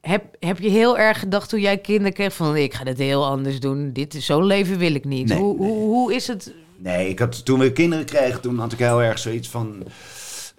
heb, 0.10 0.24
heb 0.40 0.60
je 0.60 0.70
heel 0.70 0.98
erg 0.98 1.20
gedacht 1.20 1.50
toen 1.50 1.60
jij 1.60 1.78
kinderen 1.78 2.14
kreeg 2.14 2.34
van... 2.34 2.56
ik 2.58 2.74
ga 2.74 2.84
dit 2.84 2.98
heel 2.98 3.26
anders 3.26 3.60
doen. 3.60 3.94
Dit 3.94 4.14
is 4.14 4.26
zo'n 4.26 4.46
leven 4.46 4.78
wil 4.78 4.94
ik 4.96 5.06
niet. 5.06 5.28
Nee, 5.28 5.38
hoe, 5.38 5.60
nee. 5.60 5.68
Hoe, 5.70 5.78
hoe 5.80 6.14
is 6.14 6.28
het? 6.28 6.54
Nee, 6.78 7.10
ik 7.10 7.20
had, 7.20 7.46
toen 7.46 7.60
we 7.60 7.72
kinderen 7.72 8.06
kregen, 8.06 8.42
toen 8.42 8.60
had 8.60 8.72
ik 8.72 8.80
heel 8.80 9.02
erg 9.02 9.20
zoiets 9.20 9.50
van... 9.50 9.84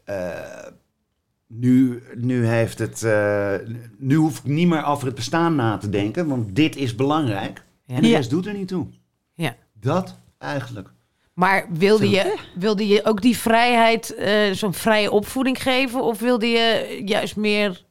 eh, 0.04 0.28
nu, 1.46 2.02
nu 2.14 2.46
heeft 2.46 2.78
het... 2.78 3.02
eh, 3.02 3.54
nu 3.98 4.14
hoef 4.14 4.38
ik 4.38 4.44
niet 4.44 4.68
meer 4.68 4.84
over 4.84 5.06
het 5.06 5.14
bestaan 5.14 5.54
na 5.54 5.76
te 5.76 5.88
denken, 5.88 6.26
want 6.28 6.56
dit 6.56 6.76
is 6.76 6.94
belangrijk. 6.94 7.62
Ja. 7.86 7.94
En 7.94 8.02
de 8.02 8.08
Ja. 8.08 8.16
rest 8.16 8.30
doet 8.30 8.46
er 8.46 8.54
niet 8.54 8.68
toe. 8.68 8.86
Ja. 9.34 9.56
Dat 9.80 10.16
eigenlijk. 10.38 10.88
Maar 11.34 11.66
wilde 11.70 12.10
je, 12.10 12.38
wilde 12.54 12.86
je 12.86 13.04
ook 13.04 13.22
die 13.22 13.36
vrijheid, 13.36 14.14
eh, 14.14 14.50
zo'n 14.52 14.74
vrije 14.74 15.10
opvoeding 15.10 15.62
geven? 15.62 16.02
Of 16.02 16.18
wilde 16.18 16.46
je 16.46 17.00
juist 17.04 17.36
meer... 17.36 17.84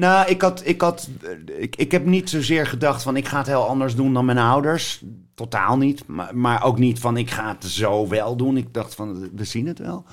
Nou, 0.00 0.28
ik, 0.28 0.42
had, 0.42 0.62
ik, 0.64 0.80
had, 0.80 1.08
ik, 1.46 1.76
ik 1.76 1.92
heb 1.92 2.04
niet 2.04 2.30
zozeer 2.30 2.66
gedacht 2.66 3.02
van 3.02 3.16
ik 3.16 3.28
ga 3.28 3.38
het 3.38 3.46
heel 3.46 3.68
anders 3.68 3.94
doen 3.94 4.14
dan 4.14 4.24
mijn 4.24 4.38
ouders. 4.38 5.02
Totaal 5.34 5.76
niet. 5.76 6.06
Maar, 6.06 6.36
maar 6.36 6.64
ook 6.64 6.78
niet 6.78 6.98
van 6.98 7.16
ik 7.16 7.30
ga 7.30 7.48
het 7.48 7.64
zo 7.64 8.08
wel 8.08 8.36
doen. 8.36 8.56
Ik 8.56 8.74
dacht 8.74 8.94
van 8.94 9.30
we 9.34 9.44
zien 9.44 9.66
het 9.66 9.78
wel. 9.78 10.04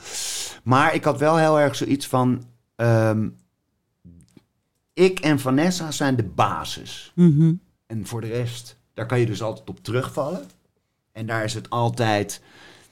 Maar 0.64 0.94
ik 0.94 1.04
had 1.04 1.20
wel 1.20 1.38
heel 1.38 1.60
erg 1.60 1.76
zoiets 1.76 2.08
van... 2.08 2.44
ehm, 2.76 3.30
ik 4.94 5.20
en 5.20 5.40
Vanessa 5.40 5.92
zijn 5.92 6.16
de 6.16 6.24
basis. 6.24 7.12
Mhm. 7.16 7.54
En 7.86 8.06
voor 8.06 8.22
de 8.22 8.28
rest, 8.28 8.78
daar 8.94 9.06
kan 9.06 9.20
je 9.20 9.26
dus 9.26 9.42
altijd 9.42 9.70
op 9.70 9.84
terugvallen. 9.84 10.46
En 11.12 11.26
daar 11.26 11.44
is 11.44 11.54
het 11.54 11.70
altijd 11.70 12.42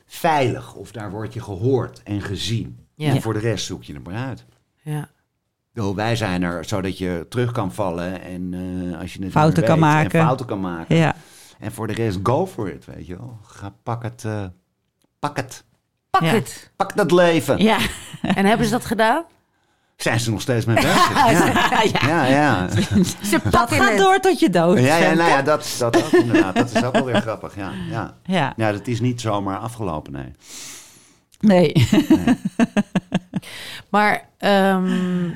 veilig. 0.05 0.75
Of 0.75 0.91
daar 0.91 1.11
word 1.11 1.33
je 1.33 1.41
gehoord 1.41 2.03
en 2.03 2.21
gezien. 2.21 2.77
Ja. 2.95 3.09
En 3.09 3.21
voor 3.21 3.33
de 3.33 3.39
rest 3.39 3.65
zoek 3.65 3.83
je 3.83 3.93
het 3.93 4.03
maar 4.03 4.27
uit. 4.27 4.45
Ja. 4.81 5.09
Bedoel, 5.75 5.95
Wij 5.95 6.15
zijn 6.15 6.43
er 6.43 6.65
zodat 6.65 6.97
je 6.97 7.25
terug 7.29 7.51
kan 7.51 7.73
vallen 7.73 8.21
en 8.21 8.53
eh, 8.93 8.99
als 8.99 9.13
je 9.13 9.23
het 9.23 9.31
Fouten 9.31 9.63
kan 9.63 9.71
weet, 9.79 9.89
maken. 9.89 10.19
En 10.19 10.25
fouten 10.25 10.45
kan 10.45 10.59
maken. 10.59 10.95
Ja. 10.95 11.15
En 11.59 11.71
voor 11.71 11.87
de 11.87 11.93
rest, 11.93 12.19
go 12.23 12.47
for 12.47 12.69
it, 12.69 12.85
weet 12.85 13.07
je 13.07 13.15
wel. 13.17 13.37
Ga, 13.47 13.73
pak 13.83 14.03
het, 14.03 14.23
eh, 14.25 14.43
pak 15.19 15.35
het. 15.37 15.63
Pak 16.09 16.21
Ja. 16.21 16.27
het. 16.27 16.71
Pak 16.75 16.95
dat 16.95 17.11
leven. 17.11 17.57
Ja. 17.63 17.77
En 18.35 18.45
hebben 18.45 18.65
ze 18.65 18.71
dat 18.71 18.85
gedaan? 18.85 19.23
Zijn 19.95 20.19
ze 20.19 20.31
nog 20.31 20.41
steeds 20.41 20.65
mee 20.65 20.75
bezig? 20.81 21.13
Ja, 21.29 21.81
ja. 22.01 22.25
ja. 22.25 22.67
Ze 23.23 23.39
Dat 23.43 23.49
pakken 23.49 23.77
gaat 23.77 23.89
het. 23.89 23.97
door 23.97 24.19
tot 24.19 24.39
je 24.39 24.49
dood. 24.49 24.79
Ja, 24.79 24.97
ja, 24.97 25.13
nou 25.13 25.29
ja, 25.29 25.41
dat, 25.41 25.75
dat 25.79 26.03
ook 26.05 26.11
inderdaad. 26.11 26.55
Dat 26.55 26.71
is 26.75 26.83
ook 26.83 26.93
wel 26.93 27.05
weer 27.05 27.21
grappig, 27.21 27.55
ja. 27.55 27.71
Ja, 27.89 28.13
Ja. 28.23 28.53
ja 28.55 28.71
dat 28.71 28.87
is 28.87 28.99
niet 28.99 29.21
zomaar 29.21 29.57
afgelopen, 29.57 30.11
nee. 30.11 30.31
Nee. 31.39 31.73
Maar 33.89 34.29
ehm, 34.37 35.29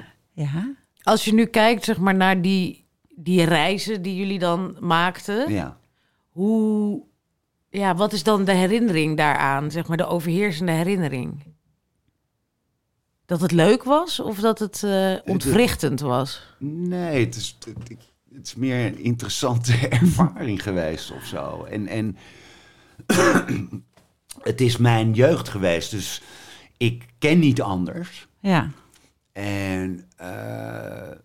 Ja. 0.43 0.75
als 1.01 1.25
je 1.25 1.33
nu 1.33 1.45
kijkt 1.45 1.83
zeg 1.83 1.97
maar, 1.97 2.15
naar 2.15 2.41
die, 2.41 2.85
die 3.15 3.43
reizen 3.43 4.01
die 4.01 4.15
jullie 4.15 4.39
dan 4.39 4.77
maakten... 4.79 5.51
Ja. 5.51 5.77
Hoe, 6.29 7.03
ja, 7.69 7.95
wat 7.95 8.13
is 8.13 8.23
dan 8.23 8.45
de 8.45 8.53
herinnering 8.53 9.17
daaraan? 9.17 9.71
Zeg 9.71 9.87
maar 9.87 9.97
de 9.97 10.05
overheersende 10.05 10.71
herinnering? 10.71 11.43
Dat 13.25 13.41
het 13.41 13.51
leuk 13.51 13.83
was 13.83 14.19
of 14.19 14.39
dat 14.39 14.59
het 14.59 14.83
eh, 14.83 15.15
ontwrichtend 15.25 15.99
was? 15.99 16.55
Nee, 16.59 17.25
het 17.25 17.35
is, 17.35 17.57
het, 17.59 17.89
het 18.33 18.47
is 18.47 18.55
meer 18.55 18.85
een 18.85 18.99
interessante 18.99 19.87
ervaring 20.01 20.63
geweest 20.63 21.11
of 21.11 21.25
zo. 21.25 21.63
En, 21.63 21.87
en 21.87 22.17
het 24.51 24.61
is 24.61 24.77
mijn 24.77 25.13
jeugd 25.13 25.49
geweest, 25.49 25.91
dus 25.91 26.21
ik 26.77 27.05
ken 27.17 27.39
niet 27.39 27.61
anders. 27.61 28.27
Ja. 28.39 28.71
En, 29.39 30.05
eh, 30.15 31.17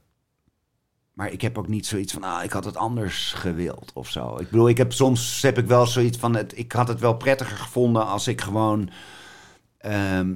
maar 1.12 1.32
ik 1.32 1.40
heb 1.40 1.58
ook 1.58 1.68
niet 1.68 1.86
zoiets 1.86 2.12
van, 2.12 2.22
ah, 2.22 2.44
ik 2.44 2.52
had 2.52 2.64
het 2.64 2.76
anders 2.76 3.32
gewild 3.32 3.90
of 3.94 4.10
zo. 4.10 4.36
Ik 4.40 4.50
bedoel, 4.50 4.68
ik 4.68 4.76
heb 4.78 4.92
soms 4.92 5.42
heb 5.42 5.58
ik 5.58 5.66
wel 5.66 5.86
zoiets 5.86 6.18
van, 6.18 6.34
het, 6.34 6.58
ik 6.58 6.72
had 6.72 6.88
het 6.88 7.00
wel 7.00 7.16
prettiger 7.16 7.56
gevonden 7.56 8.06
als 8.06 8.28
ik 8.28 8.40
gewoon 8.40 8.90
ehm, 9.78 10.34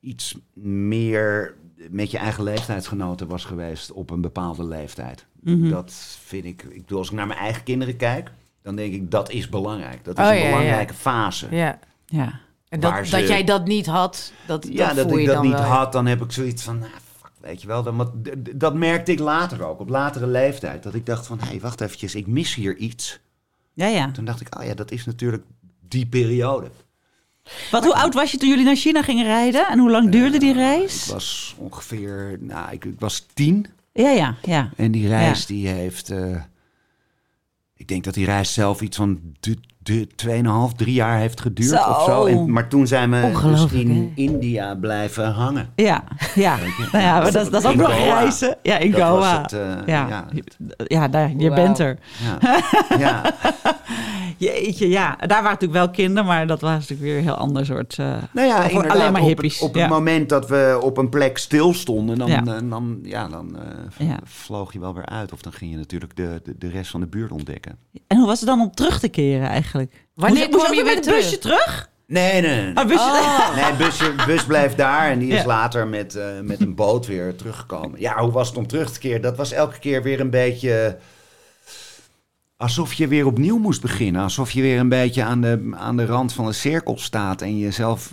iets 0.00 0.38
meer 0.54 1.54
met 1.90 2.10
je 2.10 2.18
eigen 2.18 2.42
leeftijdsgenoten 2.44 3.26
was 3.26 3.44
geweest 3.44 3.92
op 3.92 4.10
een 4.10 4.20
bepaalde 4.20 4.64
leeftijd. 4.64 5.26
Mhm. 5.40 5.70
Dat 5.70 6.18
vind 6.24 6.44
ik, 6.44 6.62
ik 6.62 6.80
bedoel, 6.80 6.98
als 6.98 7.08
ik 7.08 7.14
naar 7.14 7.26
mijn 7.26 7.38
eigen 7.38 7.62
kinderen 7.62 7.96
kijk, 7.96 8.30
dan 8.62 8.76
denk 8.76 8.94
ik 8.94 9.10
dat 9.10 9.30
is 9.30 9.48
belangrijk. 9.48 10.04
Dat 10.04 10.18
is 10.18 10.24
Oh, 10.24 10.30
een 10.30 10.36
ja, 10.36 10.42
ja. 10.44 10.50
belangrijke 10.50 10.94
fase. 10.94 11.46
Ja. 11.50 11.78
Ja. 12.06 12.40
En 12.68 12.80
dat, 12.80 12.92
ze- 13.06 13.10
dat 13.16 13.28
jij 13.28 13.44
dat 13.44 13.64
niet 13.66 13.86
had, 13.86 14.32
dat, 14.46 14.66
Ja, 14.70 14.86
dat 14.86 14.96
dat 14.96 15.04
voel 15.06 15.14
ik 15.14 15.20
je 15.20 15.26
dat 15.26 15.36
dan 15.36 15.44
niet 15.46 15.54
wel. 15.58 15.62
had, 15.68 15.92
dan 15.92 16.06
heb 16.06 16.22
ik 16.22 16.32
zoiets 16.32 16.62
van, 16.62 16.78
nou, 16.78 16.90
fuck, 17.20 17.30
weet 17.40 17.60
je 17.60 17.66
wel. 17.66 17.82
Dan, 17.82 17.96
wat, 17.96 18.10
dat 18.54 18.74
merkte 18.74 19.12
ik 19.12 19.18
later 19.18 19.64
ook, 19.64 19.80
op 19.80 19.88
latere 19.88 20.26
leeftijd. 20.26 20.82
Dat 20.82 20.94
ik 20.94 21.06
dacht 21.06 21.26
van, 21.26 21.38
hé, 21.40 21.46
hey, 21.46 21.60
wacht 21.60 21.80
eventjes, 21.80 22.14
ik 22.14 22.26
mis 22.26 22.54
hier 22.54 22.76
iets. 22.76 23.18
Ja, 23.72 23.86
ja. 23.86 24.10
Toen 24.10 24.24
dacht 24.24 24.40
ik, 24.40 24.58
oh 24.58 24.64
ja, 24.64 24.74
dat 24.74 24.90
is 24.90 25.04
natuurlijk 25.04 25.42
die 25.88 26.06
periode. 26.06 26.70
Wat, 27.70 27.84
hoe 27.84 27.94
oud 27.94 28.14
was 28.14 28.30
je 28.30 28.36
toen 28.38 28.48
jullie 28.48 28.64
naar 28.64 28.76
China 28.76 29.02
gingen 29.02 29.24
rijden? 29.24 29.68
En 29.68 29.78
hoe 29.78 29.90
lang 29.90 30.10
duurde 30.10 30.38
die 30.38 30.50
Ik 30.50 30.56
reis? 30.56 31.06
was 31.06 31.54
ongeveer, 31.58 32.36
nou, 32.40 32.72
ik, 32.72 32.84
ik 32.84 33.00
was 33.00 33.26
tien. 33.34 33.66
Ja, 33.92 34.10
ja, 34.10 34.34
ja. 34.42 34.70
En 34.76 34.92
die 34.92 35.08
reis, 35.08 35.46
die 35.46 35.68
heeft, 35.68 36.10
eh, 36.10 36.42
ik 37.76 37.88
denk 37.88 38.04
dat 38.04 38.14
die 38.14 38.24
reis 38.24 38.52
zelf 38.52 38.80
iets 38.80 38.96
van 38.96 39.20
2,5, 39.92 40.76
3 40.76 40.92
jaar 40.94 41.18
heeft 41.18 41.40
geduurd 41.40 41.68
Zo. 41.68 41.88
of 41.90 42.04
zo. 42.04 42.24
En, 42.24 42.52
maar 42.52 42.68
toen 42.68 42.86
zijn 42.86 43.10
we 43.10 43.40
dus 43.42 43.66
in 43.72 43.90
hè? 43.90 44.10
India 44.22 44.74
blijven 44.74 45.32
hangen. 45.32 45.68
Ja, 45.74 46.04
ja. 46.34 46.56
Nou 46.92 47.04
ja, 47.04 47.20
maar 47.20 47.32
dat, 47.32 47.50
dat 47.50 47.64
is 47.64 47.70
ook 47.70 47.74
nog 47.76 47.88
reizen. 47.94 48.56
Ja, 48.62 48.78
in 48.78 48.90
Dat 48.90 49.00
Goa. 49.00 49.42
het, 49.42 49.52
eh, 49.52 49.60
ja. 49.86 50.08
ja. 50.08 50.24
Ja, 50.84 51.08
daar, 51.08 51.32
je 51.36 51.50
bent 51.50 51.78
er. 51.78 51.98
Ja. 52.98 53.22
Jeetje, 54.38 54.88
ja. 54.88 55.16
Daar 55.16 55.28
waren 55.28 55.42
natuurlijk 55.44 55.72
wel 55.72 55.90
kinderen, 55.90 56.24
maar 56.24 56.46
dat 56.46 56.60
was 56.60 56.70
natuurlijk 56.70 57.00
weer 57.00 57.16
een 57.16 57.22
heel 57.22 57.34
ander 57.34 57.66
soort... 57.66 57.98
eh, 57.98 58.06
Nou 58.32 58.46
ja, 58.48 58.64
Of 58.64 58.86
alleen 58.88 59.12
maar 59.12 59.20
op 59.20 59.26
hippies, 59.26 59.54
het, 59.54 59.62
op 59.62 59.72
het 59.74 59.82
ja. 59.82 59.88
moment 59.88 60.28
dat 60.28 60.48
we 60.48 60.78
op 60.82 60.98
een 60.98 61.08
plek 61.08 61.38
stilstonden, 61.38 62.18
dan, 62.18 62.28
Ja. 62.28 62.44
eh, 62.46 62.70
dan, 62.70 62.98
ja, 63.02 63.28
dan 63.28 63.56
vloog 64.24 64.72
je 64.72 64.80
wel 64.80 64.94
weer 64.94 65.06
uit. 65.06 65.32
Of 65.32 65.40
dan 65.42 65.52
ging 65.52 65.70
je 65.70 65.76
natuurlijk 65.76 66.16
de, 66.16 66.40
de, 66.44 66.54
de 66.58 66.68
rest 66.68 66.90
van 66.90 67.00
de 67.00 67.06
buurt 67.06 67.30
ontdekken. 67.32 67.76
En 68.06 68.16
hoe 68.16 68.26
was 68.26 68.40
het 68.40 68.48
dan 68.48 68.60
om 68.60 68.70
terug 68.74 68.98
te 69.00 69.08
keren 69.08 69.48
eigenlijk? 69.48 69.75
Wanneer 70.14 70.48
kwam 70.48 70.74
je 70.74 70.84
weer 70.84 70.94
met 70.94 71.04
het 71.04 71.14
busje 71.14 71.38
terug? 71.38 71.90
Nee, 72.06 72.40
nee, 72.40 72.60
nee. 72.62 72.74
Ah, 72.76 72.86
busje 72.86 73.52
Nee, 73.54 73.72
busje, 73.86 74.14
bus 74.26 74.44
bleef 74.44 74.74
daar 74.74 75.10
en 75.10 75.18
die 75.18 75.28
is 75.32 75.40
Ja. 75.40 75.46
later 75.46 75.86
met, 75.86 76.14
eh, 76.14 76.40
met 76.42 76.60
een 76.60 76.74
boot 76.74 77.06
weer 77.06 77.36
teruggekomen. 77.36 78.00
Ja, 78.00 78.18
hoe 78.18 78.32
was 78.32 78.48
het 78.48 78.56
om 78.56 78.66
terug 78.66 78.90
te 78.92 78.98
keren? 78.98 79.22
Dat 79.22 79.36
was 79.36 79.52
elke 79.52 79.78
keer 79.78 80.02
weer 80.02 80.20
een 80.20 80.30
beetje 80.30 80.98
alsof 82.56 82.92
je 82.92 83.08
weer 83.08 83.26
opnieuw 83.26 83.58
moest 83.58 83.80
beginnen. 83.80 84.22
Alsof 84.22 84.50
je 84.50 84.62
weer 84.62 84.78
een 84.78 84.88
beetje 84.88 85.22
aan 85.22 85.40
de, 85.40 85.70
aan 85.74 85.96
de 85.96 86.06
rand 86.06 86.32
van 86.32 86.46
de 86.46 86.52
cirkel 86.52 86.98
staat 86.98 87.42
en 87.42 87.58
jezelf 87.58 88.12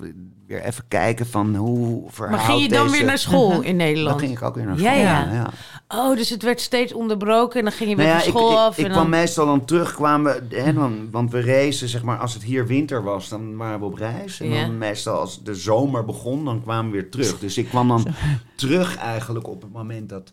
weer 0.54 0.64
even 0.64 0.84
kijken 0.88 1.26
van 1.28 1.56
hoe 1.56 2.04
Maar 2.30 2.40
ging 2.40 2.62
je 2.62 2.70
dan 2.70 2.84
deze- 2.86 2.98
weer 2.98 3.06
naar 3.06 3.18
school 3.18 3.52
in 3.52 3.62
Dan 3.64 3.76
Nederland? 3.76 4.20
ging 4.20 4.32
ik 4.32 4.42
ook 4.42 4.56
weer 4.56 4.66
naar 4.66 4.80
Ja, 4.80 4.92
school. 4.92 5.02
ja. 5.04 5.34
ja. 5.34 5.50
Oh, 5.88 6.16
dus 6.16 6.30
het 6.30 6.44
werd 6.44 6.62
steeds 6.62 6.94
onderbroken 6.94 7.60
en 7.60 7.66
dan 7.66 7.74
ging 7.74 7.90
je 7.90 7.96
weer 7.96 8.06
Nou 8.06 8.18
ja, 8.18 8.24
ik, 8.24 8.30
school 8.30 8.52
ik, 8.52 8.58
af. 8.58 8.78
ik 8.78 8.86
en 8.86 8.92
kwam 8.92 9.02
dan... 9.02 9.10
meestal 9.20 9.46
dan 9.46 9.66
terug, 9.66 9.94
kwamen, 9.96 10.48
we- 10.50 10.56
hè, 10.62 10.74
dan, 10.74 11.08
want 11.12 11.32
we 11.32 11.42
racen, 11.42 11.88
zeg 11.88 12.04
maar, 12.04 12.18
als 12.18 12.34
het 12.34 12.44
hier 12.44 12.68
winter 12.68 13.04
was, 13.04 13.30
dan 13.30 13.58
waren 13.58 13.80
we 13.80 13.86
op 13.86 13.94
reis. 13.94 14.40
En 14.40 14.50
Ja. 14.50 14.62
dan 14.66 14.78
meestal 14.78 15.20
als 15.20 15.44
de 15.44 15.56
zomer 15.56 16.06
begon, 16.06 16.46
dan 16.46 16.62
kwamen 16.64 16.92
we 16.92 16.98
weer 17.02 17.10
terug. 17.10 17.40
Dus 17.40 17.58
ik 17.58 17.68
kwam 17.68 17.88
dan 17.88 18.08
terug 18.56 18.98
eigenlijk 18.98 19.48
op 19.48 19.62
het 19.62 19.72
moment 19.74 20.10
dat 20.10 20.32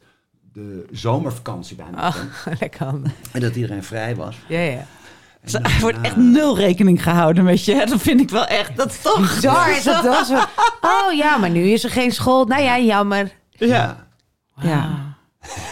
de 0.52 0.86
zomervakantie 0.90 1.76
bijna 1.76 2.08
Oh. 2.08 2.16
En 3.32 3.40
dat 3.40 3.56
iedereen 3.56 3.84
vrij 3.84 4.16
was. 4.16 4.36
Ja, 4.48 4.60
ja. 4.60 4.86
Dus 5.42 5.54
Er 5.54 5.76
wordt 5.80 6.00
echt 6.00 6.16
nul 6.16 6.56
rekening 6.56 7.02
gehouden 7.02 7.44
met 7.44 7.64
je. 7.64 7.86
Dat 7.86 8.00
vind 8.00 8.20
ik 8.20 8.30
wel 8.30 8.46
echt. 8.46 8.76
Dat 8.76 8.90
is 8.90 9.00
toch 9.02 9.34
Bizar 9.34 9.70
is 9.76 9.82
dat. 9.84 10.30
Oh 10.80 11.12
ja, 11.12 11.36
maar 11.36 11.50
nu 11.50 11.62
is 11.70 11.84
er 11.84 11.90
geen 11.90 12.12
school. 12.12 12.44
Nou 12.44 12.62
ja, 12.62 12.78
jammer. 12.78 13.32
Ja. 13.50 14.06
Ja. 14.62 15.08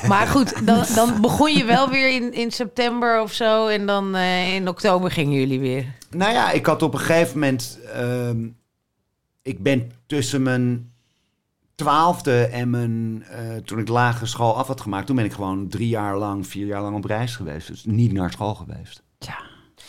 Maar 0.08 0.26
goed, 0.26 0.66
dan, 0.66 0.84
dan 0.94 1.20
begon 1.20 1.52
je 1.52 1.64
wel 1.64 1.88
weer 1.88 2.10
in, 2.14 2.32
in 2.32 2.50
september 2.50 3.20
of 3.22 3.32
zo. 3.32 3.66
En 3.66 3.86
dan 3.86 4.14
eh, 4.14 4.54
in 4.54 4.68
oktober 4.68 5.10
gingen 5.10 5.38
jullie 5.38 5.60
weer. 5.60 5.84
Nou 6.10 6.32
ja, 6.32 6.50
ik 6.50 6.66
had 6.66 6.82
op 6.82 6.92
een 6.94 7.00
gegeven 7.00 7.38
moment. 7.38 7.78
ehm, 7.94 8.46
ik 9.42 9.62
ben 9.62 9.92
tussen 10.06 10.42
mijn 10.42 10.92
twaalfde 11.74 12.44
en 12.46 12.70
mijn. 12.70 13.24
eh, 13.30 13.56
toen 13.64 13.78
ik 13.78 13.88
lagere 13.88 14.26
school 14.26 14.56
af 14.56 14.66
had 14.66 14.80
gemaakt. 14.80 15.06
Toen 15.06 15.16
ben 15.16 15.24
ik 15.24 15.32
gewoon 15.32 15.68
drie 15.68 15.88
jaar 15.88 16.16
lang, 16.18 16.46
vier 16.46 16.66
jaar 16.66 16.82
lang 16.82 16.96
op 16.96 17.04
reis 17.04 17.36
geweest. 17.36 17.66
Dus 17.68 17.84
niet 17.84 18.12
naar 18.12 18.30
school 18.32 18.54
geweest. 18.54 19.02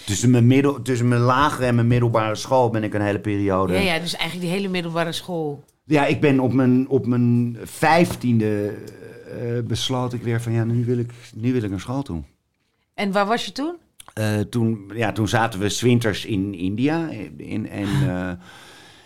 Tussen 0.05 0.29
mijn, 0.29 0.47
middel, 0.47 0.81
tussen 0.81 1.07
mijn 1.07 1.21
lagere 1.21 1.65
en 1.65 1.75
mijn 1.75 1.87
middelbare 1.87 2.35
school 2.35 2.69
ben 2.69 2.83
ik 2.83 2.93
een 2.93 3.01
hele 3.01 3.19
periode. 3.19 3.73
Ja, 3.73 3.79
ja, 3.79 3.99
dus 3.99 4.15
eigenlijk 4.15 4.49
die 4.49 4.57
hele 4.57 4.71
middelbare 4.71 5.11
school. 5.11 5.63
Ja, 5.85 6.05
ik 6.05 6.21
ben 6.21 6.39
op 6.39 6.53
mijn, 6.53 6.87
op 6.87 7.05
mijn 7.05 7.57
vijftiende. 7.63 8.73
eh 9.39 9.63
besloot 9.67 10.13
ik 10.13 10.21
weer 10.23 10.41
van 10.41 10.51
ja, 10.51 10.63
nu 10.63 10.85
wil 10.85 10.97
ik, 10.97 11.11
nu 11.35 11.53
wil 11.53 11.63
ik 11.63 11.69
naar 11.69 11.79
school 11.79 12.01
toe. 12.01 12.21
En 12.93 13.11
waar 13.11 13.25
was 13.25 13.45
je 13.45 13.51
toen? 13.51 13.75
Eh, 14.13 14.39
toen, 14.39 14.91
ja, 14.95 15.11
toen 15.11 15.27
zaten 15.27 15.59
we 15.59 15.69
's 15.69 15.81
winters 15.81 16.25
in 16.25 16.53
India. 16.53 17.09
In, 17.37 17.69
en 17.69 17.87
eh, 18.09 18.31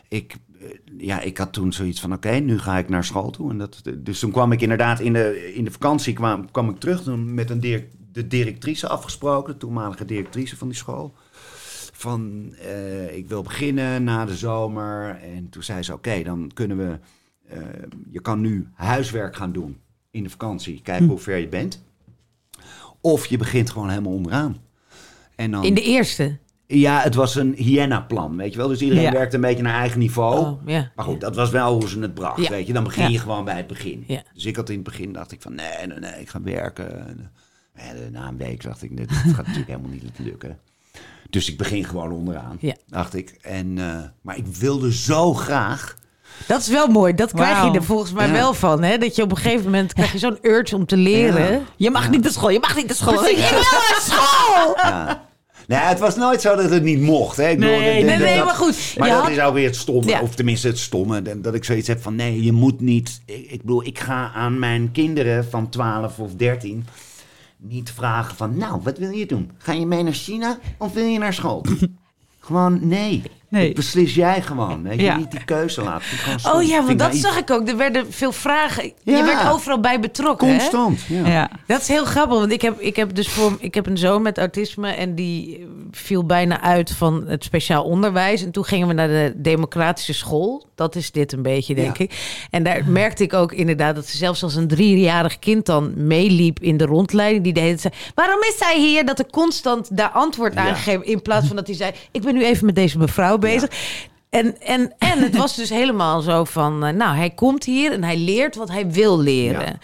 ik, 0.08 0.36
eh, 0.60 0.68
ja, 0.98 1.22
ik 1.22 1.38
had 1.38 1.54
toen 1.54 1.74
zoiets 1.74 2.00
van: 2.02 2.14
oké, 2.14 2.32
nu 2.32 2.60
ga 2.60 2.78
ik 2.78 2.90
naar 2.90 3.04
school 3.04 3.30
toe. 3.30 3.50
En 3.52 3.58
dat, 3.58 3.82
dus 3.98 4.20
toen 4.20 4.32
kwam 4.32 4.52
ik 4.52 4.62
inderdaad 4.62 5.00
in 5.00 5.14
de, 5.14 5.54
in 5.54 5.64
de 5.64 5.72
vakantie 5.72 6.14
kwam, 6.14 6.52
kwam 6.52 6.70
ik 6.70 6.80
terug. 6.80 7.04
Toen 7.04 7.34
met 7.34 7.50
een 7.50 7.60
de 8.14 8.28
directrice 8.28 8.88
afgesproken, 8.88 9.54
de 9.54 9.60
toenmalige 9.60 10.06
directrice 10.06 10.58
van 10.58 10.68
die 10.68 10.78
school. 10.78 11.14
Van 11.94 12.54
eh, 12.62 13.16
ik 13.18 13.28
wil 13.28 13.42
beginnen 13.42 14.04
na 14.04 14.26
de 14.26 14.36
zomer. 14.36 15.20
En 15.36 15.50
toen 15.50 15.64
zei 15.64 15.84
ze: 15.84 15.94
oké, 15.94 16.24
dan 16.24 16.52
kunnen 16.54 16.78
we. 16.78 17.00
eh, 17.48 17.58
je 18.12 18.22
kan 18.22 18.42
nu 18.42 18.68
huiswerk 18.74 19.36
gaan 19.36 19.52
doen 19.52 19.78
in 20.12 20.24
de 20.24 20.30
vakantie. 20.30 20.82
Kijken 20.82 21.08
hoe 21.08 21.18
ver 21.20 21.38
je 21.38 21.48
bent. 21.48 21.84
Of 23.02 23.26
je 23.26 23.38
begint 23.38 23.70
gewoon 23.70 23.90
helemaal 23.90 24.14
onderaan. 24.14 24.58
En 25.36 25.52
dan, 25.52 25.64
In 25.64 25.74
de 25.74 25.82
eerste. 25.84 26.38
Ja, 26.68 27.00
het 27.02 27.16
was 27.16 27.36
een 27.36 27.54
hyena-plan, 27.54 28.38
weet 28.38 28.52
je 28.52 28.58
wel. 28.58 28.68
Dus 28.68 28.82
iedereen 28.82 29.04
Ja. 29.04 29.12
werkte 29.12 29.36
een 29.36 29.42
beetje 29.42 29.64
naar 29.64 29.80
eigen 29.80 30.00
niveau. 30.00 30.40
Oh, 30.46 30.62
ja. 30.68 30.92
Maar 30.96 31.06
goed, 31.06 31.22
dat 31.22 31.36
was 31.36 31.50
wel 31.50 31.74
hoe 31.74 31.90
ze 31.90 32.00
het 32.00 32.14
bracht, 32.14 32.42
Ja. 32.44 32.50
weet 32.50 32.68
je. 32.68 32.74
Dan 32.74 32.84
begin 32.84 33.12
je 33.12 33.20
gewoon 33.20 33.46
bij 33.46 33.58
het 33.58 33.68
begin. 33.68 34.06
Dus 34.34 34.46
ik 34.46 34.56
had 34.56 34.70
in 34.70 34.76
het 34.76 34.84
begin, 34.84 35.14
dacht 35.14 35.32
ik 35.32 35.42
van, 35.42 35.56
nee, 35.56 35.88
nee, 35.88 36.00
nee, 36.00 36.22
ik 36.22 36.30
ga 36.30 36.42
werken. 36.42 37.32
Na 38.12 38.28
een 38.28 38.38
week 38.38 38.64
dacht 38.64 38.84
ik, 38.84 38.98
dit 38.98 39.12
gaat 39.36 39.38
natuurlijk 39.38 39.68
helemaal 39.68 39.90
niet 39.92 40.04
lukken. 40.18 40.60
Dus 41.30 41.50
ik 41.50 41.58
begin 41.58 41.84
gewoon 41.86 42.12
onderaan, 42.12 42.58
Ja. 42.60 42.76
dacht 42.88 43.14
ik. 43.16 43.38
En, 43.42 43.78
eh, 43.78 44.00
maar 44.22 44.38
ik 44.38 44.46
wilde 44.48 44.94
zo 44.94 45.34
graag... 45.34 45.96
Dat 46.48 46.62
is 46.62 46.68
wel 46.68 46.88
mooi. 46.88 47.14
Dat 47.14 47.32
krijg 47.34 47.64
je 47.64 47.72
er 47.72 47.84
volgens 47.84 48.12
mij 48.12 48.28
Ja. 48.28 48.34
wel 48.34 48.54
van. 48.54 48.84
Hè? 48.84 48.98
Dat 48.98 49.16
je 49.16 49.22
op 49.24 49.32
een 49.32 49.38
gegeven 49.38 49.66
moment 49.66 49.94
krijg 49.94 50.12
je 50.12 50.18
zo'n 50.18 50.38
urge 50.42 50.76
om 50.76 50.86
te 50.86 50.98
leren. 50.98 51.52
Ja. 51.52 51.60
Je 51.76 51.92
mag 51.92 52.10
niet 52.10 52.22
naar 52.24 52.32
school, 52.32 52.50
je 52.50 52.60
mag 52.60 52.76
niet 52.76 52.88
naar 52.88 52.96
school. 52.96 53.14
Precies. 53.18 53.44
Ik 53.44 53.50
wil 53.50 53.60
naar 53.60 54.02
school! 54.02 54.76
Ja. 54.90 55.32
Nee, 55.68 55.80
het 55.80 56.00
was 56.00 56.16
nooit 56.16 56.42
zo 56.42 56.56
dat 56.56 56.70
het 56.70 56.84
niet 56.84 57.02
mocht. 57.02 57.38
Hè. 57.38 57.50
Ik 57.50 57.60
bedoel, 57.60 57.80
Nee, 57.80 57.96
dat- 57.96 58.04
Nee, 58.10 58.18
dat- 58.18 58.28
nee, 58.28 58.36
dat- 58.38 58.46
maar 58.46 58.56
goed. 58.56 58.96
Maar 58.98 59.10
dat 59.10 59.22
had- 59.22 59.30
is 59.30 59.40
ook 59.40 59.54
weer 59.54 59.66
het 59.66 59.76
stomme, 59.76 60.10
Ja. 60.10 60.22
of 60.22 60.36
tenminste 60.36 60.68
het 60.68 60.80
stomme, 60.80 61.22
dat 61.22 61.44
dat 61.44 61.54
ik 61.54 61.64
zoiets 61.64 61.88
heb 61.88 62.02
van 62.02 62.16
nee, 62.16 62.44
je 62.44 62.52
moet 62.52 62.80
niet. 62.82 63.22
Ik, 63.26 63.52
ik 63.52 63.62
bedoel, 63.62 63.86
ik 63.86 64.00
ga 64.00 64.32
aan 64.34 64.60
mijn 64.60 64.92
kinderen 64.92 65.50
van 65.50 65.70
12 65.70 66.20
of 66.20 66.34
13 66.36 66.86
niet 67.64 67.92
vragen 67.92 68.36
van 68.36 68.58
nou, 68.58 68.82
wat 68.84 68.98
wil 68.98 69.10
je 69.10 69.26
doen? 69.26 69.52
Ga 69.58 69.72
je 69.72 69.86
mee 69.86 70.04
naar 70.04 70.14
China 70.14 70.58
of 70.78 70.94
wil 70.94 71.06
je 71.06 71.20
naar 71.20 71.34
school? 71.34 71.66
gewoon 72.40 72.88
nee. 72.88 73.24
Nee. 73.54 73.66
Dat 73.66 73.76
beslis 73.76 74.16
jij 74.16 74.42
gewoon. 74.42 74.84
Weet 74.84 75.00
je, 75.00 75.06
Ja. 75.06 75.18
niet 75.18 75.32
die 75.32 75.44
keuze 75.44 75.82
laten. 75.84 76.06
Oh 76.54 76.64
ja, 76.64 76.86
want 76.86 77.00
dat 77.00 77.16
zag 77.16 77.38
ik 77.38 77.52
ook. 77.52 77.68
Er 77.68 77.78
werden 77.78 78.14
veel 78.14 78.32
vragen. 78.32 78.84
Je 79.04 79.24
werd 79.24 79.50
overal 79.52 79.80
bij 79.80 80.00
betrokken. 80.00 80.48
Hè? 80.48 80.58
Constant. 80.58 81.02
Ja. 81.08 81.28
Ja. 81.28 81.50
Dat 81.68 81.82
is 81.82 81.88
heel 81.88 82.06
grappig, 82.06 82.38
want 82.40 82.52
ik 82.52 82.62
heb, 82.62 82.80
ik 82.80 82.96
heb 82.96 83.16
dus 83.16 83.28
voor, 83.30 83.58
ik 83.60 83.74
heb 83.74 83.86
een 83.86 83.98
zoon 83.98 84.22
met 84.22 84.38
autisme 84.38 84.90
en 84.90 85.16
die 85.16 85.58
eh, 85.58 85.64
viel 85.92 86.26
bijna 86.26 86.62
uit 86.62 86.92
van 86.92 87.24
het 87.28 87.44
speciaal 87.44 87.84
onderwijs. 87.84 88.44
En 88.44 88.52
toen 88.52 88.66
gingen 88.66 88.88
we 88.88 88.94
naar 88.94 89.08
de 89.08 89.34
democratische 89.36 90.14
school. 90.14 90.66
Dat 90.76 90.96
is 90.96 91.12
dit 91.12 91.32
een 91.34 91.42
beetje, 91.42 91.76
denk 91.76 91.98
Ja. 91.98 92.04
ik. 92.04 92.46
En 92.50 92.64
daar 92.64 92.82
merkte 92.88 93.24
ik 93.24 93.34
ook 93.34 93.52
inderdaad 93.52 93.96
dat 93.96 94.08
ze 94.08 94.18
zelfs 94.18 94.44
als 94.44 94.56
een 94.56 94.68
driejarig 94.68 95.40
kind 95.40 95.66
dan 95.66 95.94
meeliep 96.08 96.60
in 96.60 96.78
de 96.78 96.86
rondleiding. 96.86 97.44
Die 97.44 97.54
de 97.54 97.60
hele 97.60 97.76
tijd 97.78 97.94
zei, 97.94 98.12
waarom 98.16 98.40
is 98.42 98.56
hij 98.60 98.80
hier? 98.80 99.06
Dat 99.06 99.20
er 99.20 99.26
constant 99.32 99.98
daar 99.98 100.10
antwoord 100.10 100.56
aan 100.56 100.66
Ja. 100.68 100.74
gegeven. 100.74 101.06
In 101.06 101.22
plaats 101.22 101.48
van 101.48 101.56
dat 101.56 101.68
hij 101.68 101.76
zei, 101.76 101.92
ik 102.12 102.22
ben 102.22 102.34
nu 102.34 102.46
even 102.46 102.66
met 102.66 102.76
deze 102.76 102.98
mevrouw 102.98 103.38
bezig. 103.44 103.70
En, 104.30 104.62
en, 104.62 104.94
en 104.98 105.20
het 105.20 105.36
was 105.38 105.56
dus 105.56 105.70
helemaal 105.70 106.22
zo 106.22 106.44
van, 106.44 106.86
eh, 106.86 106.94
nou, 106.94 107.16
hij 107.16 107.30
komt 107.30 107.64
hier 107.64 107.92
en 107.92 108.04
hij 108.04 108.18
leert 108.18 108.56
wat 108.56 108.70
hij 108.70 108.92
wil 108.92 109.20
leren. 109.20 109.66
Ja. 109.66 109.76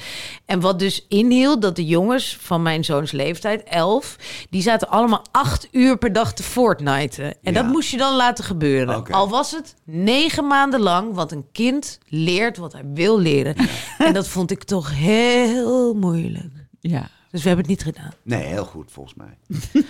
En 0.45 0.60
wat 0.60 0.80
dus 0.80 1.05
inhield 1.07 1.62
dat 1.62 1.76
de 1.76 1.86
jongens 1.86 2.38
van 2.41 2.62
mijn 2.62 2.84
zoons 2.84 3.12
leeftijd, 3.12 3.64
elf, 3.64 4.16
die 4.49 4.62
zaten 4.62 4.89
allemaal 4.89 5.24
acht 5.32 5.68
uur 5.72 5.97
per 5.97 6.14
dag 6.14 6.34
te 6.34 6.43
Fortniten. 6.43 7.24
En 7.26 7.53
Ja. 7.53 7.62
dat 7.62 7.66
moest 7.72 7.89
je 7.89 7.97
dan 7.97 8.16
laten 8.16 8.43
gebeuren. 8.43 9.05
Al 9.12 9.30
was 9.30 9.51
het 9.51 9.76
negen 9.86 10.47
maanden 10.47 10.80
lang, 10.80 11.14
want 11.14 11.32
een 11.32 11.45
kind 11.51 11.99
leert 12.07 12.57
wat 12.57 12.74
hij 12.74 12.84
wil 12.93 13.20
leren. 13.20 13.55
En 13.97 14.14
dat 14.14 14.28
vond 14.28 14.51
ik 14.51 14.64
toch 14.64 14.91
heel 14.95 15.93
moeilijk. 15.93 16.53
Ja. 16.80 17.10
Dus 17.32 17.42
we 17.42 17.48
hebben 17.48 17.68
het 17.68 17.86
niet 17.86 17.96
gedaan. 17.96 18.14
Nee, 18.24 18.44
heel 18.46 18.66
goed 18.66 18.92
volgens 18.92 19.16
mij. 19.16 19.38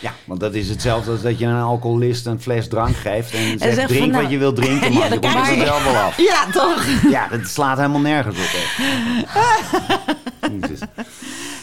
ja, 0.00 0.12
want 0.24 0.40
dat 0.40 0.54
is 0.54 0.68
hetzelfde 0.68 1.10
als 1.10 1.22
dat 1.22 1.38
je 1.38 1.46
een 1.46 1.62
alcoholist 1.62 2.26
een 2.26 2.40
fles 2.40 2.68
drank 2.68 2.96
geeft 2.96 3.34
en 3.34 3.58
zegt 3.58 3.88
drink 3.88 4.10
nou- 4.10 4.22
wat 4.22 4.32
je 4.32 4.38
wil 4.38 4.52
drinken, 4.52 4.92
man. 4.92 5.02
Ja, 5.08 5.08
komt 5.08 5.22
maar- 5.22 5.50
er 5.50 5.66
zelf 5.66 5.84
wel 5.84 5.96
af. 5.96 6.16
Ja, 6.30 6.46
toch? 6.50 6.84
Ja, 7.10 7.28
dat 7.28 7.46
slaat 7.46 7.76
helemaal 7.76 8.00
nergens 8.00 8.36
op. 8.36 8.44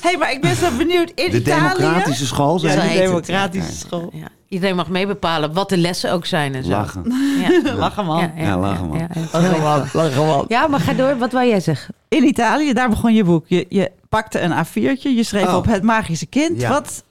hey, 0.01 0.17
maar 0.17 0.31
ik 0.31 0.41
ben 0.41 0.55
zo 0.55 0.67
benieuwd. 0.77 1.11
In 1.15 1.31
De 1.31 1.37
Italië... 1.37 1.77
democratische 1.77 2.25
school 2.25 2.53
Ja, 2.53 2.59
zijn 2.59 2.75
de 2.75 2.81
heet 2.85 2.97
het. 2.99 3.07
democratische 3.25 3.75
school. 3.75 4.09
Ja. 4.13 4.27
Iedereen 4.47 4.75
mag 4.75 4.87
meebepalen 4.89 5.53
wat 5.53 5.69
de 5.69 5.77
lessen 5.77 6.11
ook 6.11 6.25
zijn 6.25 6.55
en 6.55 6.63
zo. 6.63 6.69
Lachen. 6.69 7.13
Ja. 7.41 7.73
Lachen 7.75 8.05
man. 8.05 8.31
Ja, 8.35 8.57
lachen, 8.57 8.87
man. 8.87 8.97
ja, 8.99 9.07
ja. 9.13 9.21
Lachen 9.39 9.61
man. 9.61 9.85
Lachen 9.93 10.25
man. 10.25 10.45
Ja, 10.47 10.67
maar 10.67 10.79
ga 10.79 10.93
door. 10.93 11.17
Wat 11.17 11.31
wou 11.31 11.47
jij 11.47 11.59
zeggen? 11.59 11.93
In 12.07 12.23
Italië, 12.23 12.73
daar 12.73 12.89
begon 12.89 13.13
je 13.13 13.23
boek. 13.23 13.45
Je, 13.47 13.65
je 13.69 13.91
pakte 14.09 14.39
een 14.39 14.51
A4'tje, 14.65 15.01
je 15.15 15.23
schreef 15.23 15.47
Oh. 15.47 15.55
op 15.55 15.65
het 15.65 15.83
magische 15.83 16.25
kind. 16.25 16.61
Ja. 16.61 16.69
Wat, 16.69 17.03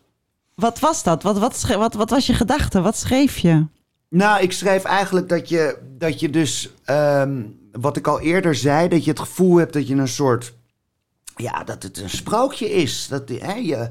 wat 0.55 0.79
was 0.79 1.03
dat? 1.03 1.23
Wat, 1.23 1.39
wat, 1.39 1.65
wat, 1.77 1.95
wat 1.95 2.11
was 2.11 2.27
je 2.27 2.35
gedachte? 2.35 2.81
Wat 2.81 2.97
schreef 2.97 3.39
je? 3.39 3.65
Nou, 4.11 4.43
ik 4.43 4.53
schreef 4.53 4.85
eigenlijk 4.85 5.29
dat 5.29 5.49
je, 5.49 5.79
dat 5.99 6.21
je 6.21 6.31
dus, 6.31 6.71
ehm, 6.85 7.43
wat 7.73 7.97
ik 7.97 8.07
al 8.07 8.21
eerder 8.21 8.55
zei, 8.55 8.89
dat 8.89 9.05
je 9.05 9.11
het 9.11 9.21
gevoel 9.21 9.57
hebt 9.57 9.73
dat 9.73 9.89
je 9.89 9.95
een 9.95 10.09
soort, 10.09 10.53
ja, 11.39 11.65
dat 11.65 11.83
het 11.83 11.99
een 11.99 12.11
sprookje 12.11 12.71
is. 12.71 13.07
Dat 13.09 13.29
hè, 13.29 13.53
je, 13.55 13.89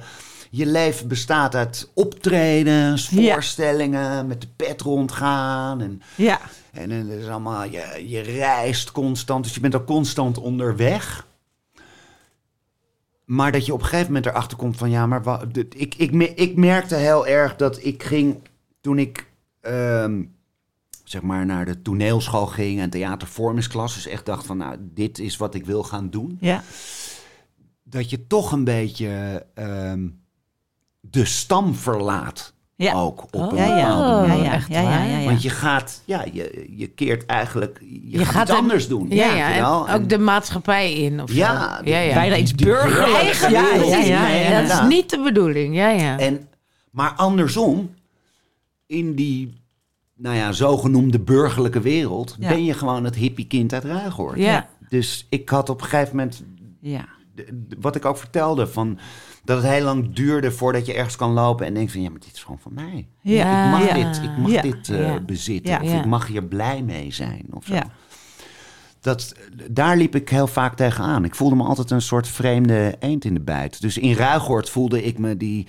je 0.49 0.65
leven 0.65 1.07
bestaat 1.07 1.55
uit 1.55 1.89
optredens, 1.93 3.09
Ja. 3.09 3.33
voorstellingen, 3.33 4.27
met 4.27 4.41
de 4.41 4.47
pet 4.55 4.81
rondgaan 4.81 5.81
en... 5.81 6.01
Ja. 6.15 6.39
En 6.71 6.89
het 6.89 7.07
is 7.09 7.27
allemaal, 7.27 7.63
je, 7.63 8.03
je 8.07 8.19
reist 8.21 8.91
constant, 8.91 9.43
dus 9.43 9.53
je 9.53 9.59
bent 9.59 9.75
ook 9.75 9.85
constant 9.85 10.37
onderweg. 10.37 11.25
Maar 13.25 13.51
dat 13.51 13.65
je 13.65 13.73
op 13.73 13.79
een 13.79 13.85
gegeven 13.85 14.07
moment 14.07 14.25
erachter 14.25 14.57
komt 14.57 14.77
van 14.77 14.89
ja, 14.89 15.05
maar 15.05 15.23
wa- 15.23 15.45
de- 15.51 15.67
ik, 15.75 15.95
ik, 15.95 16.11
ik 16.35 16.55
merkte 16.55 16.95
heel 16.95 17.27
erg 17.27 17.55
dat 17.55 17.83
ik 17.85 18.03
ging 18.03 18.39
toen 18.81 18.99
ik 18.99 19.27
ehm, 19.61 20.23
zeg 21.03 21.21
maar 21.21 21.45
naar 21.45 21.65
de 21.65 21.81
toneelschool 21.81 22.45
ging 22.45 22.79
en 22.79 22.89
theatervormingsklas, 22.89 23.93
dus 23.93 24.07
echt 24.07 24.25
dacht 24.25 24.45
van 24.45 24.57
nou, 24.57 24.77
dit 24.79 25.19
is 25.19 25.37
wat 25.37 25.55
ik 25.55 25.65
wil 25.65 25.83
gaan 25.83 26.09
doen. 26.09 26.37
Ja. 26.41 26.63
Dat 27.89 28.09
je 28.09 28.27
toch 28.27 28.51
een 28.51 28.63
beetje 28.63 29.45
ehm, 29.53 30.07
de 31.01 31.25
stam 31.25 31.75
verlaat. 31.75 32.53
Ja. 32.75 32.93
Ook 32.93 33.23
op 33.23 33.35
Oh. 33.35 33.51
een 33.51 33.57
Ja, 33.57 33.65
bepaalde 33.75 34.21
Ja, 34.21 34.27
manier. 34.27 34.43
ja. 34.43 34.51
echt 34.53 34.67
Ja, 34.69 34.81
ja, 34.81 34.87
waar? 34.89 35.07
ja, 35.07 35.17
ja. 35.17 35.25
Want 35.25 35.41
je 35.41 35.49
gaat, 35.49 36.01
ja, 36.05 36.25
je, 36.33 36.65
je 36.77 36.87
keert 36.87 37.25
eigenlijk, 37.25 37.79
je, 37.81 38.09
Je 38.09 38.17
gaat, 38.17 38.27
gaat 38.33 38.41
iets 38.41 38.51
er- 38.51 38.57
anders 38.57 38.87
doen. 38.87 39.07
Ja, 39.09 39.53
En 39.53 39.63
ook 39.65 39.87
En- 39.87 40.07
de 40.07 40.17
maatschappij 40.17 40.93
in. 40.93 41.21
Of 41.21 41.31
Ja, 41.33 41.77
zo. 41.77 41.89
ja, 41.89 41.99
ja. 41.99 42.13
Bijna 42.13 42.35
iets 42.37 42.55
burgerlijks. 42.55 43.39
Ja, 43.41 43.49
ja, 43.49 43.99
ja, 44.07 44.27
ja, 44.27 44.61
Dat 44.61 44.71
is 44.81 44.87
niet 44.87 45.09
de 45.09 45.21
bedoeling. 45.23 45.75
Ja, 45.75 45.89
ja. 45.89 46.19
En, 46.19 46.47
maar 46.91 47.11
andersom, 47.11 47.93
in 48.85 49.15
die, 49.15 49.53
nou 50.15 50.35
ja, 50.35 50.51
zogenoemde 50.51 51.19
burgerlijke 51.19 51.81
wereld, 51.81 52.35
Ja. 52.39 52.49
ben 52.49 52.63
je 52.65 52.73
gewoon 52.73 53.03
het 53.03 53.15
hippiekind 53.15 53.73
uit 53.73 53.83
Ruigoord. 53.83 54.37
Ja. 54.37 54.67
Dus 54.89 55.25
ik 55.29 55.49
had 55.49 55.69
op 55.69 55.81
een 55.81 55.87
gegeven 55.87 56.15
moment, 56.15 56.43
Ja. 56.79 57.05
Wat 57.79 57.95
ik 57.95 58.05
ook 58.05 58.17
vertelde, 58.17 58.67
van 58.67 58.99
dat 59.43 59.57
het 59.63 59.71
heel 59.71 59.83
lang 59.83 60.13
duurde 60.15 60.51
voordat 60.51 60.85
je 60.85 60.93
ergens 60.93 61.15
kan 61.15 61.31
lopen 61.31 61.65
en 61.65 61.73
denkt 61.73 61.91
van, 61.91 62.01
ja, 62.01 62.09
maar 62.09 62.19
dit 62.19 62.33
is 62.33 62.43
gewoon 62.43 62.59
van 62.59 62.73
mij. 62.73 63.07
Ja. 63.21 63.65
Ik 63.65 63.71
mag 63.71 63.87
Ja. 63.97 64.03
dit, 64.03 64.23
ik 64.23 64.37
mag 64.37 64.51
Ja. 64.51 64.61
dit 64.61 64.89
eh, 64.89 65.15
bezitten. 65.25 65.81
Of 65.81 65.93
ik 65.93 66.05
mag 66.05 66.27
hier 66.27 66.43
blij 66.43 66.81
mee 66.83 67.11
zijn. 67.13 67.45
Of 67.51 67.65
zo. 67.65 67.73
Ja. 67.73 67.83
Dat, 69.01 69.33
daar 69.71 69.97
liep 69.97 70.15
ik 70.15 70.29
heel 70.29 70.47
vaak 70.47 70.75
tegenaan. 70.75 71.25
Ik 71.25 71.35
voelde 71.35 71.55
me 71.55 71.63
altijd 71.63 71.91
een 71.91 72.01
soort 72.01 72.27
vreemde 72.27 72.95
eend 72.99 73.25
in 73.25 73.33
de 73.33 73.39
bijt. 73.41 73.81
Dus 73.81 73.97
in 73.97 74.13
Ruigoord 74.13 74.69
voelde 74.69 75.03
ik 75.03 75.17
me 75.19 75.37
die, 75.37 75.67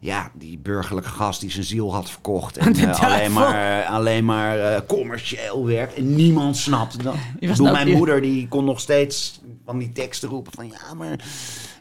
ja, 0.00 0.30
die 0.34 0.58
burgerlijke 0.58 1.10
gast 1.10 1.40
die 1.40 1.50
zijn 1.50 1.64
ziel 1.64 1.94
had 1.94 2.10
verkocht. 2.10 2.56
En 2.56 2.74
eh, 2.76 3.00
alleen 3.00 3.32
maar, 3.32 3.84
alleen 3.84 4.24
maar 4.24 4.58
eh, 4.58 4.80
commercieel 4.86 5.66
werkt. 5.66 5.94
En 5.94 6.14
niemand 6.14 6.56
snapte 6.56 7.02
dat. 7.02 7.14
Nou- 7.40 7.72
mijn 7.72 7.96
moeder 7.96 8.20
die 8.20 8.48
kon 8.48 8.64
nog 8.64 8.80
steeds 8.80 9.40
van 9.68 9.78
die 9.78 9.92
teksten 9.92 10.28
roepen 10.28 10.52
van... 10.52 10.66
Ja, 10.66 10.94
maar 10.94 11.18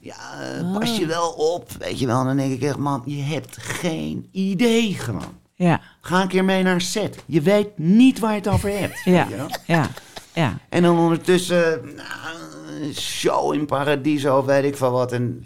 ja, 0.01 0.15
eh, 0.41 0.73
pas 0.73 0.89
Ah. 0.89 0.97
je 0.97 1.05
wel 1.05 1.29
op. 1.29 1.71
Weet 1.79 1.99
je 1.99 2.05
wel, 2.05 2.19
en 2.19 2.25
dan 2.25 2.37
denk 2.37 2.53
ik 2.53 2.61
echt, 2.61 2.77
man, 2.77 3.01
je 3.05 3.21
hebt 3.21 3.57
geen 3.57 4.27
idee 4.31 4.93
gewoon. 4.93 5.33
Ja. 5.55 5.81
Ga 6.01 6.21
een 6.21 6.27
keer 6.27 6.45
mee 6.45 6.63
naar 6.63 6.73
een 6.73 6.81
set. 6.81 7.23
Je 7.25 7.41
weet 7.41 7.77
niet 7.77 8.19
waar 8.19 8.31
je 8.31 8.37
het 8.37 8.47
over 8.47 8.79
hebt. 8.79 9.03
Ja. 9.03 9.11
weet 9.11 9.29
je 9.29 9.35
wel? 9.35 9.49
Ja. 9.65 9.89
Ja. 10.33 10.57
En 10.69 10.83
dan 10.83 10.97
ondertussen, 10.99 11.81
nou, 11.95 12.93
show 12.93 13.53
in 13.53 13.65
Paradiso, 13.65 14.45
weet 14.45 14.63
ik 14.63 14.77
van 14.77 14.91
wat. 14.91 15.11
En 15.11 15.45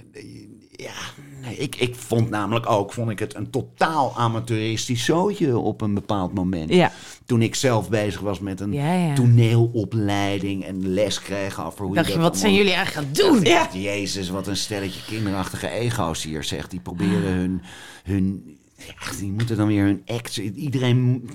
ja, 0.72 0.94
nee, 1.42 1.56
ik, 1.58 1.76
ik 1.76 1.96
vond 1.96 2.30
namelijk 2.30 2.70
ook, 2.70 2.94
vond 2.94 3.10
ik 3.10 3.20
het 3.20 3.36
een 3.36 3.50
totaal 3.50 4.14
amateuristisch 4.18 5.06
zootje 5.06 5.58
op 5.58 5.82
een 5.82 5.94
bepaald 5.94 6.34
moment. 6.34 6.74
Ja. 6.74 6.92
Toen 7.26 7.42
ik 7.42 7.56
zelf 7.56 7.90
bezig 7.90 8.20
was 8.22 8.40
met 8.40 8.60
een 8.60 8.74
Ja, 8.74 8.94
ja. 8.94 9.14
toneelopleiding 9.14 10.64
en 10.66 10.94
les 10.94 11.22
kreeg 11.22 11.66
over 11.66 11.86
hoe 11.86 11.96
Dacht 11.96 12.08
je 12.08 12.14
dat 12.14 12.22
wat 12.22 12.38
zijn 12.38 12.54
jullie 12.54 12.74
eigenlijk 12.74 13.08
gaan 13.18 13.26
doen? 13.28 13.44
ja. 13.44 13.70
Jezus, 13.74 14.30
wat 14.30 14.48
een 14.48 14.58
stelletje 14.58 15.02
kinderachtige 15.08 15.70
ego's 15.70 16.24
hier 16.24 16.44
zegt. 16.44 16.72
Die 16.72 16.80
proberen 16.80 17.34
hun... 17.34 17.62
hun 18.04 18.56
ja, 18.88 19.18
die 19.20 19.32
moeten 19.32 19.58
dan 19.58 19.68
weer 19.68 19.84
hun 19.84 20.02
act... 20.06 20.38
Iedereen, 20.38 21.30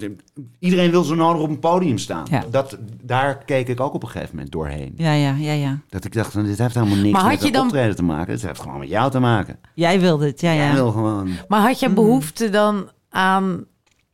iedereen 0.59 0.91
wil 0.91 1.03
zo 1.03 1.15
nodig 1.15 1.43
op 1.43 1.49
een 1.49 1.59
podium 1.59 1.99
staan. 1.99 2.27
Ja. 2.31 2.45
Dat, 2.51 2.79
daar 3.03 3.45
keek 3.45 3.69
ik 3.69 3.81
ook 3.81 3.95
op 3.95 4.03
een 4.03 4.09
gegeven 4.09 4.35
moment 4.35 4.53
doorheen. 4.53 4.93
Ja, 4.97 5.13
ja, 5.13 5.35
ja, 5.39 5.53
ja. 5.53 5.79
Dat 5.89 6.05
ik 6.05 6.13
dacht, 6.13 6.33
van, 6.33 6.45
dit 6.45 6.59
heeft 6.59 6.75
helemaal 6.75 6.97
niks 6.97 7.11
Maar 7.13 7.21
had 7.23 7.31
met 7.31 7.43
je 7.43 7.53
dan- 7.53 7.65
optreden 7.67 7.97
te 7.97 8.03
maken. 8.03 8.33
Het 8.33 8.43
heeft 8.43 8.61
gewoon 8.61 8.79
met 8.79 8.89
jou 8.89 9.11
te 9.11 9.19
maken. 9.19 9.59
Jij 9.75 10.01
wilde 10.01 10.27
het, 10.27 10.41
ja, 10.41 10.55
Jij 10.55 10.67
ja. 10.67 10.73
wil 10.73 10.91
gewoon... 10.93 11.31
Maar 11.49 11.61
had 11.61 11.81
je 11.81 11.91
behoefte 11.91 12.51
dan 12.51 12.91
aan 13.09 13.65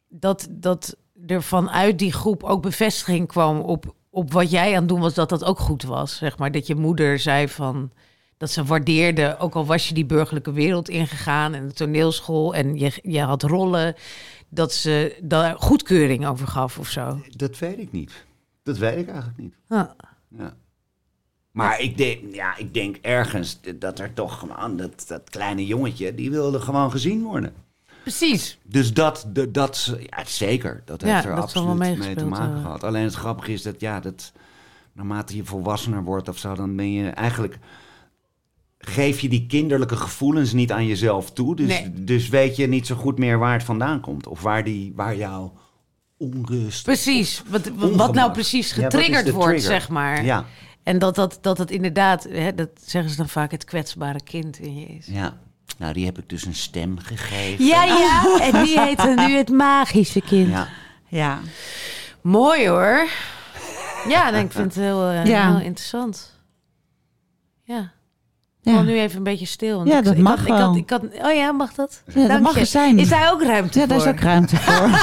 dat, 0.08 0.48
dat 0.50 0.96
er 1.26 1.42
vanuit 1.42 1.98
die 1.98 2.12
groep 2.12 2.42
ook 2.42 2.62
bevestiging 2.62 3.28
kwam 3.28 3.58
op, 3.60 3.94
op 4.10 4.32
wat 4.32 4.50
jij 4.50 4.68
aan 4.72 4.78
het 4.80 4.88
doen 4.88 5.00
was, 5.00 5.14
dat 5.14 5.28
dat 5.28 5.44
ook 5.44 5.58
goed 5.58 5.82
was? 5.82 6.16
Zeg 6.16 6.38
maar 6.38 6.52
dat 6.52 6.66
je 6.66 6.74
moeder 6.74 7.18
zei 7.18 7.48
van 7.48 7.90
Dat 8.42 8.50
ze 8.50 8.64
waardeerden, 8.64 9.38
ook 9.38 9.54
al 9.54 9.66
was 9.66 9.88
je 9.88 9.94
die 9.94 10.04
burgerlijke 10.04 10.52
wereld 10.52 10.88
ingegaan 10.88 11.54
en 11.54 11.68
de 11.68 11.72
toneelschool 11.74 12.54
en 12.54 12.78
je, 12.78 12.92
je 13.02 13.20
had 13.20 13.42
rollen, 13.42 13.94
dat 14.48 14.72
ze 14.72 15.18
daar 15.22 15.56
goedkeuring 15.58 16.26
over 16.26 16.46
gaf 16.46 16.78
of 16.78 16.88
zo. 16.88 17.20
Dat 17.36 17.58
weet 17.58 17.78
ik 17.78 17.92
niet. 17.92 18.24
Dat 18.62 18.78
weet 18.78 18.98
ik 18.98 19.08
eigenlijk 19.08 19.38
niet. 19.38 19.54
Ah. 19.68 19.90
Ja. 20.28 20.54
Maar 21.50 21.80
ik 21.80 21.96
denk, 21.96 22.34
ja, 22.34 22.56
ik 22.56 22.74
denk 22.74 22.96
ergens 22.96 23.60
dat 23.74 23.98
er 23.98 24.12
toch 24.12 24.38
gewoon, 24.38 24.76
dat, 24.76 25.04
dat 25.08 25.30
kleine 25.30 25.66
jongetje, 25.66 26.14
die 26.14 26.30
wilde 26.30 26.60
gewoon 26.60 26.90
gezien 26.90 27.22
worden. 27.22 27.54
Precies. 28.02 28.58
Dus 28.62 28.92
dat, 28.92 29.26
de, 29.32 29.50
dat 29.50 29.96
ja, 30.00 30.24
zeker, 30.24 30.82
dat 30.84 31.00
Ja, 31.00 31.14
heeft 31.14 31.24
er 31.24 31.34
dat 31.34 31.44
absoluut 31.44 31.98
mee 31.98 32.14
te 32.14 32.26
maken 32.26 32.60
gehad. 32.60 32.84
Alleen 32.84 33.04
het 33.04 33.14
grappige 33.14 33.52
is 33.52 33.62
dat, 33.62 33.80
ja, 33.80 34.00
dat 34.00 34.32
naarmate 34.92 35.36
je 35.36 35.44
volwassener 35.44 36.04
wordt 36.04 36.28
of 36.28 36.38
zo, 36.38 36.54
dan 36.54 36.76
ben 36.76 36.92
je 36.92 37.08
eigenlijk, 37.08 37.58
geef 38.88 39.20
je 39.20 39.28
die 39.28 39.46
kinderlijke 39.46 39.96
gevoelens 39.96 40.52
niet 40.52 40.72
aan 40.72 40.86
jezelf 40.86 41.32
toe. 41.32 41.56
Dus, 41.56 41.66
Nee. 41.68 42.04
dus 42.04 42.28
weet 42.28 42.56
je 42.56 42.66
niet 42.66 42.86
zo 42.86 42.94
goed 42.94 43.18
meer 43.18 43.38
waar 43.38 43.52
het 43.52 43.62
vandaan 43.64 44.00
komt. 44.00 44.26
Of 44.26 44.42
waar, 44.42 44.64
die, 44.64 44.92
waar 44.96 45.16
jouw 45.16 45.52
onrust... 46.18 46.82
Precies. 46.84 47.42
Wat, 47.46 47.70
wat 47.76 48.14
nou 48.14 48.32
precies 48.32 48.72
getriggerd 48.72 49.30
wordt, 49.30 49.48
trigger? 49.48 49.70
zeg 49.70 49.88
maar. 49.88 50.24
Ja, 50.24 50.44
En 50.82 50.98
dat 50.98 51.14
dat, 51.14 51.38
dat 51.40 51.58
het 51.58 51.70
inderdaad, 51.70 52.26
hè, 52.30 52.54
dat 52.54 52.68
zeggen 52.84 53.10
ze 53.10 53.16
dan 53.16 53.28
vaak, 53.28 53.50
het 53.50 53.64
kwetsbare 53.64 54.20
kind 54.22 54.58
in 54.58 54.78
je 54.78 54.86
is. 54.86 55.06
ja. 55.06 55.40
Nou, 55.78 55.92
die 55.92 56.04
heb 56.04 56.18
ik 56.18 56.28
dus 56.28 56.44
een 56.44 56.54
stem 56.54 56.98
gegeven. 56.98 57.64
Ja, 57.64 57.84
ja. 57.84 58.22
En 58.52 58.64
die 58.64 58.80
heet 58.80 59.04
nu 59.16 59.36
het 59.36 59.48
magische 59.48 60.20
kind. 60.20 60.48
Ja. 60.48 60.68
Ja. 61.08 61.40
Mooi 62.20 62.68
hoor. 62.68 63.06
Ja, 64.08 64.28
ik 64.32 64.52
vind 64.52 64.74
het 64.74 64.84
heel, 64.84 65.08
eh, 65.10 65.24
Ja. 65.24 65.50
heel 65.56 65.64
interessant. 65.66 66.38
Ja. 67.64 67.92
Ja. 68.64 68.72
Ja. 68.72 68.82
nu 68.82 68.98
even 69.00 69.16
een 69.16 69.22
beetje 69.22 69.46
stil. 69.46 69.76
want 69.76 69.88
Ja, 69.88 69.98
ik, 69.98 70.04
dat 70.04 70.14
ik 70.14 70.20
mag 70.22 70.38
had, 70.38 70.46
wel. 70.58 70.76
Ik 70.76 70.90
had, 70.90 71.02
ik 71.04 71.10
had, 71.12 71.24
oh 71.30 71.34
ja, 71.36 71.52
mag 71.52 71.74
dat? 71.74 72.02
Ja, 72.14 72.28
dat 72.28 72.40
mag 72.40 72.54
je. 72.54 72.60
er 72.60 72.66
zijn. 72.66 72.98
Is 72.98 73.08
daar 73.08 73.32
ook 73.32 73.42
ruimte 73.42 73.78
Ja, 73.80 73.86
voor? 73.86 73.96
daar 73.96 74.06
is 74.06 74.12
ook 74.12 74.20
ruimte 74.20 74.56
voor. 74.56 74.88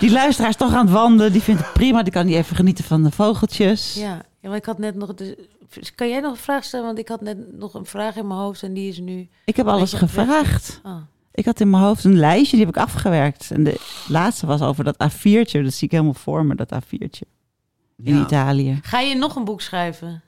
die 0.00 0.10
luisteraar 0.10 0.50
is 0.50 0.56
toch 0.56 0.72
aan 0.74 0.84
het 0.86 0.94
wandelen. 0.94 1.32
Die 1.32 1.42
vindt 1.42 1.60
het 1.64 1.72
prima. 1.72 2.02
Die 2.02 2.12
kan 2.12 2.26
die 2.26 2.36
even 2.36 2.56
genieten 2.56 2.84
van 2.84 3.02
de 3.02 3.10
vogeltjes. 3.10 3.94
Ja. 3.94 4.20
ja, 4.40 4.48
maar 4.48 4.56
ik 4.56 4.64
had 4.64 4.78
net 4.78 4.94
nog... 4.94 5.14
De, 5.14 5.48
kan 5.94 6.08
jij 6.08 6.20
nog 6.20 6.30
een 6.32 6.36
vraag 6.38 6.64
stellen? 6.64 6.86
Want 6.86 6.98
ik 6.98 7.08
had 7.08 7.20
net 7.20 7.56
nog 7.58 7.74
een 7.74 7.86
vraag 7.86 8.16
in 8.16 8.26
mijn 8.26 8.40
hoofd 8.40 8.62
en 8.62 8.74
die 8.74 8.88
is 8.88 8.98
nu... 8.98 9.28
Ik 9.44 9.56
heb 9.56 9.66
alles 9.66 9.92
gevraagd. 9.92 10.80
Oh. 10.82 10.96
Ik 11.32 11.44
had 11.44 11.60
in 11.60 11.70
mijn 11.70 11.82
hoofd 11.82 12.04
een 12.04 12.16
lijstje, 12.18 12.56
die 12.56 12.66
heb 12.66 12.76
ik 12.76 12.82
afgewerkt. 12.82 13.50
En 13.50 13.64
de 13.64 13.80
laatste 14.08 14.46
was 14.46 14.60
over 14.60 14.84
dat 14.84 14.96
A4'tje. 15.10 15.62
Dat 15.62 15.72
zie 15.72 15.86
ik 15.86 15.90
helemaal 15.90 16.14
voor 16.14 16.44
me, 16.44 16.54
dat 16.54 16.74
A4'tje. 16.74 17.28
In 18.02 18.14
Ja. 18.16 18.20
Italië. 18.22 18.78
Ga 18.82 19.00
je 19.00 19.14
nog 19.14 19.36
een 19.36 19.44
boek 19.44 19.60
schrijven? 19.60 20.22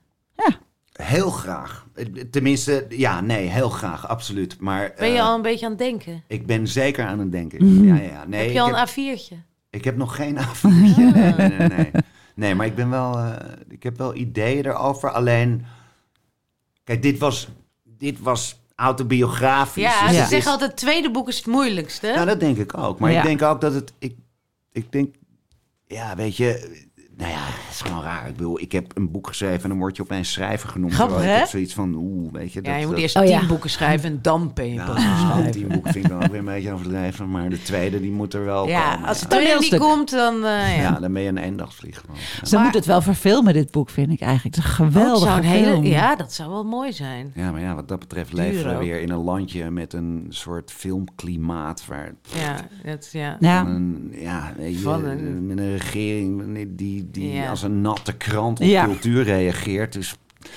Heel 1.03 1.31
graag. 1.31 1.87
Tenminste, 2.31 2.87
ja, 2.89 3.21
nee, 3.21 3.47
heel 3.49 3.69
graag, 3.69 4.09
absoluut. 4.09 4.61
Maar 4.61 4.93
Ben 4.99 5.09
je 5.11 5.19
eh, 5.19 5.27
al 5.27 5.35
een 5.35 5.43
beetje 5.43 5.65
aan 5.65 5.71
het 5.71 5.81
denken? 5.81 6.23
ik 6.27 6.47
ben 6.47 6.69
zeker 6.69 7.07
aan 7.07 7.19
het 7.19 7.33
denken. 7.33 7.85
Ja, 7.85 7.95
ja, 7.95 8.03
ja. 8.03 8.25
Nee, 8.27 8.43
heb 8.45 8.53
je 8.53 8.61
al 8.61 8.77
heb, 8.77 8.89
een 8.97 9.17
A4'tje? 9.19 9.35
ik 9.71 9.85
heb 9.85 9.97
nog 9.97 10.17
geen 10.17 10.39
avondje. 10.49 11.05
Nee, 11.15 11.33
nee, 11.33 11.49
nee, 11.59 11.69
nee. 11.69 11.91
Nee, 12.35 12.55
maar 12.55 12.67
ik 12.67 12.75
ben 12.75 12.91
wel, 12.91 13.19
eh, 13.19 13.33
ik 13.69 13.83
heb 13.83 13.99
wel 13.99 14.15
ideeën 14.15 14.67
erover. 14.67 15.11
Alleen, 15.11 15.65
kijk, 16.85 17.03
dit 17.03 17.19
was, 17.19 17.49
dit 17.85 18.21
was 18.21 18.61
autobiografisch. 18.75 19.83
Ja, 19.83 20.07
dus 20.07 20.17
ze 20.17 20.23
is- 20.23 20.29
zeggen 20.29 20.51
altijd, 20.53 20.71
het 20.71 20.81
tweede 20.81 21.11
boek 21.11 21.29
is 21.29 21.37
het 21.37 21.47
moeilijkste. 21.47 22.13
Nou, 22.15 22.27
dat 22.27 22.41
denk 22.41 22.57
ik 22.59 22.77
ook. 22.79 22.99
Maar 22.99 23.11
Ja. 23.13 23.19
ik 23.19 23.25
denk 23.25 23.43
ook 23.43 23.61
dat 23.61 23.75
het. 23.75 23.93
Ik, 23.99 24.17
ik 24.73 24.93
denk, 24.93 25.15
ja, 25.87 26.17
weet 26.17 26.37
je. 26.37 26.85
Nou 27.19 27.31
ja, 27.31 27.37
het 27.41 27.71
is 27.75 27.81
gewoon 27.81 28.03
raar. 28.03 28.29
Ik 28.29 28.37
bedoel, 28.37 28.61
ik 28.61 28.73
heb 28.73 28.91
een 28.95 29.11
boek 29.11 29.27
geschreven 29.27 29.63
en 29.63 29.69
dan 29.69 29.79
word 29.79 29.97
je 29.97 30.03
opeens 30.03 30.33
schrijver 30.33 30.69
genoemd. 30.69 30.93
Grappig, 30.95 31.17
ik 31.19 31.23
hè? 31.25 31.31
heb 31.31 31.47
zoiets 31.47 31.75
van, 31.75 31.95
oeh, 31.95 32.33
weet 32.33 32.53
je. 32.53 32.61
ja, 32.63 32.71
dat- 32.71 32.81
je 32.81 32.87
moet 32.87 32.95
dat- 32.95 33.03
eerst 33.03 33.17
Oh, 33.17 33.23
tien 33.23 33.31
ja. 33.33 33.47
boeken 33.47 33.71
schrijven 33.71 34.11
en 34.11 34.19
dan 34.23 34.51
ben 34.55 34.73
je 34.73 34.83
pas 34.85 35.03
Nou, 35.05 35.51
tien 35.51 35.69
boeken 35.69 35.93
vind 35.93 36.05
ik 36.05 36.11
dan 36.11 36.23
ook 36.23 36.31
weer 36.31 36.39
een 36.39 36.45
beetje 36.45 36.73
overdreven. 36.73 37.31
Maar 37.31 37.49
de 37.49 37.63
tweede, 37.63 38.01
die 38.01 38.11
moet 38.11 38.35
er 38.35 38.45
wel 38.45 38.69
Ja, 38.69 38.93
komen. 38.95 39.09
als 39.09 39.21
ja. 39.21 39.27
het 39.29 39.39
niet 39.39 39.43
Toneelstuk. 39.49 39.81
komt, 39.81 40.11
dan... 40.11 40.35
eh, 40.35 40.77
ja. 40.77 40.83
Ja, 40.83 40.99
dan 41.01 41.13
ben 41.13 41.23
je 41.23 41.29
een 41.29 41.39
eendagsvlieg. 41.39 42.03
Ja. 42.09 42.47
Ze 42.47 42.55
Maar- 42.55 42.63
moeten 42.63 42.81
het 42.81 42.89
wel 42.91 43.03
verfilmen, 43.03 43.53
dit 43.53 43.71
boek, 43.71 43.91
vind 43.91 44.11
ik 44.13 44.21
eigenlijk. 44.21 44.57
Het 44.57 44.65
is 44.65 44.71
een 44.71 44.77
Oh, 44.79 44.87
het 44.87 44.95
geweldige 44.95 45.27
zou 45.27 45.39
een 45.39 45.45
hele, 45.45 45.83
ja, 45.89 46.17
dat 46.17 46.33
zou 46.33 46.51
wel 46.51 46.65
mooi 46.65 46.93
zijn. 46.93 47.33
Ja, 47.35 47.51
maar 47.51 47.61
ja, 47.61 47.75
wat 47.75 47.89
dat 47.89 47.99
betreft 47.99 48.33
leven 48.33 48.65
we 48.69 48.75
ook. 48.75 48.81
weer 48.81 49.01
in 49.01 49.11
een 49.11 49.23
landje 49.23 49.71
met 49.71 49.93
een 49.93 50.27
soort 50.29 50.73
filmklimaat 50.73 51.87
waar 51.87 52.15
Ja, 52.35 52.57
dat, 52.85 53.09
ja. 53.13 53.37
Ja. 53.41 53.61
een, 53.67 54.13
ja, 54.19 54.53
weet 54.57 54.73
je, 54.75 54.79
Van 54.81 55.05
een- 55.05 55.47
met 55.47 55.59
een 55.59 55.77
regering 55.77 56.67
die, 56.77 57.06
die 57.11 57.33
Ja. 57.33 57.51
als 57.51 57.63
een 57.63 57.81
natte 57.81 58.13
krant 58.13 58.61
op 58.61 58.67
Ja. 58.67 58.85
cultuur 58.85 59.23
reageert. 59.25 59.93
Dus 59.93 60.15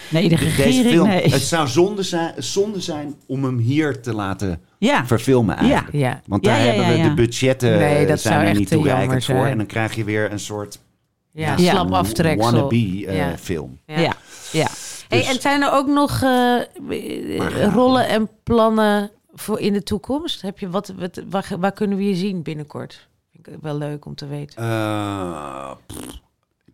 Nee, 0.09 0.29
de 0.29 0.35
deze 0.35 0.45
regering, 0.45 0.85
film, 0.87 1.07
nee. 1.07 1.29
het 1.29 1.41
zou 1.41 1.67
zonde 1.67 2.03
zijn, 2.03 2.33
zonde 2.37 2.81
zijn 2.81 3.15
om 3.27 3.43
hem 3.43 3.57
hier 3.57 4.01
te 4.01 4.13
laten 4.13 4.61
Ja, 4.77 5.05
verfilmen 5.05 5.55
eigenlijk. 5.55 5.91
Ja. 5.91 6.21
Want 6.25 6.43
daar 6.43 6.59
hebben 6.59 6.87
we 6.87 7.01
de 7.01 7.13
budgetten 7.13 7.77
Nee, 7.77 7.95
eh, 7.95 8.07
dat 8.07 8.19
zijn 8.19 8.47
er 8.47 8.55
niet 8.55 8.69
toereikend 8.69 9.25
voor. 9.25 9.45
En 9.45 9.57
dan 9.57 9.65
krijg 9.65 9.95
je 9.95 10.03
weer 10.03 10.31
een 10.31 10.39
soort 10.39 10.79
Ja, 11.33 11.55
Ja. 11.57 11.71
slap 11.71 11.91
aftreksel. 11.91 12.51
wannabe 12.51 13.05
eh, 13.07 13.27
film. 13.39 13.79
Ja. 13.85 14.13
ja. 14.51 14.67
Hey, 15.07 15.19
Dus- 15.19 15.27
en 15.27 15.41
zijn 15.41 15.61
er 15.61 15.71
ook 15.71 15.87
nog 15.87 16.21
eh, 16.21 17.73
rollen 17.73 18.07
en 18.07 18.29
plannen 18.43 19.11
voor 19.33 19.59
in 19.59 19.73
de 19.73 19.83
toekomst? 19.83 20.41
Heb 20.41 20.59
je 20.59 20.69
wat, 20.69 20.93
wat, 20.97 21.21
waar, 21.29 21.47
waar 21.59 21.71
kunnen 21.73 21.97
we 21.97 22.03
je 22.07 22.15
zien 22.15 22.41
binnenkort? 22.43 23.07
Vind 23.31 23.47
ik 23.47 23.53
wel 23.61 23.77
leuk 23.77 24.05
om 24.05 24.15
te 24.15 24.27
weten. 24.27 24.63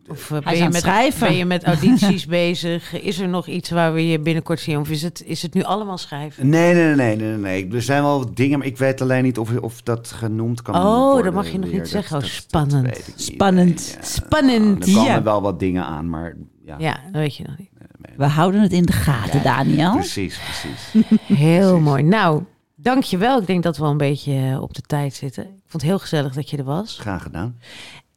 Of 0.08 0.32
eh, 0.32 0.40
ben, 0.40 0.58
je 0.58 0.64
met, 0.64 0.76
schrijven. 0.76 1.28
ben 1.28 1.38
je 1.38 1.46
met 1.46 1.64
audities 1.64 2.26
bezig? 2.42 3.02
Is 3.02 3.20
er 3.20 3.28
nog 3.28 3.48
iets 3.48 3.70
waar 3.70 3.94
we 3.94 4.08
je 4.08 4.20
binnenkort 4.20 4.60
zien? 4.60 4.78
Of 4.80 4.90
is 4.90 5.02
het, 5.02 5.24
is 5.26 5.42
het 5.42 5.54
nu 5.54 5.64
allemaal 5.64 5.98
schrijven? 5.98 6.50
nee, 6.50 6.74
nee, 6.74 6.96
nee, 6.96 7.16
nee, 7.16 7.28
nee, 7.28 7.38
nee. 7.38 7.74
Er 7.74 7.82
zijn 7.82 8.02
wel 8.04 8.34
dingen, 8.34 8.58
maar 8.58 8.68
ik 8.68 8.78
weet 8.78 9.02
alleen 9.02 9.24
niet 9.24 9.38
of, 9.38 9.58
of 9.58 9.82
dat 9.82 10.12
genoemd 10.12 10.62
kan 10.62 10.76
Oh, 10.76 11.04
worden. 11.12 11.24
dat 11.24 11.34
mag 11.34 11.52
je 11.52 11.58
nog 11.60 11.70
weer. 11.70 11.80
niet 11.80 11.90
zeggen. 11.90 12.16
Oh, 12.16 12.22
Dat- 12.22 12.32
spannend. 12.32 12.86
dat. 12.96 13.12
Spannend. 13.16 13.96
Ja. 14.00 14.04
Spannend. 14.06 14.86
Er 14.88 14.94
komen 14.94 15.12
Ja. 15.12 15.24
wel 15.24 15.42
wat 15.42 15.60
dingen 15.60 15.86
aan, 15.86 16.10
maar 16.10 16.36
ja. 16.66 16.76
Ja, 16.78 16.92
dat 17.12 17.22
weet 17.22 17.36
je 17.36 17.44
nog 17.48 17.58
niet. 17.58 17.70
We 18.18 18.26
houden 18.26 18.62
het 18.62 18.72
in 18.72 18.84
de 18.86 18.92
gaten, 18.92 19.44
Daniel. 19.44 19.92
Precies, 19.94 20.40
precies. 20.40 21.08
Heel 21.40 21.68
Precies. 21.68 21.84
mooi. 21.86 22.04
Nou, 22.04 22.44
dankjewel. 22.76 23.40
Ik 23.42 23.48
denk 23.48 23.64
dat 23.64 23.78
we 23.78 23.84
al 23.84 23.92
een 23.92 23.98
beetje 23.98 24.34
eh, 24.52 24.62
op 24.62 24.74
de 24.74 24.82
tijd 24.82 25.14
zitten. 25.14 25.44
Ik 25.44 25.50
vond 25.68 25.82
het 25.82 25.92
heel 25.92 26.00
gezellig 26.00 26.34
dat 26.34 26.50
je 26.50 26.58
er 26.58 26.64
was. 26.64 26.98
Graag 27.00 27.22
gedaan. 27.24 27.58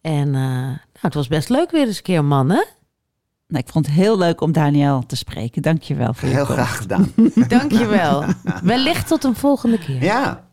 En 0.00 0.34
eh, 0.34 0.68
nou, 1.00 1.06
het 1.06 1.14
was 1.14 1.28
best 1.28 1.48
leuk 1.48 1.70
weer 1.70 1.86
eens 1.86 1.96
een 1.96 2.02
keer, 2.02 2.24
man, 2.24 2.48
hè? 2.50 2.64
Nou, 3.46 3.64
ik 3.64 3.68
vond 3.68 3.86
het 3.86 3.94
heel 3.94 4.18
leuk 4.18 4.40
om 4.40 4.52
Daniel 4.52 5.06
te 5.06 5.16
spreken. 5.16 5.62
Dank 5.62 5.82
je 5.82 5.94
wel 5.94 6.14
voor 6.14 6.28
je 6.28 6.34
Heel 6.34 6.44
komst. 6.46 6.60
graag 6.60 6.76
gedaan. 6.76 7.12
Dankjewel. 7.48 8.24
Wellicht 8.62 9.06
tot 9.06 9.24
een 9.24 9.36
volgende 9.36 9.78
keer. 9.78 10.02
Ja. 10.02 10.46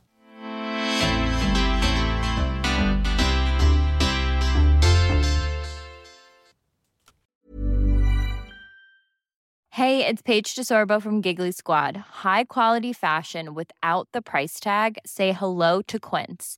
Hey, 9.70 10.06
it's 10.08 10.22
Paige 10.22 10.56
DeSorbo 10.56 11.02
from 11.02 11.22
Giggly 11.22 11.52
Squad. 11.52 11.98
High 12.24 12.44
quality 12.48 12.94
fashion 12.94 13.54
without 13.54 14.08
the 14.14 14.22
price 14.22 14.60
tag. 14.60 14.96
Say 15.06 15.34
hello 15.34 15.82
to 15.88 16.00
Quince. 16.00 16.58